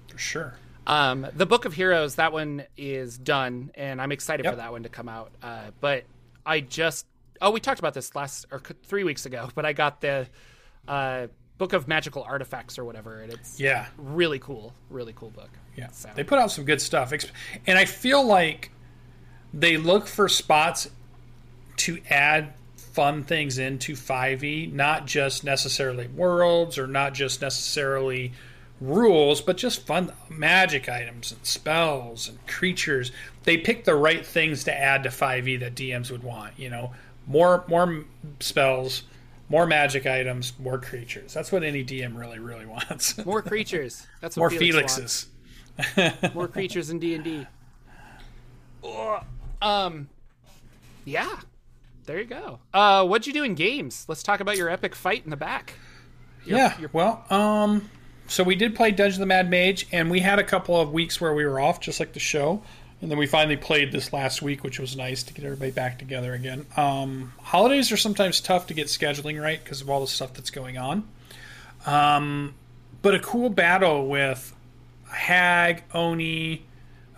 for 0.09 0.19
sure. 0.19 0.55
um, 0.89 1.25
the 1.35 1.47
Book 1.47 1.65
of 1.65 1.75
Heroes 1.75 2.17
that 2.17 2.33
one 2.33 2.65
is 2.77 3.17
done, 3.17 3.71
and 3.77 4.03
I'm 4.03 4.11
excited 4.11 4.43
Yep. 4.45 4.55
for 4.55 4.57
that 4.57 4.73
one 4.73 4.83
to 4.83 4.89
come 4.89 5.09
out. 5.09 5.31
Uh, 5.41 5.71
but 5.81 6.03
I 6.45 6.61
just 6.61 7.07
oh, 7.41 7.51
we 7.53 7.61
talked 7.61 7.79
about 7.81 7.95
this 7.95 8.15
last 8.17 8.47
or 8.53 8.61
three 8.85 9.03
weeks 9.05 9.25
ago, 9.27 9.51
but 9.55 9.65
I 9.65 9.73
got 9.73 10.01
the 10.01 10.27
uh, 10.89 11.29
Book 11.59 11.73
of 11.75 11.87
Magical 11.87 12.25
Artifacts 12.25 12.77
or 12.79 12.85
whatever, 12.85 13.21
and 13.21 13.33
it's 13.33 13.61
Yeah, 13.61 13.87
really 13.97 14.41
cool, 14.41 14.75
really 14.91 15.13
cool 15.13 15.31
book. 15.31 15.51
Yeah. 15.77 15.89
So- 15.93 16.11
They 16.15 16.25
put 16.25 16.39
out 16.39 16.51
some 16.51 16.65
good 16.65 16.81
stuff, 16.81 17.13
and 17.67 17.79
I 17.79 17.85
feel 17.85 18.25
like 18.25 18.71
they 19.55 19.77
look 19.77 20.07
for 20.07 20.29
spots 20.29 20.89
to 21.79 21.99
add 22.11 22.53
fun 22.77 23.23
things 23.25 23.59
into 23.59 23.95
5e, 23.95 24.73
not 24.73 25.07
just 25.07 25.45
necessarily 25.45 26.07
worlds 26.09 26.77
or 26.79 26.87
not 26.87 27.15
just 27.15 27.41
necessarily 27.41 28.33
rules, 28.81 29.41
but 29.41 29.57
just 29.57 29.87
fun 29.87 30.13
magic 30.29 30.89
items 30.89 31.33
and 31.33 31.45
spells 31.47 32.29
and 32.29 32.45
creatures. 32.47 33.11
They 33.45 33.57
pick 33.57 33.85
the 33.85 33.95
right 33.95 34.25
things 34.27 34.65
to 34.65 34.75
add 34.75 35.05
to 35.05 35.09
5e 35.09 35.61
that 35.61 35.75
DMs 35.75 36.11
would 36.11 36.23
want, 36.23 36.59
you 36.59 36.69
know. 36.71 36.93
More 37.27 37.65
more 37.69 38.05
spells, 38.41 39.05
more 39.49 39.67
magic 39.67 40.07
items, 40.07 40.53
more 40.59 40.79
creatures. 40.79 41.33
That's 41.33 41.53
what 41.53 41.63
any 41.63 41.85
DM 41.85 42.17
really 42.19 42.41
really 42.41 42.67
wants. 42.75 43.25
More 43.25 43.43
creatures. 43.43 44.07
That's 44.21 44.37
more 44.37 44.49
what 44.49 44.59
Felix 44.59 44.99
wants. 44.99 45.27
More 46.35 46.49
creatures 46.49 46.91
in 46.91 46.99
D 46.99 47.15
and 47.15 47.25
D. 47.25 47.47
Um, 49.61 50.09
yeah, 51.05 51.37
there 52.07 52.19
you 52.19 52.27
go. 52.27 52.59
Uh, 52.75 53.07
what'd 53.07 53.27
you 53.27 53.33
do 53.33 53.45
in 53.45 53.55
games? 53.55 54.05
Let's 54.09 54.23
talk 54.23 54.41
about 54.41 54.57
your 54.57 54.69
epic 54.69 54.95
fight 54.95 55.25
in 55.25 55.31
the 55.31 55.37
back. 55.37 55.75
yeah. 56.45 56.77
Well, 56.93 57.25
um, 57.31 57.89
so 58.27 58.43
we 58.43 58.55
did 58.55 58.75
play 58.75 58.91
Dungeon 58.91 59.17
of 59.17 59.21
the 59.21 59.27
Mad 59.27 59.49
Mage, 59.51 59.87
and 59.93 60.11
we 60.11 60.21
had 60.21 60.39
a 60.39 60.45
couple 60.45 60.81
of 60.81 60.93
weeks 60.93 61.21
where 61.21 61.33
we 61.35 61.45
were 61.45 61.61
off, 61.61 61.81
just 61.81 62.01
like 62.01 62.13
the 62.13 62.21
show, 62.21 62.63
and 63.01 63.11
then 63.11 63.19
we 63.19 63.27
finally 63.27 63.57
played 63.57 63.93
this 63.93 64.13
last 64.13 64.43
week, 64.43 64.65
which 64.65 64.81
was 64.81 64.97
nice 64.97 65.23
to 65.25 65.35
get 65.35 65.45
everybody 65.45 65.71
back 65.71 65.99
together 65.99 66.35
again. 66.35 66.67
Um, 66.77 67.33
holidays 67.41 67.93
are 67.93 67.97
sometimes 67.97 68.41
tough 68.41 68.67
to 68.69 68.75
get 68.75 68.87
scheduling 68.89 69.41
right 69.41 69.63
because 69.63 69.81
of 69.81 69.91
all 69.91 70.01
the 70.01 70.07
stuff 70.07 70.35
that's 70.35 70.51
going 70.51 70.79
on. 70.79 71.07
Um, 71.87 72.55
but 73.03 73.15
a 73.15 73.19
cool 73.19 73.49
battle 73.49 74.07
with 74.09 74.55
a 75.13 75.15
hag, 75.15 75.85
oni, 75.95 76.65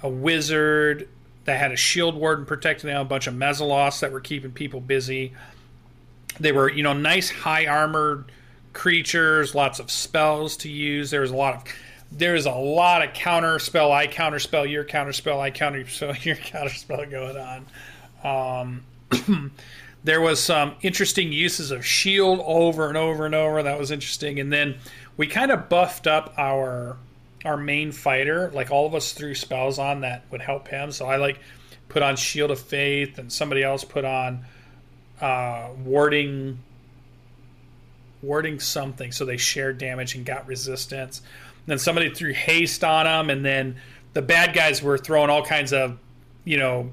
a 0.03 0.09
wizard 0.09 1.09
that 1.45 1.59
had 1.59 1.72
a 1.72 1.76
shield 1.76 2.14
warden 2.14 2.45
protecting 2.45 2.88
them, 2.88 3.01
a 3.01 3.05
bunch 3.05 3.26
of 3.26 3.34
Mezzoloths 3.34 4.01
that 4.01 4.12
were 4.12 4.20
keeping 4.20 4.51
people 4.51 4.80
busy. 4.80 5.32
They 6.40 6.53
were, 6.53 6.70
you 6.70 6.82
know, 6.82 6.92
nice 6.92 7.30
high 7.30 7.66
armored 7.66 8.30
creatures, 8.72 9.55
lots 9.55 9.78
of 9.78 9.90
spells 9.90 10.57
to 10.59 10.68
use. 10.68 11.11
There 11.11 11.20
was 11.20 11.30
a 11.30 11.36
lot 11.36 11.55
of 11.55 11.64
there's 12.11 12.47
a 12.47 12.53
lot 12.53 13.03
of 13.03 13.12
counter 13.12 13.59
spell, 13.59 13.90
I 13.90 14.07
counter 14.07 14.38
spell, 14.38 14.64
your 14.64 14.84
counter 14.84 15.12
spell, 15.12 15.40
I 15.40 15.51
counter 15.51 15.86
spell, 15.88 16.14
your 16.16 16.36
counter 16.36 16.74
spell 16.74 17.05
going 17.07 17.36
on. 17.36 18.82
Um, 19.22 19.53
there 20.05 20.20
was 20.20 20.40
some 20.40 20.74
interesting 20.82 21.32
uses 21.32 21.70
of 21.70 21.84
shield 21.84 22.40
over 22.45 22.88
and 22.88 22.97
over 22.97 23.26
and 23.26 23.34
over. 23.34 23.62
That 23.62 23.78
was 23.78 23.90
interesting. 23.90 24.38
And 24.40 24.53
then 24.53 24.76
we 25.16 25.26
kind 25.26 25.51
of 25.51 25.68
buffed 25.68 26.07
up 26.07 26.34
our 26.36 26.97
our 27.45 27.57
main 27.57 27.92
fighter. 27.92 28.51
Like 28.53 28.70
all 28.70 28.86
of 28.86 28.95
us 28.95 29.12
threw 29.12 29.34
spells 29.34 29.78
on 29.78 30.01
that 30.01 30.24
would 30.30 30.40
help 30.40 30.68
him. 30.68 30.92
So 30.92 31.07
I 31.07 31.16
like 31.16 31.40
put 31.88 32.03
on 32.03 32.16
Shield 32.16 32.51
of 32.51 32.61
Faith, 32.61 33.18
and 33.18 33.32
somebody 33.32 33.62
else 33.62 33.84
put 33.84 34.05
on 34.05 34.45
uh, 35.20 35.68
warding 35.84 36.59
warding 38.22 38.59
something. 38.59 39.12
So 39.12 39.24
they 39.24 39.36
shared 39.36 39.78
damage 39.78 40.14
and 40.14 40.24
got 40.24 40.47
resistance. 40.47 41.18
And 41.18 41.66
then 41.66 41.78
somebody 41.78 42.11
threw 42.11 42.32
haste 42.32 42.82
on 42.82 43.05
them, 43.05 43.30
and 43.30 43.45
then 43.45 43.76
the 44.14 44.22
bad 44.22 44.55
guys 44.55 44.82
were 44.82 44.99
throwing 44.99 45.30
all 45.30 45.45
kinds 45.45 45.72
of 45.72 45.99
you 46.45 46.57
know 46.57 46.90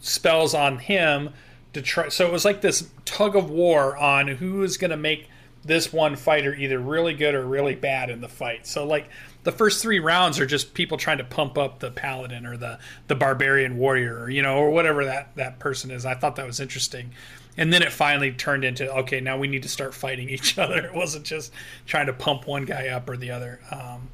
spells 0.00 0.54
on 0.54 0.78
him 0.78 1.30
to 1.72 1.82
try. 1.82 2.08
So 2.08 2.26
it 2.26 2.32
was 2.32 2.44
like 2.44 2.60
this 2.60 2.88
tug 3.04 3.36
of 3.36 3.50
war 3.50 3.96
on 3.96 4.28
who 4.28 4.62
is 4.62 4.76
going 4.76 4.90
to 4.90 4.96
make 4.96 5.28
this 5.64 5.92
one 5.92 6.16
fighter 6.16 6.54
either 6.54 6.78
really 6.78 7.14
good 7.14 7.34
or 7.34 7.44
really 7.44 7.74
bad 7.74 8.10
in 8.10 8.20
the 8.20 8.28
fight. 8.28 8.66
So 8.66 8.86
like 8.86 9.08
the 9.46 9.52
first 9.52 9.80
three 9.80 10.00
rounds 10.00 10.40
are 10.40 10.44
just 10.44 10.74
people 10.74 10.98
trying 10.98 11.18
to 11.18 11.24
pump 11.24 11.56
up 11.56 11.78
the 11.78 11.92
paladin 11.92 12.44
or 12.44 12.56
the 12.56 12.80
the 13.06 13.14
barbarian 13.14 13.78
warrior, 13.78 14.18
or, 14.22 14.28
you 14.28 14.42
know, 14.42 14.56
or 14.58 14.70
whatever 14.70 15.04
that 15.04 15.36
that 15.36 15.60
person 15.60 15.92
is. 15.92 16.04
I 16.04 16.14
thought 16.14 16.34
that 16.34 16.46
was 16.46 16.58
interesting. 16.58 17.12
And 17.56 17.72
then 17.72 17.80
it 17.80 17.92
finally 17.92 18.32
turned 18.32 18.64
into 18.64 18.92
okay, 18.92 19.20
now 19.20 19.38
we 19.38 19.46
need 19.46 19.62
to 19.62 19.68
start 19.68 19.94
fighting 19.94 20.28
each 20.36 20.58
other. 20.58 20.78
It 20.78 20.92
wasn't 20.92 21.24
just 21.24 21.52
trying 21.86 22.06
to 22.06 22.12
pump 22.12 22.48
one 22.48 22.64
guy 22.64 22.88
up 22.88 23.08
or 23.08 23.16
the 23.16 23.30
other. 23.30 23.60
Um, 23.70 24.08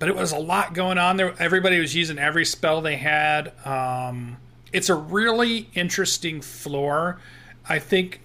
but 0.00 0.08
it 0.08 0.16
was 0.16 0.32
a 0.32 0.38
lot 0.38 0.74
going 0.74 0.98
on 0.98 1.18
there. 1.18 1.40
Everybody 1.40 1.78
was 1.78 1.94
using 1.94 2.18
every 2.18 2.44
spell 2.44 2.80
they 2.80 2.96
had. 2.96 3.52
Um, 3.64 4.38
it's 4.72 4.88
a 4.88 4.96
really 4.96 5.68
interesting 5.74 6.40
floor. 6.40 7.20
I 7.68 7.78
think 7.78 8.20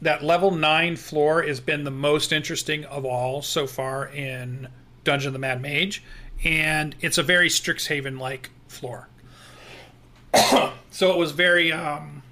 that 0.00 0.22
level 0.22 0.52
nine 0.52 0.94
floor 0.94 1.42
has 1.42 1.58
been 1.58 1.82
the 1.82 1.90
most 1.90 2.32
interesting 2.32 2.84
of 2.84 3.04
all 3.04 3.42
so 3.42 3.66
far 3.66 4.06
in 4.06 4.68
Dungeon 5.04 5.28
of 5.28 5.32
the 5.32 5.38
Mad 5.38 5.60
Mage, 5.60 6.02
and 6.44 6.94
it's 7.00 7.18
a 7.18 7.22
very 7.22 7.48
Strixhaven 7.48 8.18
like 8.18 8.50
floor. 8.68 9.08
so 10.90 11.10
it 11.10 11.16
was 11.16 11.32
very 11.32 11.72
um, 11.72 12.22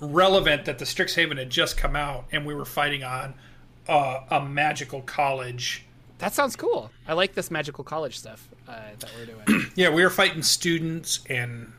relevant 0.00 0.64
that 0.64 0.78
the 0.78 0.84
Strixhaven 0.84 1.38
had 1.38 1.50
just 1.50 1.76
come 1.76 1.96
out, 1.96 2.24
and 2.32 2.46
we 2.46 2.54
were 2.54 2.64
fighting 2.64 3.04
on 3.04 3.34
uh, 3.88 4.20
a 4.30 4.44
magical 4.44 5.02
college. 5.02 5.84
That 6.18 6.34
sounds 6.34 6.56
cool. 6.56 6.90
I 7.08 7.14
like 7.14 7.34
this 7.34 7.50
magical 7.50 7.84
college 7.84 8.18
stuff 8.18 8.48
uh, 8.68 8.78
that 8.98 9.10
we're 9.16 9.26
doing. 9.26 9.66
Yeah, 9.74 9.90
we 9.90 10.02
were 10.02 10.10
fighting 10.10 10.42
students, 10.42 11.20
and 11.28 11.72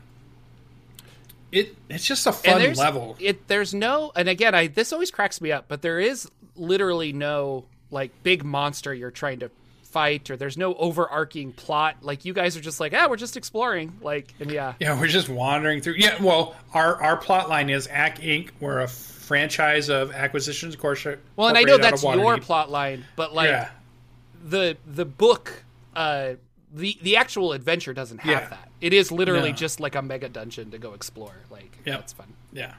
it 1.52 1.76
it's 1.88 2.04
just 2.04 2.26
a 2.26 2.32
fun 2.32 2.60
there's, 2.60 2.78
level. 2.78 3.16
It 3.20 3.46
there's 3.48 3.74
no, 3.74 4.12
and 4.16 4.28
again, 4.28 4.54
I 4.54 4.66
this 4.66 4.92
always 4.92 5.10
cracks 5.10 5.40
me 5.40 5.52
up, 5.52 5.66
but 5.68 5.82
there 5.82 6.00
is 6.00 6.28
literally 6.56 7.12
no 7.12 7.64
like 7.92 8.10
big 8.24 8.42
monster 8.44 8.92
you're 8.92 9.10
trying 9.12 9.38
to 9.40 9.50
fight, 9.84 10.30
or 10.30 10.36
there's 10.38 10.56
no 10.56 10.74
overarching 10.74 11.52
plot. 11.52 11.96
Like 12.02 12.24
you 12.24 12.32
guys 12.32 12.56
are 12.56 12.60
just 12.62 12.80
like, 12.80 12.94
ah, 12.96 13.06
we're 13.10 13.16
just 13.16 13.36
exploring. 13.36 13.92
Like, 14.00 14.32
and 14.40 14.50
yeah, 14.50 14.72
Yeah, 14.80 14.98
we're 14.98 15.06
just 15.06 15.28
wandering 15.28 15.80
through. 15.82 15.94
Yeah, 15.98 16.20
well, 16.22 16.56
our 16.74 17.00
our 17.02 17.16
plot 17.18 17.48
line 17.48 17.68
is 17.70 17.86
Acq 17.88 18.18
Inc. 18.18 18.50
We're 18.58 18.80
a 18.80 18.88
franchise 18.88 19.88
of 19.90 20.10
acquisitions. 20.12 20.74
Of 20.74 20.80
course, 20.80 21.06
well, 21.36 21.48
and 21.48 21.58
I 21.58 21.62
know 21.62 21.76
that's 21.78 22.02
your 22.02 22.38
plot 22.38 22.70
line, 22.70 23.04
but 23.16 23.34
like 23.34 23.50
Yeah, 23.50 23.68
the 24.44 24.76
the 24.86 25.04
book, 25.04 25.62
uh, 25.94 26.34
the 26.72 26.96
the 27.02 27.16
actual 27.16 27.52
adventure 27.52 27.92
doesn't 27.92 28.18
have 28.22 28.30
Yeah. 28.42 28.48
that. 28.48 28.68
It 28.80 28.92
is 28.94 29.12
literally 29.12 29.50
No. 29.50 29.56
just 29.56 29.78
like 29.78 29.94
a 29.94 30.02
mega 30.02 30.28
dungeon 30.30 30.70
to 30.70 30.78
go 30.78 30.94
explore. 30.94 31.36
Like, 31.50 31.70
Yep. 31.84 31.98
that's 32.00 32.12
fun. 32.14 32.32
yeah. 32.52 32.72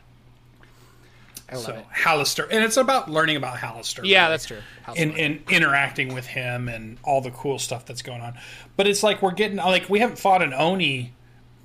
So 1.62 1.76
it. 1.76 1.86
Halaster, 1.96 2.48
and 2.50 2.64
it's 2.64 2.78
about 2.78 3.10
learning 3.10 3.36
about 3.36 3.58
Halaster. 3.58 4.02
Yeah, 4.04 4.30
that's 4.30 4.46
true. 4.46 4.60
And, 4.98 5.18
and 5.18 5.42
interacting 5.50 6.14
with 6.14 6.26
him 6.26 6.70
and 6.70 6.98
all 7.04 7.22
the 7.22 7.32
cool 7.32 7.60
stuff 7.60 7.86
that's 7.86 8.02
going 8.02 8.22
on. 8.22 8.38
But 8.76 8.88
it's 8.88 9.04
like 9.04 9.22
we're 9.22 9.32
getting 9.32 9.58
like 9.58 9.90
we 9.90 10.00
haven't 10.00 10.20
fought 10.20 10.42
an 10.42 10.54
Oni. 10.54 11.14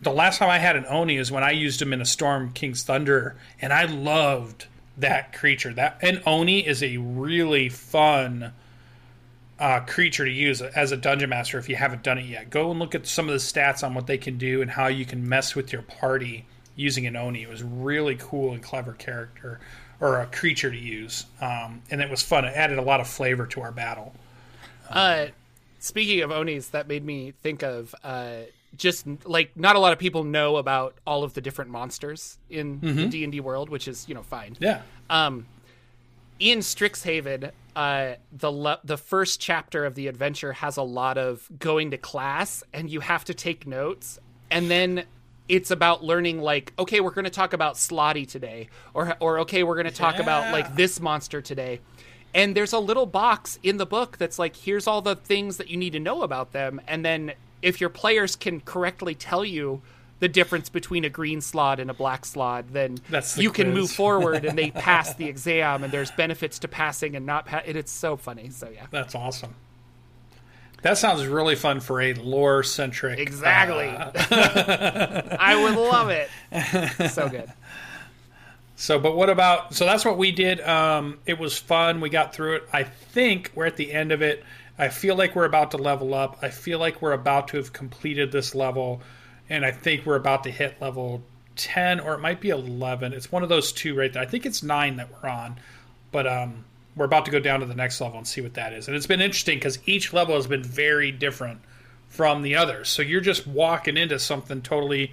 The 0.01 0.13
last 0.13 0.39
time 0.39 0.49
I 0.49 0.59
had 0.59 0.77
an 0.77 0.87
Oni 0.89 1.17
is 1.17 1.33
when 1.33 1.43
I 1.43 1.51
used 1.51 1.83
him 1.83 1.93
in 1.93 2.01
a 2.01 2.07
Storm 2.07 2.53
King's 2.53 2.83
Thunder, 2.83 3.37
and 3.61 3.73
I 3.73 3.85
loved 3.85 4.67
that 4.97 5.33
creature. 5.33 5.73
That 5.73 5.99
an 6.03 6.23
Oni 6.27 6.67
is 6.67 6.83
a 6.83 6.97
really 6.99 7.69
fun 7.69 8.53
uh, 9.59 9.81
creature 9.81 10.25
to 10.25 10.31
use 10.31 10.63
as 10.63 10.93
a 10.93 10.97
dungeon 10.97 11.31
master 11.31 11.59
if 11.59 11.69
you 11.69 11.77
haven't 11.77 12.03
done 12.03 12.19
it 12.19 12.27
yet. 12.27 12.51
Go 12.51 12.71
and 12.71 12.79
look 12.79 12.95
at 12.95 13.07
some 13.07 13.29
of 13.29 13.33
the 13.33 13.39
stats 13.39 13.83
on 13.83 13.95
what 13.95 14.07
they 14.07 14.19
can 14.19 14.39
do 14.39 14.63
and 14.63 14.71
how 14.71 14.87
you 14.87 15.05
can 15.05 15.29
mess 15.29 15.55
with 15.55 15.73
your 15.73 15.83
party 15.83 16.47
using 16.79 17.07
an 17.07 17.17
Oni. 17.17 17.43
It 17.43 17.49
was 17.49 17.63
really 17.63 18.17
cool 18.19 18.53
and 18.55 18.63
clever 18.63 18.93
character 18.93 19.59
or 20.01 20.21
a 20.21 20.27
creature 20.27 20.71
to 20.71 20.77
use, 20.77 21.27
um, 21.43 21.83
and 21.91 22.01
it 22.01 22.09
was 22.09 22.23
fun. 22.23 22.45
It 22.45 22.55
added 22.55 22.79
a 22.79 22.83
lot 22.83 23.01
of 23.01 23.09
flavor 23.09 23.47
to 23.49 23.61
our 23.63 23.73
battle. 23.73 24.15
Uh, 24.89 25.27
speaking 25.81 26.21
of 26.23 26.31
Onis, 26.31 26.69
that 26.69 26.87
made 26.87 27.05
me 27.05 27.33
think 27.43 27.63
of 27.65 27.95
uh, 28.05 28.43
just 28.77 29.07
like 29.25 29.57
not 29.57 29.75
a 29.75 29.81
lot 29.81 29.93
of 29.93 29.99
people 29.99 30.23
know 30.23 30.57
about 30.57 30.95
all 31.05 31.25
of 31.25 31.35
the 31.35 31.41
different 31.41 31.71
monsters 31.71 32.39
in 32.49 32.79
the 32.81 33.07
D 33.09 33.25
and 33.25 33.33
D 33.33 33.41
world, 33.41 33.69
which 33.71 33.89
is 33.89 34.09
you 34.09 34.15
know 34.15 34.23
fine. 34.23 34.57
Yeah, 34.61 34.83
Um, 35.11 35.47
in 36.39 36.61
Strixhaven, 36.61 37.51
uh, 37.75 38.15
the 38.33 38.53
le- 38.53 38.81
the 38.85 38.97
first 38.97 39.41
chapter 39.41 39.85
of 39.85 39.97
the 39.97 40.07
adventure 40.07 40.53
has 40.53 40.77
a 40.77 40.83
lot 40.83 41.19
of 41.19 41.49
going 41.59 41.91
to 41.91 41.99
class, 41.99 42.63
and 42.73 42.89
you 42.89 43.01
have 43.01 43.25
to 43.25 43.35
take 43.35 43.67
notes, 43.67 44.21
and 44.49 44.71
then 44.71 45.05
it's 45.49 45.71
about 45.71 46.05
learning 46.05 46.41
like 46.41 46.73
okay 46.79 47.01
we're 47.01 47.11
going 47.11 47.25
to 47.25 47.31
talk 47.31 47.53
about 47.53 47.75
slaadi 47.75 48.27
today 48.29 48.69
or 48.95 49.17
or 49.21 49.41
okay 49.41 49.63
we're 49.63 49.75
going 49.75 49.87
to 49.87 49.91
talk 49.91 50.19
about 50.19 50.53
like 50.53 50.77
this 50.77 51.01
monster 51.01 51.41
today 51.41 51.81
and 52.35 52.55
there's 52.55 52.73
a 52.73 52.79
little 52.79 53.07
box 53.07 53.59
in 53.63 53.79
the 53.79 53.87
book 53.87 54.19
that's 54.19 54.39
like 54.39 54.55
here's 54.57 54.87
all 54.87 55.01
the 55.01 55.17
things 55.17 55.57
that 55.57 55.69
you 55.69 55.77
need 55.77 55.93
to 55.93 56.01
know 56.01 56.23
about 56.23 56.53
them 56.53 56.81
and 56.87 57.05
then 57.05 57.33
if 57.63 57.81
your 57.81 57.91
players 57.91 58.37
can 58.37 58.61
correctly 58.61 59.15
tell 59.15 59.45
you 59.45 59.81
the 60.21 60.29
difference 60.29 60.69
between 60.69 61.05
a 61.05 61.09
green 61.09 61.39
slaad 61.41 61.79
and 61.79 61.91
a 61.91 61.95
black 61.95 62.25
slaad, 62.25 62.73
then 62.73 62.99
the 63.09 63.37
you 63.39 63.51
can 63.51 63.67
quiz. 63.67 63.75
move 63.75 63.91
forward 63.91 64.45
and 64.45 64.59
they 64.59 64.71
pass 64.73 65.15
the 65.15 65.27
exam 65.27 65.85
and 65.85 65.93
there's 65.93 66.11
benefits 66.13 66.59
to 66.61 66.69
passing 66.69 67.15
and 67.15 67.25
not 67.25 67.47
pa- 67.47 67.63
and 67.65 67.77
it's 67.77 67.93
so 67.93 68.17
funny. 68.17 68.51
So 68.51 68.69
yeah. 68.69 68.87
That's 68.91 69.15
awesome. 69.15 69.55
That 70.83 70.97
sounds 70.97 71.27
really 71.27 71.57
fun 71.57 71.81
for 71.81 72.01
a 72.01 72.15
lore 72.15 72.63
centric. 72.63 73.19
Exactly. 73.19 73.89
I 75.39 75.61
would 75.61 75.75
love 75.75 76.11
it. 76.11 76.31
So 77.11 77.29
good. 77.29 77.53
So, 78.81 79.01
but 79.01 79.17
what 79.17 79.29
about? 79.29 79.75
So 79.75 79.87
that's 79.87 80.05
what 80.05 80.19
we 80.19 80.31
did. 80.31 80.61
Um, 80.61 81.19
it 81.27 81.37
was 81.37 81.59
fun. 81.59 82.01
We 82.01 82.11
got 82.11 82.33
through 82.33 82.55
it. 82.55 82.69
I 82.73 82.85
think 82.85 83.51
we're 83.57 83.67
at 83.67 83.77
the 83.77 83.93
end 83.93 84.13
of 84.13 84.23
it. 84.23 84.45
I 84.79 84.89
feel 84.89 85.17
like 85.17 85.35
we're 85.35 85.47
about 85.47 85.73
to 85.73 85.79
level 85.79 86.15
up. 86.15 86.39
I 86.43 86.51
feel 86.51 86.79
like 86.79 87.03
we're 87.03 87.13
about 87.13 87.49
to 87.49 87.57
have 87.57 87.73
completed 87.73 88.31
this 88.31 88.55
level, 88.55 89.03
and 89.51 89.67
I 89.67 89.73
think 89.73 90.07
we're 90.07 90.15
about 90.15 90.45
to 90.45 90.53
hit 90.53 90.81
level 90.81 91.23
ten, 91.57 91.99
or 91.99 92.15
it 92.15 92.21
might 92.21 92.41
be 92.41 92.51
eleven. 92.51 93.13
It's 93.13 93.33
one 93.33 93.43
of 93.43 93.49
those 93.49 93.73
two 93.73 93.97
right 93.97 94.13
there. 94.13 94.23
I 94.23 94.27
think 94.27 94.47
it's 94.47 94.63
nine 94.63 94.95
that 94.99 95.09
we're 95.11 95.29
on, 95.29 95.57
but 96.13 96.29
um, 96.29 96.65
we're 96.99 97.07
about 97.07 97.25
to 97.25 97.31
go 97.31 97.39
down 97.41 97.61
to 97.61 97.67
the 97.67 97.75
next 97.75 98.01
level 98.01 98.19
and 98.19 98.27
see 98.27 98.41
what 98.41 98.55
that 98.55 98.73
is. 98.73 98.89
And 98.89 98.97
it's 98.97 99.07
been 99.07 99.21
interesting 99.21 99.59
because 99.59 99.79
each 99.87 100.13
level 100.13 100.35
has 100.35 100.47
been 100.47 100.63
very 100.63 101.11
different 101.13 101.61
from 102.09 102.43
the 102.43 102.57
others. 102.57 102.89
So 102.89 103.03
you're 103.03 103.21
just 103.21 103.47
walking 103.47 103.97
into 103.97 104.19
something 104.19 104.61
totally 104.61 105.13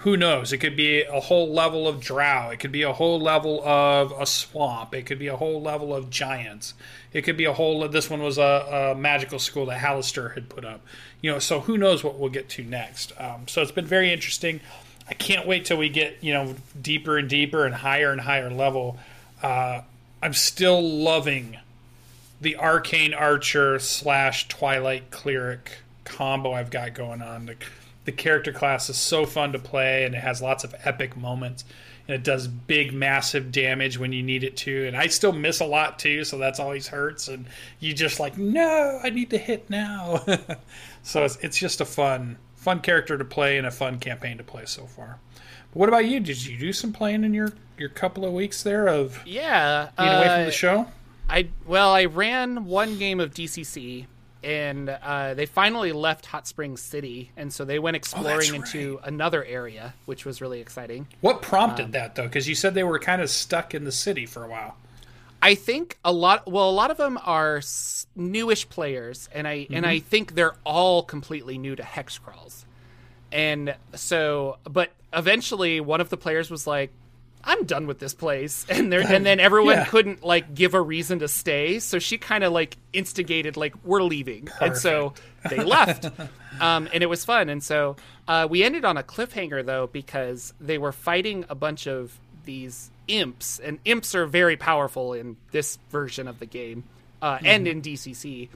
who 0.00 0.16
knows? 0.16 0.50
It 0.50 0.58
could 0.58 0.76
be 0.76 1.02
a 1.02 1.20
whole 1.20 1.52
level 1.52 1.86
of 1.86 2.00
drow. 2.00 2.48
It 2.48 2.58
could 2.58 2.72
be 2.72 2.82
a 2.82 2.92
whole 2.92 3.20
level 3.20 3.62
of 3.62 4.12
a 4.18 4.24
swamp. 4.24 4.94
It 4.94 5.04
could 5.04 5.18
be 5.18 5.26
a 5.26 5.36
whole 5.36 5.60
level 5.60 5.94
of 5.94 6.08
giants. 6.08 6.72
It 7.12 7.22
could 7.22 7.36
be 7.36 7.44
a 7.44 7.52
whole. 7.52 7.86
This 7.86 8.08
one 8.08 8.22
was 8.22 8.38
a, 8.38 8.92
a 8.92 8.94
magical 8.94 9.38
school 9.38 9.66
that 9.66 9.78
Halaster 9.78 10.32
had 10.32 10.48
put 10.48 10.64
up. 10.64 10.80
You 11.20 11.32
know, 11.32 11.38
so 11.38 11.60
who 11.60 11.76
knows 11.76 12.02
what 12.02 12.18
we'll 12.18 12.30
get 12.30 12.48
to 12.50 12.64
next? 12.64 13.12
Um, 13.18 13.46
so 13.46 13.60
it's 13.60 13.72
been 13.72 13.84
very 13.84 14.10
interesting. 14.10 14.60
I 15.06 15.12
can't 15.12 15.46
wait 15.46 15.66
till 15.66 15.76
we 15.76 15.90
get 15.90 16.16
you 16.22 16.32
know 16.32 16.54
deeper 16.80 17.18
and 17.18 17.28
deeper 17.28 17.66
and 17.66 17.74
higher 17.74 18.10
and 18.10 18.22
higher 18.22 18.50
level. 18.50 18.98
Uh, 19.42 19.82
I'm 20.22 20.34
still 20.34 20.82
loving 20.82 21.58
the 22.40 22.56
arcane 22.56 23.14
archer 23.14 23.78
slash 23.78 24.48
twilight 24.48 25.10
cleric 25.10 25.78
combo 26.04 26.52
I've 26.52 26.70
got 26.70 26.94
going 26.94 27.22
on. 27.22 27.46
The, 27.46 27.56
the 28.04 28.12
character 28.12 28.52
class 28.52 28.90
is 28.90 28.96
so 28.96 29.24
fun 29.24 29.52
to 29.52 29.58
play, 29.58 30.04
and 30.04 30.14
it 30.14 30.18
has 30.18 30.42
lots 30.42 30.64
of 30.64 30.74
epic 30.84 31.16
moments. 31.16 31.64
And 32.08 32.14
it 32.14 32.24
does 32.24 32.48
big, 32.48 32.92
massive 32.92 33.52
damage 33.52 33.98
when 33.98 34.12
you 34.12 34.22
need 34.22 34.42
it 34.42 34.56
to. 34.58 34.86
And 34.86 34.96
I 34.96 35.06
still 35.06 35.32
miss 35.32 35.60
a 35.60 35.66
lot 35.66 35.98
too, 35.98 36.24
so 36.24 36.38
that's 36.38 36.58
always 36.58 36.88
hurts. 36.88 37.28
And 37.28 37.46
you 37.78 37.94
just 37.94 38.18
like, 38.18 38.36
no, 38.36 38.98
I 39.02 39.10
need 39.10 39.30
to 39.30 39.38
hit 39.38 39.70
now. 39.70 40.24
so 41.02 41.24
it's, 41.24 41.36
it's 41.36 41.58
just 41.58 41.80
a 41.80 41.84
fun, 41.84 42.36
fun 42.56 42.80
character 42.80 43.16
to 43.16 43.24
play 43.24 43.58
and 43.58 43.66
a 43.66 43.70
fun 43.70 43.98
campaign 44.00 44.38
to 44.38 44.44
play 44.44 44.64
so 44.66 44.86
far. 44.86 45.18
But 45.72 45.78
what 45.78 45.88
about 45.88 46.06
you? 46.06 46.20
Did 46.20 46.44
you 46.44 46.58
do 46.58 46.72
some 46.72 46.92
playing 46.92 47.24
in 47.24 47.34
your 47.34 47.52
your 47.78 47.88
couple 47.88 48.24
of 48.26 48.32
weeks 48.32 48.62
there 48.62 48.88
of 48.88 49.26
Yeah. 49.26 49.88
being 49.96 50.08
away 50.10 50.26
from 50.26 50.40
uh, 50.42 50.44
the 50.44 50.50
show? 50.52 50.86
I 51.28 51.48
well, 51.66 51.92
I 51.92 52.06
ran 52.06 52.64
one 52.66 52.98
game 52.98 53.20
of 53.20 53.32
DCC, 53.32 54.06
and 54.42 54.88
uh, 54.90 55.34
they 55.34 55.46
finally 55.46 55.92
left 55.92 56.26
Hot 56.26 56.46
Springs 56.48 56.82
City, 56.82 57.30
and 57.36 57.52
so 57.52 57.64
they 57.64 57.78
went 57.78 57.96
exploring 57.96 58.54
into 58.54 58.98
another 59.04 59.44
area, 59.44 59.94
which 60.06 60.24
was 60.24 60.40
really 60.40 60.60
exciting. 60.60 61.06
What 61.20 61.40
prompted 61.40 61.86
Um, 61.86 61.90
that 61.92 62.16
though? 62.16 62.24
Because 62.24 62.48
you 62.48 62.54
said 62.54 62.74
they 62.74 62.84
were 62.84 62.98
kind 62.98 63.22
of 63.22 63.30
stuck 63.30 63.74
in 63.74 63.84
the 63.84 63.92
city 63.92 64.26
for 64.26 64.44
a 64.44 64.48
while. 64.48 64.76
I 65.42 65.54
think 65.54 65.96
a 66.04 66.12
lot. 66.12 66.50
Well, 66.50 66.68
a 66.68 66.72
lot 66.72 66.90
of 66.90 66.96
them 66.98 67.18
are 67.24 67.62
newish 68.14 68.68
players, 68.68 69.28
and 69.32 69.48
I 69.48 69.66
and 69.70 69.86
I 69.86 70.00
think 70.00 70.34
they're 70.34 70.56
all 70.64 71.02
completely 71.02 71.56
new 71.56 71.76
to 71.76 71.82
hex 71.82 72.18
crawls. 72.18 72.66
And 73.32 73.74
so, 73.94 74.58
but 74.64 74.90
eventually, 75.12 75.80
one 75.80 76.00
of 76.00 76.08
the 76.10 76.16
players 76.16 76.50
was 76.50 76.66
like, 76.66 76.90
"I'm 77.44 77.64
done 77.64 77.86
with 77.86 77.98
this 77.98 78.14
place," 78.14 78.66
and 78.70 78.92
there, 78.92 79.00
and 79.00 79.24
then 79.24 79.38
everyone 79.48 79.76
Yeah. 79.76 79.84
couldn't 79.86 80.24
like 80.24 80.54
give 80.54 80.74
a 80.74 80.80
reason 80.80 81.20
to 81.20 81.28
stay. 81.28 81.78
So 81.78 81.98
she 81.98 82.18
kind 82.18 82.42
of 82.44 82.52
like 82.52 82.76
instigated, 82.92 83.56
like, 83.56 83.74
"We're 83.84 84.02
leaving," 84.02 84.48
and 84.60 84.76
so 84.76 85.14
they 85.48 85.62
left. 85.62 86.06
um, 86.60 86.88
and 86.92 87.02
it 87.02 87.06
was 87.06 87.24
fun. 87.24 87.48
And 87.48 87.62
so 87.62 87.96
uh, 88.28 88.46
we 88.50 88.62
ended 88.64 88.84
on 88.84 88.96
a 88.96 89.02
cliffhanger 89.02 89.64
though 89.64 89.86
because 89.86 90.52
they 90.60 90.78
were 90.78 90.92
fighting 90.92 91.44
a 91.48 91.54
bunch 91.54 91.86
of 91.86 92.18
these 92.44 92.90
imps, 93.06 93.58
and 93.60 93.78
imps 93.84 94.14
are 94.14 94.26
very 94.26 94.56
powerful 94.56 95.12
in 95.14 95.36
this 95.52 95.78
version 95.90 96.26
of 96.28 96.38
the 96.40 96.46
game 96.46 96.84
uh, 97.22 97.38
and 97.44 97.66
in 97.68 97.82
DCC. 97.82 98.48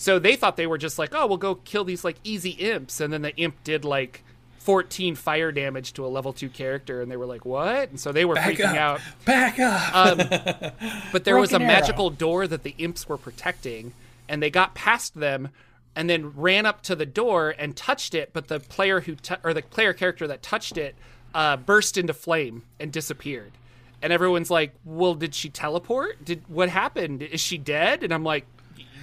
So 0.00 0.18
they 0.18 0.34
thought 0.34 0.56
they 0.56 0.66
were 0.66 0.78
just 0.78 0.98
like, 0.98 1.14
oh, 1.14 1.26
we'll 1.26 1.36
go 1.36 1.56
kill 1.56 1.84
these 1.84 2.04
like 2.04 2.16
easy 2.24 2.52
imps, 2.52 3.02
and 3.02 3.12
then 3.12 3.20
the 3.20 3.36
imp 3.36 3.62
did 3.64 3.84
like 3.84 4.24
14 4.60 5.14
fire 5.14 5.52
damage 5.52 5.92
to 5.92 6.06
a 6.06 6.08
level 6.08 6.32
two 6.32 6.48
character, 6.48 7.02
and 7.02 7.10
they 7.10 7.18
were 7.18 7.26
like, 7.26 7.44
what? 7.44 7.90
And 7.90 8.00
so 8.00 8.10
they 8.10 8.24
were 8.24 8.34
Back 8.34 8.54
freaking 8.54 8.70
up. 8.70 8.76
out. 8.76 9.00
Back 9.26 9.58
up. 9.58 9.94
Um, 9.94 10.70
but 11.12 11.24
there 11.24 11.36
was 11.36 11.52
a 11.52 11.56
arrow. 11.56 11.66
magical 11.66 12.08
door 12.08 12.46
that 12.46 12.62
the 12.62 12.74
imps 12.78 13.10
were 13.10 13.18
protecting, 13.18 13.92
and 14.26 14.42
they 14.42 14.48
got 14.48 14.74
past 14.74 15.16
them, 15.20 15.50
and 15.94 16.08
then 16.08 16.32
ran 16.34 16.64
up 16.64 16.80
to 16.84 16.96
the 16.96 17.04
door 17.04 17.54
and 17.58 17.76
touched 17.76 18.14
it. 18.14 18.30
But 18.32 18.48
the 18.48 18.58
player 18.58 19.00
who 19.02 19.16
tou 19.16 19.36
or 19.44 19.52
the 19.52 19.60
player 19.60 19.92
character 19.92 20.26
that 20.28 20.42
touched 20.42 20.78
it 20.78 20.94
uh, 21.34 21.58
burst 21.58 21.98
into 21.98 22.14
flame 22.14 22.62
and 22.80 22.90
disappeared. 22.90 23.52
And 24.00 24.14
everyone's 24.14 24.50
like, 24.50 24.72
"Well, 24.82 25.12
did 25.12 25.34
she 25.34 25.50
teleport? 25.50 26.24
Did 26.24 26.42
what 26.48 26.70
happened? 26.70 27.20
Is 27.20 27.42
she 27.42 27.58
dead?" 27.58 28.02
And 28.02 28.14
I'm 28.14 28.24
like, 28.24 28.46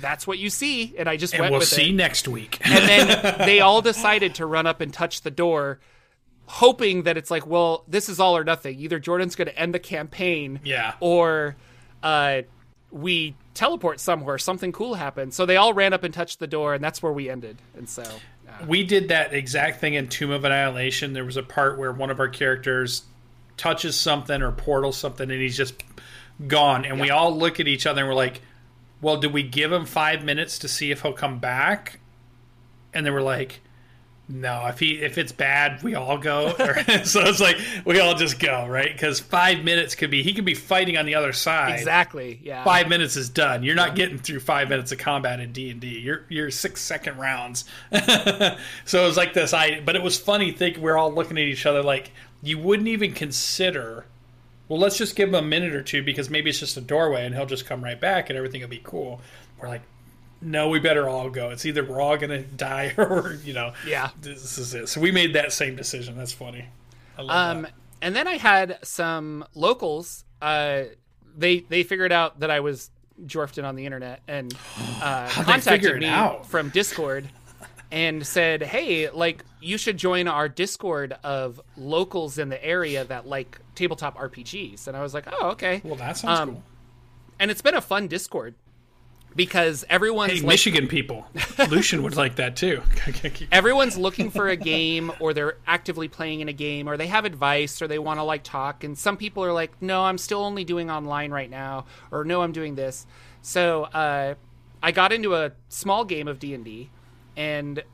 "That's 0.01 0.25
what 0.27 0.37
you 0.39 0.49
see." 0.49 0.95
And 0.97 1.07
I 1.09 1.17
just 1.17 1.33
went 1.37 1.41
with 1.41 1.43
it. 1.43 1.43
and 1.43 1.43
went 1.43 1.51
we'll 1.51 1.59
with 1.59 1.67
see 1.69 1.89
it. 1.89 1.93
next 1.95 2.27
week. 2.27 2.59
And 2.65 2.87
then 2.87 3.37
they 3.45 3.59
all 3.61 3.81
decided 3.81 4.35
to 4.35 4.45
run 4.45 4.65
up 4.67 4.81
and 4.81 4.93
touch 4.93 5.21
the 5.21 5.31
door, 5.31 5.79
hoping 6.45 7.03
that 7.03 7.17
it's 7.17 7.29
like, 7.31 7.45
well, 7.45 7.83
this 7.87 8.09
is 8.09 8.19
all 8.19 8.37
or 8.37 8.43
nothing. 8.43 8.79
Either 8.79 8.99
Jordan's 8.99 9.35
going 9.35 9.47
to 9.47 9.57
end 9.57 9.73
the 9.73 9.79
campaign, 9.79 10.59
Yeah. 10.63 10.93
or 10.99 11.55
uh, 12.03 12.43
we 12.91 13.35
teleport 13.53 13.99
somewhere, 13.99 14.37
something 14.37 14.71
cool 14.71 14.93
happens. 14.95 15.35
So 15.35 15.45
they 15.45 15.57
all 15.57 15.73
ran 15.73 15.93
up 15.93 16.03
and 16.03 16.13
touched 16.13 16.39
the 16.39 16.47
door, 16.47 16.73
and 16.73 16.83
that's 16.83 17.01
where 17.03 17.11
we 17.11 17.29
ended. 17.29 17.57
And 17.75 17.89
so, 17.89 18.03
uh, 18.03 18.65
we 18.67 18.83
did 18.83 19.09
that 19.09 19.33
exact 19.33 19.81
thing 19.81 19.95
in 19.95 20.07
Tomb 20.07 20.31
of 20.31 20.45
Annihilation. 20.45 21.13
There 21.13 21.25
was 21.25 21.37
a 21.37 21.43
part 21.43 21.77
where 21.77 21.91
one 21.91 22.09
of 22.11 22.19
our 22.19 22.29
characters 22.29 23.03
touches 23.57 23.99
something 23.99 24.41
or 24.41 24.51
portals 24.51 24.95
something, 24.97 25.29
and 25.29 25.41
he's 25.41 25.57
just 25.57 25.73
gone. 26.47 26.85
And 26.85 27.01
we 27.01 27.09
all 27.09 27.35
look 27.35 27.59
at 27.59 27.67
each 27.67 27.85
other 27.87 28.01
and 28.01 28.07
we're 28.07 28.15
like, 28.15 28.41
"Well, 29.01 29.17
did 29.17 29.33
we 29.33 29.43
give 29.43 29.71
him 29.71 29.85
five 29.85 30.23
minutes 30.23 30.57
to 30.59 30.67
see 30.67 30.91
if 30.91 31.01
he'll 31.01 31.13
come 31.13 31.39
back?" 31.39 31.99
And 32.93 33.05
they 33.05 33.11
were 33.11 33.21
like. 33.21 33.61
No, 34.29 34.65
if 34.67 34.79
he 34.79 35.01
if 35.01 35.17
it's 35.17 35.31
bad, 35.31 35.81
we 35.83 35.95
all 35.95 36.17
go. 36.17 36.49
so 37.03 37.21
it's 37.21 37.39
like 37.39 37.57
we 37.85 37.99
all 37.99 38.13
just 38.13 38.39
go, 38.39 38.67
right? 38.67 38.91
Because 38.91 39.19
five 39.19 39.63
minutes 39.63 39.95
could 39.95 40.11
be 40.11 40.21
he 40.21 40.33
could 40.33 40.43
be 40.43 40.53
fighting 40.53 40.97
on 40.97 41.05
the 41.05 41.15
other 41.15 41.31
side. 41.31 41.79
exactly, 41.79 42.39
yeah. 42.43 42.63
five 42.65 42.89
minutes 42.89 43.15
is 43.15 43.29
done. 43.29 43.63
You're 43.63 43.75
not 43.75 43.95
getting 43.95 44.17
through 44.17 44.41
five 44.41 44.67
minutes 44.67 44.91
of 44.91 44.97
combat 44.97 45.39
in 45.39 45.53
D 45.53 45.69
and 45.69 45.79
D. 45.79 45.99
You're 45.99 46.25
you're 46.27 46.51
six 46.51 46.81
second 46.81 47.17
rounds. 47.17 47.63
so 47.93 49.03
it 49.03 49.07
was 49.07 49.15
like 49.15 49.33
this. 49.33 49.53
I 49.53 49.79
but 49.79 49.95
it 49.95 50.03
was 50.03 50.19
funny. 50.19 50.51
Think 50.51 50.77
we're 50.77 50.97
all 50.97 51.13
looking 51.13 51.37
at 51.37 51.45
each 51.45 51.65
other 51.65 51.81
like 51.81 52.11
you 52.41 52.57
wouldn't 52.57 52.89
even 52.89 53.13
consider. 53.13 54.05
Well, 54.69 54.79
let's 54.79 54.97
just 54.97 55.15
give 55.15 55.29
him 55.29 55.35
a 55.35 55.41
minute 55.41 55.73
or 55.73 55.81
two 55.81 56.03
because 56.03 56.29
maybe 56.29 56.49
it's 56.49 56.59
just 56.59 56.75
a 56.77 56.81
doorway 56.81 57.25
and 57.25 57.33
he'll 57.33 57.45
just 57.45 57.65
come 57.65 57.83
right 57.83 57.99
back 57.99 58.29
and 58.29 58.37
everything 58.37 58.61
will 58.61 58.67
be 58.67 58.81
cool. 58.83 59.21
We're 59.61 59.69
like, 59.69 59.81
no, 60.41 60.69
we 60.69 60.79
better 60.79 61.07
all 61.09 61.29
go. 61.29 61.49
It's 61.49 61.65
either 61.65 61.83
we're 61.85 62.01
all 62.01 62.17
gonna 62.17 62.41
die 62.43 62.93
or 62.97 63.37
you 63.43 63.53
know, 63.53 63.73
Yeah. 63.87 64.09
this 64.21 64.57
is 64.57 64.73
it. 64.73 64.89
So 64.89 64.99
we 65.01 65.11
made 65.11 65.33
that 65.33 65.51
same 65.53 65.75
decision. 65.75 66.17
That's 66.17 66.33
funny. 66.33 66.65
Um, 67.17 67.63
that. 67.63 67.71
and 68.01 68.15
then 68.15 68.27
I 68.27 68.37
had 68.37 68.77
some 68.83 69.45
locals. 69.55 70.25
Uh, 70.41 70.83
they 71.35 71.59
they 71.61 71.83
figured 71.83 72.11
out 72.11 72.41
that 72.41 72.51
I 72.51 72.59
was 72.59 72.91
Jorphdan 73.25 73.63
on 73.63 73.75
the 73.75 73.85
internet 73.85 74.21
and 74.27 74.53
uh, 75.01 75.27
contacted 75.31 75.99
me 75.99 76.05
out? 76.07 76.45
from 76.45 76.69
Discord 76.69 77.27
and 77.91 78.25
said, 78.25 78.61
"Hey, 78.63 79.09
like 79.09 79.43
you 79.61 79.77
should 79.77 79.97
join 79.97 80.27
our 80.27 80.49
Discord 80.49 81.15
of 81.23 81.61
locals 81.75 82.37
in 82.37 82.49
the 82.49 82.63
area 82.63 83.05
that 83.05 83.27
like 83.27 83.59
tabletop 83.75 84.17
RPGs." 84.17 84.87
And 84.87 84.97
I 84.97 85.01
was 85.01 85.13
like, 85.13 85.25
"Oh, 85.31 85.49
okay." 85.51 85.81
Well, 85.83 85.95
that 85.95 86.17
sounds 86.17 86.39
um, 86.39 86.49
cool. 86.49 86.63
And 87.39 87.51
it's 87.51 87.61
been 87.61 87.75
a 87.75 87.81
fun 87.81 88.07
Discord 88.07 88.55
because 89.37 89.85
everyone's 89.89 90.31
Hey, 90.31 90.39
like, 90.39 90.47
Michigan 90.47 90.87
people, 90.87 91.25
Lucien 91.69 92.01
would 92.03 92.17
like 92.17 92.35
that 92.37 92.57
too. 92.57 92.81
everyone's 93.51 93.97
looking 93.97 94.31
for 94.31 94.49
a 94.49 94.55
game 94.57 95.11
or 95.19 95.33
they're 95.33 95.57
actively 95.67 96.07
playing 96.07 96.41
in 96.41 96.49
a 96.49 96.53
game 96.53 96.89
or 96.89 96.97
they 96.97 97.07
have 97.07 97.23
advice 97.23 97.81
or 97.81 97.87
they 97.87 97.99
want 97.99 98.19
to 98.19 98.23
like 98.23 98.43
talk 98.43 98.83
and 98.83 98.97
some 98.97 99.15
people 99.15 99.45
are 99.45 99.53
like 99.53 99.71
no 99.81 100.03
i'm 100.03 100.17
still 100.17 100.43
only 100.43 100.63
doing 100.63 100.89
online 100.89 101.31
right 101.31 101.49
now 101.49 101.85
or 102.11 102.25
no 102.25 102.41
i'm 102.41 102.51
doing 102.51 102.75
this 102.75 103.05
so 103.41 103.83
uh, 103.83 104.33
i 104.81 104.91
got 104.91 105.13
into 105.13 105.35
a 105.35 105.51
small 105.69 106.03
game 106.03 106.27
of 106.27 106.39
d&d 106.39 106.55
and 106.55 106.65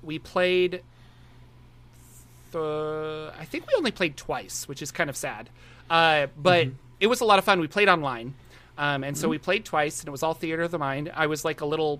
we 0.02 0.18
played 0.18 0.82
th- 2.52 3.32
i 3.38 3.46
think 3.46 3.68
we 3.68 3.74
only 3.76 3.91
played 3.91 4.18
twice 4.18 4.68
which 4.68 4.82
is 4.82 4.91
kind 4.91 5.10
of 5.10 5.18
sad. 5.18 5.50
Uh, 5.89 6.28
but 6.38 6.70
it 7.00 7.08
was 7.08 7.20
a 7.20 7.26
lot 7.26 7.38
of 7.38 7.46
fun. 7.46 7.60
We 7.60 7.68
played 7.68 7.89
online 7.89 8.34
um, 8.78 9.04
and 9.04 9.18
so 9.18 9.28
we 9.28 9.38
played 9.38 9.66
twice 9.66 10.00
and 10.00 10.08
it 10.08 10.12
was 10.12 10.24
all 10.24 10.34
theater 10.34 10.64
of 10.64 10.72
the 10.72 10.80
mind. 10.80 11.12
I 11.14 11.28
was 11.28 11.46
like 11.46 11.62
a 11.62 11.66
little 11.66 12.00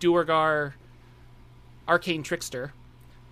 duergar 0.00 0.74
arcane 1.88 2.22
trickster. 2.22 2.72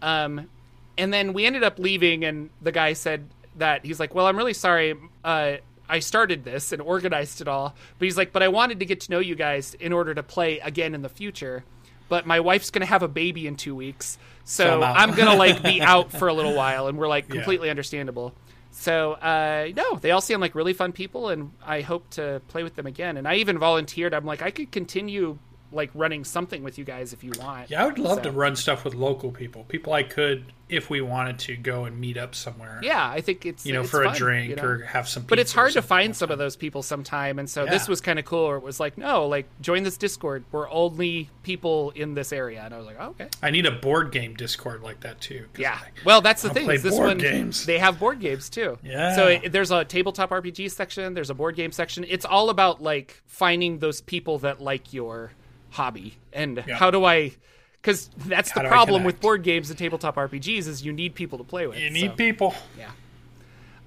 Um, 0.00 0.48
and 0.96 1.12
then 1.12 1.32
we 1.32 1.46
ended 1.46 1.62
up 1.62 1.78
leaving, 1.78 2.24
and 2.24 2.50
the 2.60 2.72
guy 2.72 2.92
said 2.92 3.28
that 3.56 3.84
he's 3.84 4.00
like, 4.00 4.14
"Well, 4.14 4.26
I'm 4.26 4.36
really 4.36 4.54
sorry. 4.54 4.94
Uh, 5.24 5.56
I 5.88 5.98
started 5.98 6.44
this 6.44 6.72
and 6.72 6.80
organized 6.80 7.40
it 7.40 7.48
all, 7.48 7.74
but 7.98 8.04
he's 8.04 8.16
like, 8.16 8.32
but 8.32 8.42
I 8.42 8.48
wanted 8.48 8.78
to 8.80 8.86
get 8.86 9.00
to 9.00 9.10
know 9.10 9.18
you 9.18 9.34
guys 9.34 9.74
in 9.74 9.92
order 9.92 10.14
to 10.14 10.22
play 10.22 10.58
again 10.60 10.94
in 10.94 11.02
the 11.02 11.08
future. 11.08 11.64
But 12.10 12.26
my 12.26 12.40
wife's 12.40 12.70
gonna 12.70 12.84
have 12.84 13.02
a 13.02 13.08
baby 13.08 13.46
in 13.46 13.56
two 13.56 13.74
weeks, 13.74 14.18
so, 14.44 14.64
So 14.64 14.82
I'm. 14.82 15.10
I'm 15.10 15.16
gonna 15.16 15.36
like 15.36 15.62
be 15.62 15.80
out 15.94 16.12
for 16.12 16.28
a 16.28 16.34
little 16.34 16.54
while." 16.54 16.88
And 16.88 16.98
we're 16.98 17.08
like, 17.08 17.26
Yeah. 17.28 17.36
completely 17.36 17.70
understandable. 17.70 18.34
So 18.72 19.12
uh, 19.14 19.68
no, 19.74 19.96
they 19.96 20.10
all 20.10 20.20
seem 20.20 20.40
like 20.40 20.54
really 20.54 20.72
fun 20.74 20.92
people, 20.92 21.30
and 21.30 21.52
I 21.64 21.80
hope 21.80 22.08
to 22.10 22.42
play 22.48 22.62
with 22.62 22.76
them 22.76 22.86
again. 22.86 23.16
And 23.16 23.26
I 23.26 23.36
even 23.36 23.58
volunteered. 23.58 24.12
I'm 24.12 24.26
like, 24.26 24.42
I 24.42 24.50
could 24.50 24.70
continue 24.70 25.38
like 25.72 25.90
running 25.94 26.24
something 26.24 26.62
with 26.62 26.78
you 26.78 26.84
guys 26.84 27.12
if 27.12 27.22
you 27.24 27.32
want. 27.38 27.70
Yeah, 27.70 27.82
I 27.82 27.86
would 27.86 27.98
love 27.98 28.18
So- 28.18 28.22
to 28.24 28.30
run 28.32 28.56
stuff 28.56 28.84
with 28.84 28.94
local 28.94 29.30
people. 29.30 29.64
People 29.64 29.92
I 29.92 30.02
could, 30.02 30.52
if 30.68 30.88
we 30.90 31.00
wanted 31.00 31.38
to, 31.40 31.56
go 31.56 31.84
and 31.84 31.98
meet 32.00 32.16
up 32.16 32.34
somewhere. 32.34 32.80
Yeah, 32.82 33.08
I 33.08 33.20
think 33.20 33.44
it's 33.46 33.64
You 33.66 33.72
know, 33.74 33.80
it's 33.82 33.90
for 33.90 34.04
fun, 34.04 34.14
a 34.14 34.18
drink 34.18 34.50
you 34.50 34.56
know? 34.56 34.62
or 34.64 34.78
have 34.84 35.08
some. 35.08 35.24
But 35.24 35.38
it's 35.38 35.52
hard 35.52 35.72
to 35.72 35.82
find 35.82 36.10
like 36.10 36.16
some 36.16 36.30
of 36.30 36.38
those 36.38 36.56
people 36.56 36.82
sometime, 36.82 37.38
and 37.38 37.48
so 37.48 37.66
this 37.66 37.88
was 37.88 38.00
kind 38.00 38.18
of 38.18 38.24
cool. 38.24 38.48
Where 38.48 38.56
it 38.56 38.62
was 38.62 38.80
like, 38.80 38.96
no, 38.98 39.26
like 39.26 39.46
join 39.60 39.82
this 39.84 39.96
Discord. 39.96 40.44
We're 40.52 40.70
only 40.70 41.28
people 41.42 41.90
in 41.90 42.14
this 42.14 42.32
area, 42.32 42.62
and 42.64 42.72
I 42.74 42.78
was 42.78 42.86
like, 42.86 42.96
oh, 43.00 43.08
okay, 43.10 43.28
I 43.42 43.50
need 43.50 43.66
a 43.66 43.70
board 43.72 44.12
game 44.12 44.34
Discord 44.34 44.82
like 44.82 45.00
that 45.00 45.20
too. 45.20 45.46
yeah. 45.58 45.78
I- 45.80 45.88
Well, 46.04 46.20
that's 46.20 46.42
the 46.42 46.50
thing. 46.50 46.70
is 46.70 46.82
this 46.82 46.94
board 46.96 47.06
one 47.08 47.18
games. 47.18 47.66
they 47.66 47.78
have 47.78 47.98
board 47.98 48.20
games 48.20 48.48
too. 48.48 48.78
Yeah. 48.82 49.14
So 49.16 49.26
it, 49.28 49.52
there's 49.52 49.70
a 49.70 49.84
tabletop 49.84 50.30
RPG 50.30 50.70
section. 50.70 51.14
There's 51.14 51.30
a 51.30 51.34
board 51.34 51.56
game 51.56 51.72
section. 51.72 52.04
It's 52.08 52.24
all 52.24 52.50
about 52.50 52.82
like 52.82 53.20
finding 53.26 53.78
those 53.78 54.00
people 54.00 54.38
that 54.40 54.60
like 54.60 54.92
your 54.92 55.32
hobby 55.70 56.16
and 56.32 56.62
Yeah. 56.66 56.76
how 56.76 56.90
do 56.90 57.04
I. 57.04 57.32
Because 57.80 58.10
that's 58.26 58.50
How 58.50 58.62
the 58.62 58.68
problem 58.68 59.04
with 59.04 59.22
board 59.22 59.42
games 59.42 59.70
and 59.70 59.78
tabletop 59.78 60.16
RPGs 60.16 60.68
is 60.68 60.84
you 60.84 60.92
need 60.92 61.14
people 61.14 61.38
to 61.38 61.44
play 61.44 61.66
with. 61.66 61.78
you 61.78 61.88
need 61.90 62.10
so. 62.10 62.16
people. 62.16 62.54
Yeah. 62.78 62.90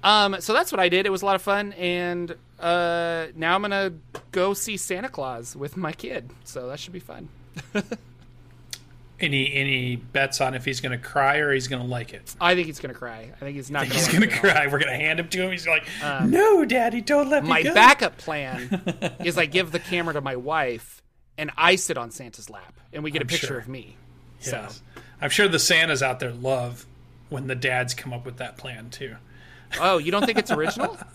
Um, 0.02 0.40
so 0.40 0.52
that's 0.52 0.72
what 0.72 0.80
I 0.80 0.88
did. 0.88 1.06
It 1.06 1.10
was 1.10 1.22
a 1.22 1.26
lot 1.26 1.36
of 1.36 1.42
fun, 1.42 1.72
and 1.74 2.34
uh, 2.58 3.26
now 3.36 3.54
I'm 3.54 3.62
gonna 3.62 3.92
go 4.32 4.52
see 4.52 4.76
Santa 4.76 5.08
Claus 5.08 5.54
with 5.54 5.76
my 5.76 5.92
kid. 5.92 6.28
So 6.42 6.68
that 6.68 6.80
should 6.80 6.92
be 6.92 6.98
fun. 6.98 7.28
Any 9.20 9.54
any 9.54 9.94
bets 9.96 10.40
on 10.40 10.54
if 10.54 10.64
he's 10.64 10.80
to 10.90 10.98
cry 10.98 11.36
or 11.36 11.52
he's 11.52 11.68
to 11.80 11.86
like 11.88 12.12
it? 12.12 12.34
I 12.40 12.56
think 12.56 12.66
he's 12.66 12.80
gonna 12.80 12.94
cry. 12.94 13.30
I 13.34 13.38
think 13.44 13.54
he's 13.54 13.70
not. 13.70 13.84
Gonna 13.86 13.94
He's 13.94 14.08
like 14.12 14.18
going 14.18 14.28
to 14.28 14.34
it 14.36 14.38
at 14.38 14.44
all. 14.44 14.52
cry. 14.62 14.66
We're 14.66 14.78
to 14.90 14.96
hand 15.04 15.20
him 15.20 15.28
to 15.28 15.42
him. 15.42 15.50
He's 15.52 15.68
like, 15.68 15.86
"No, 16.24 16.64
Daddy, 16.64 17.00
don't 17.00 17.30
let 17.30 17.44
me 17.44 17.48
My 17.48 17.62
backup 17.62 18.18
plan 18.18 18.82
is 19.24 19.38
I 19.38 19.46
give 19.46 19.70
the 19.70 19.78
camera 19.78 20.14
to 20.14 20.20
my 20.20 20.34
wife, 20.34 21.00
and 21.38 21.50
I 21.56 21.76
sit 21.76 21.98
on 21.98 22.10
Santa's 22.10 22.50
lap, 22.50 22.78
and 22.92 23.02
we 23.02 23.10
get 23.10 23.22
a 23.22 23.24
I'm 23.24 23.28
picture 23.28 23.46
sure. 23.48 23.58
of 23.58 23.68
me. 23.68 23.96
Yes. 24.42 24.82
I'm 25.20 25.30
sure 25.30 25.48
the 25.48 25.58
Santas 25.58 26.02
out 26.02 26.20
there 26.20 26.32
love 26.32 26.86
when 27.30 27.46
the 27.46 27.54
dads 27.54 27.94
come 27.94 28.12
up 28.12 28.26
with 28.26 28.36
that 28.38 28.56
plan 28.56 28.90
too. 28.90 29.16
Oh, 29.80 29.98
you 29.98 30.12
don't 30.12 30.26
think 30.26 30.38
it's 30.38 30.50
original? 30.50 30.98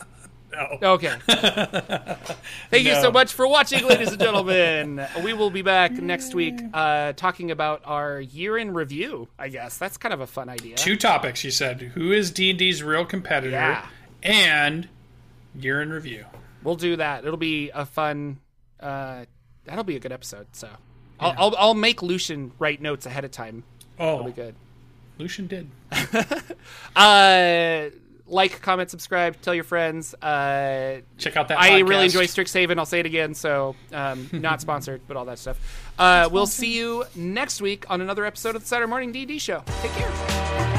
No. 0.52 0.78
Okay. 0.94 1.16
Thank 1.28 2.86
you 2.86 2.96
so 2.96 3.12
much 3.12 3.34
for 3.34 3.48
watching, 3.48 3.86
ladies 3.86 4.10
and 4.10 4.20
gentlemen. 4.20 5.06
We 5.24 5.34
will 5.34 5.52
be 5.52 5.62
back 5.62 5.92
next 5.92 6.34
week 6.34 6.60
uh, 6.74 7.14
talking 7.14 7.52
about 7.52 7.84
our 7.86 8.20
year 8.20 8.58
in 8.58 8.74
review. 8.74 9.28
I 9.38 9.50
guess 9.50 9.78
that's 9.78 9.98
kind 9.98 10.14
of 10.14 10.22
a 10.22 10.28
fun 10.28 10.50
idea. 10.50 10.76
Two 10.76 10.96
topics 10.96 11.44
you 11.44 11.52
said. 11.52 11.82
Who 11.82 12.12
is 12.12 12.32
D&D's 12.32 12.82
real 12.82 13.06
competitor? 13.06 13.52
Yeah. 13.52 13.86
And 14.24 14.90
year 15.56 15.82
in 15.82 15.92
review. 15.92 16.26
We'll 16.64 16.76
do 16.76 16.96
that. 16.96 17.26
It'll 17.26 17.38
be 17.38 17.70
a 17.70 17.86
fun. 17.86 18.40
Uh, 18.80 19.26
that'll 19.70 19.84
be 19.86 19.96
a 19.96 20.00
good 20.00 20.12
episode. 20.12 20.48
So, 20.52 20.68
I'll, 21.20 21.34
I'll 21.38 21.56
I'll 21.58 21.74
make 21.74 22.02
Lucien 22.02 22.52
write 22.60 22.82
notes 22.82 23.06
ahead 23.06 23.24
of 23.26 23.32
time. 23.32 23.64
That'll 23.98 24.20
Oh, 24.20 24.24
be 24.24 24.32
good. 24.32 24.56
Lucien 25.18 25.48
did. 25.48 25.70
Uh, 26.96 27.90
like, 28.28 28.62
comment, 28.62 28.90
subscribe, 28.92 29.42
tell 29.42 29.56
your 29.56 29.64
friends. 29.64 30.14
Uh, 30.16 31.02
Check 31.18 31.36
out 31.36 31.48
that 31.48 31.60
I 31.60 31.80
really 31.80 32.06
podcast. 32.08 32.22
enjoy 32.22 32.24
Strixhaven. 32.26 32.78
I'll 32.78 32.86
say 32.86 33.00
it 33.00 33.06
again. 33.08 33.34
So, 33.34 33.76
um, 33.92 34.30
not 34.34 34.62
sponsored, 34.62 35.02
but 35.08 35.18
all 35.18 35.26
that 35.26 35.40
stuff. 35.40 35.58
Uh, 35.98 36.30
we'll 36.32 36.46
see 36.46 36.78
you 36.78 37.06
next 37.16 37.60
week 37.62 37.90
on 37.90 38.02
another 38.02 38.26
episode 38.26 38.56
of 38.56 38.62
the 38.62 38.68
Saturday 38.68 38.90
Morning 38.90 39.12
D&D 39.12 39.40
Show. 39.40 39.64
Take 39.82 39.92
care. 39.94 40.79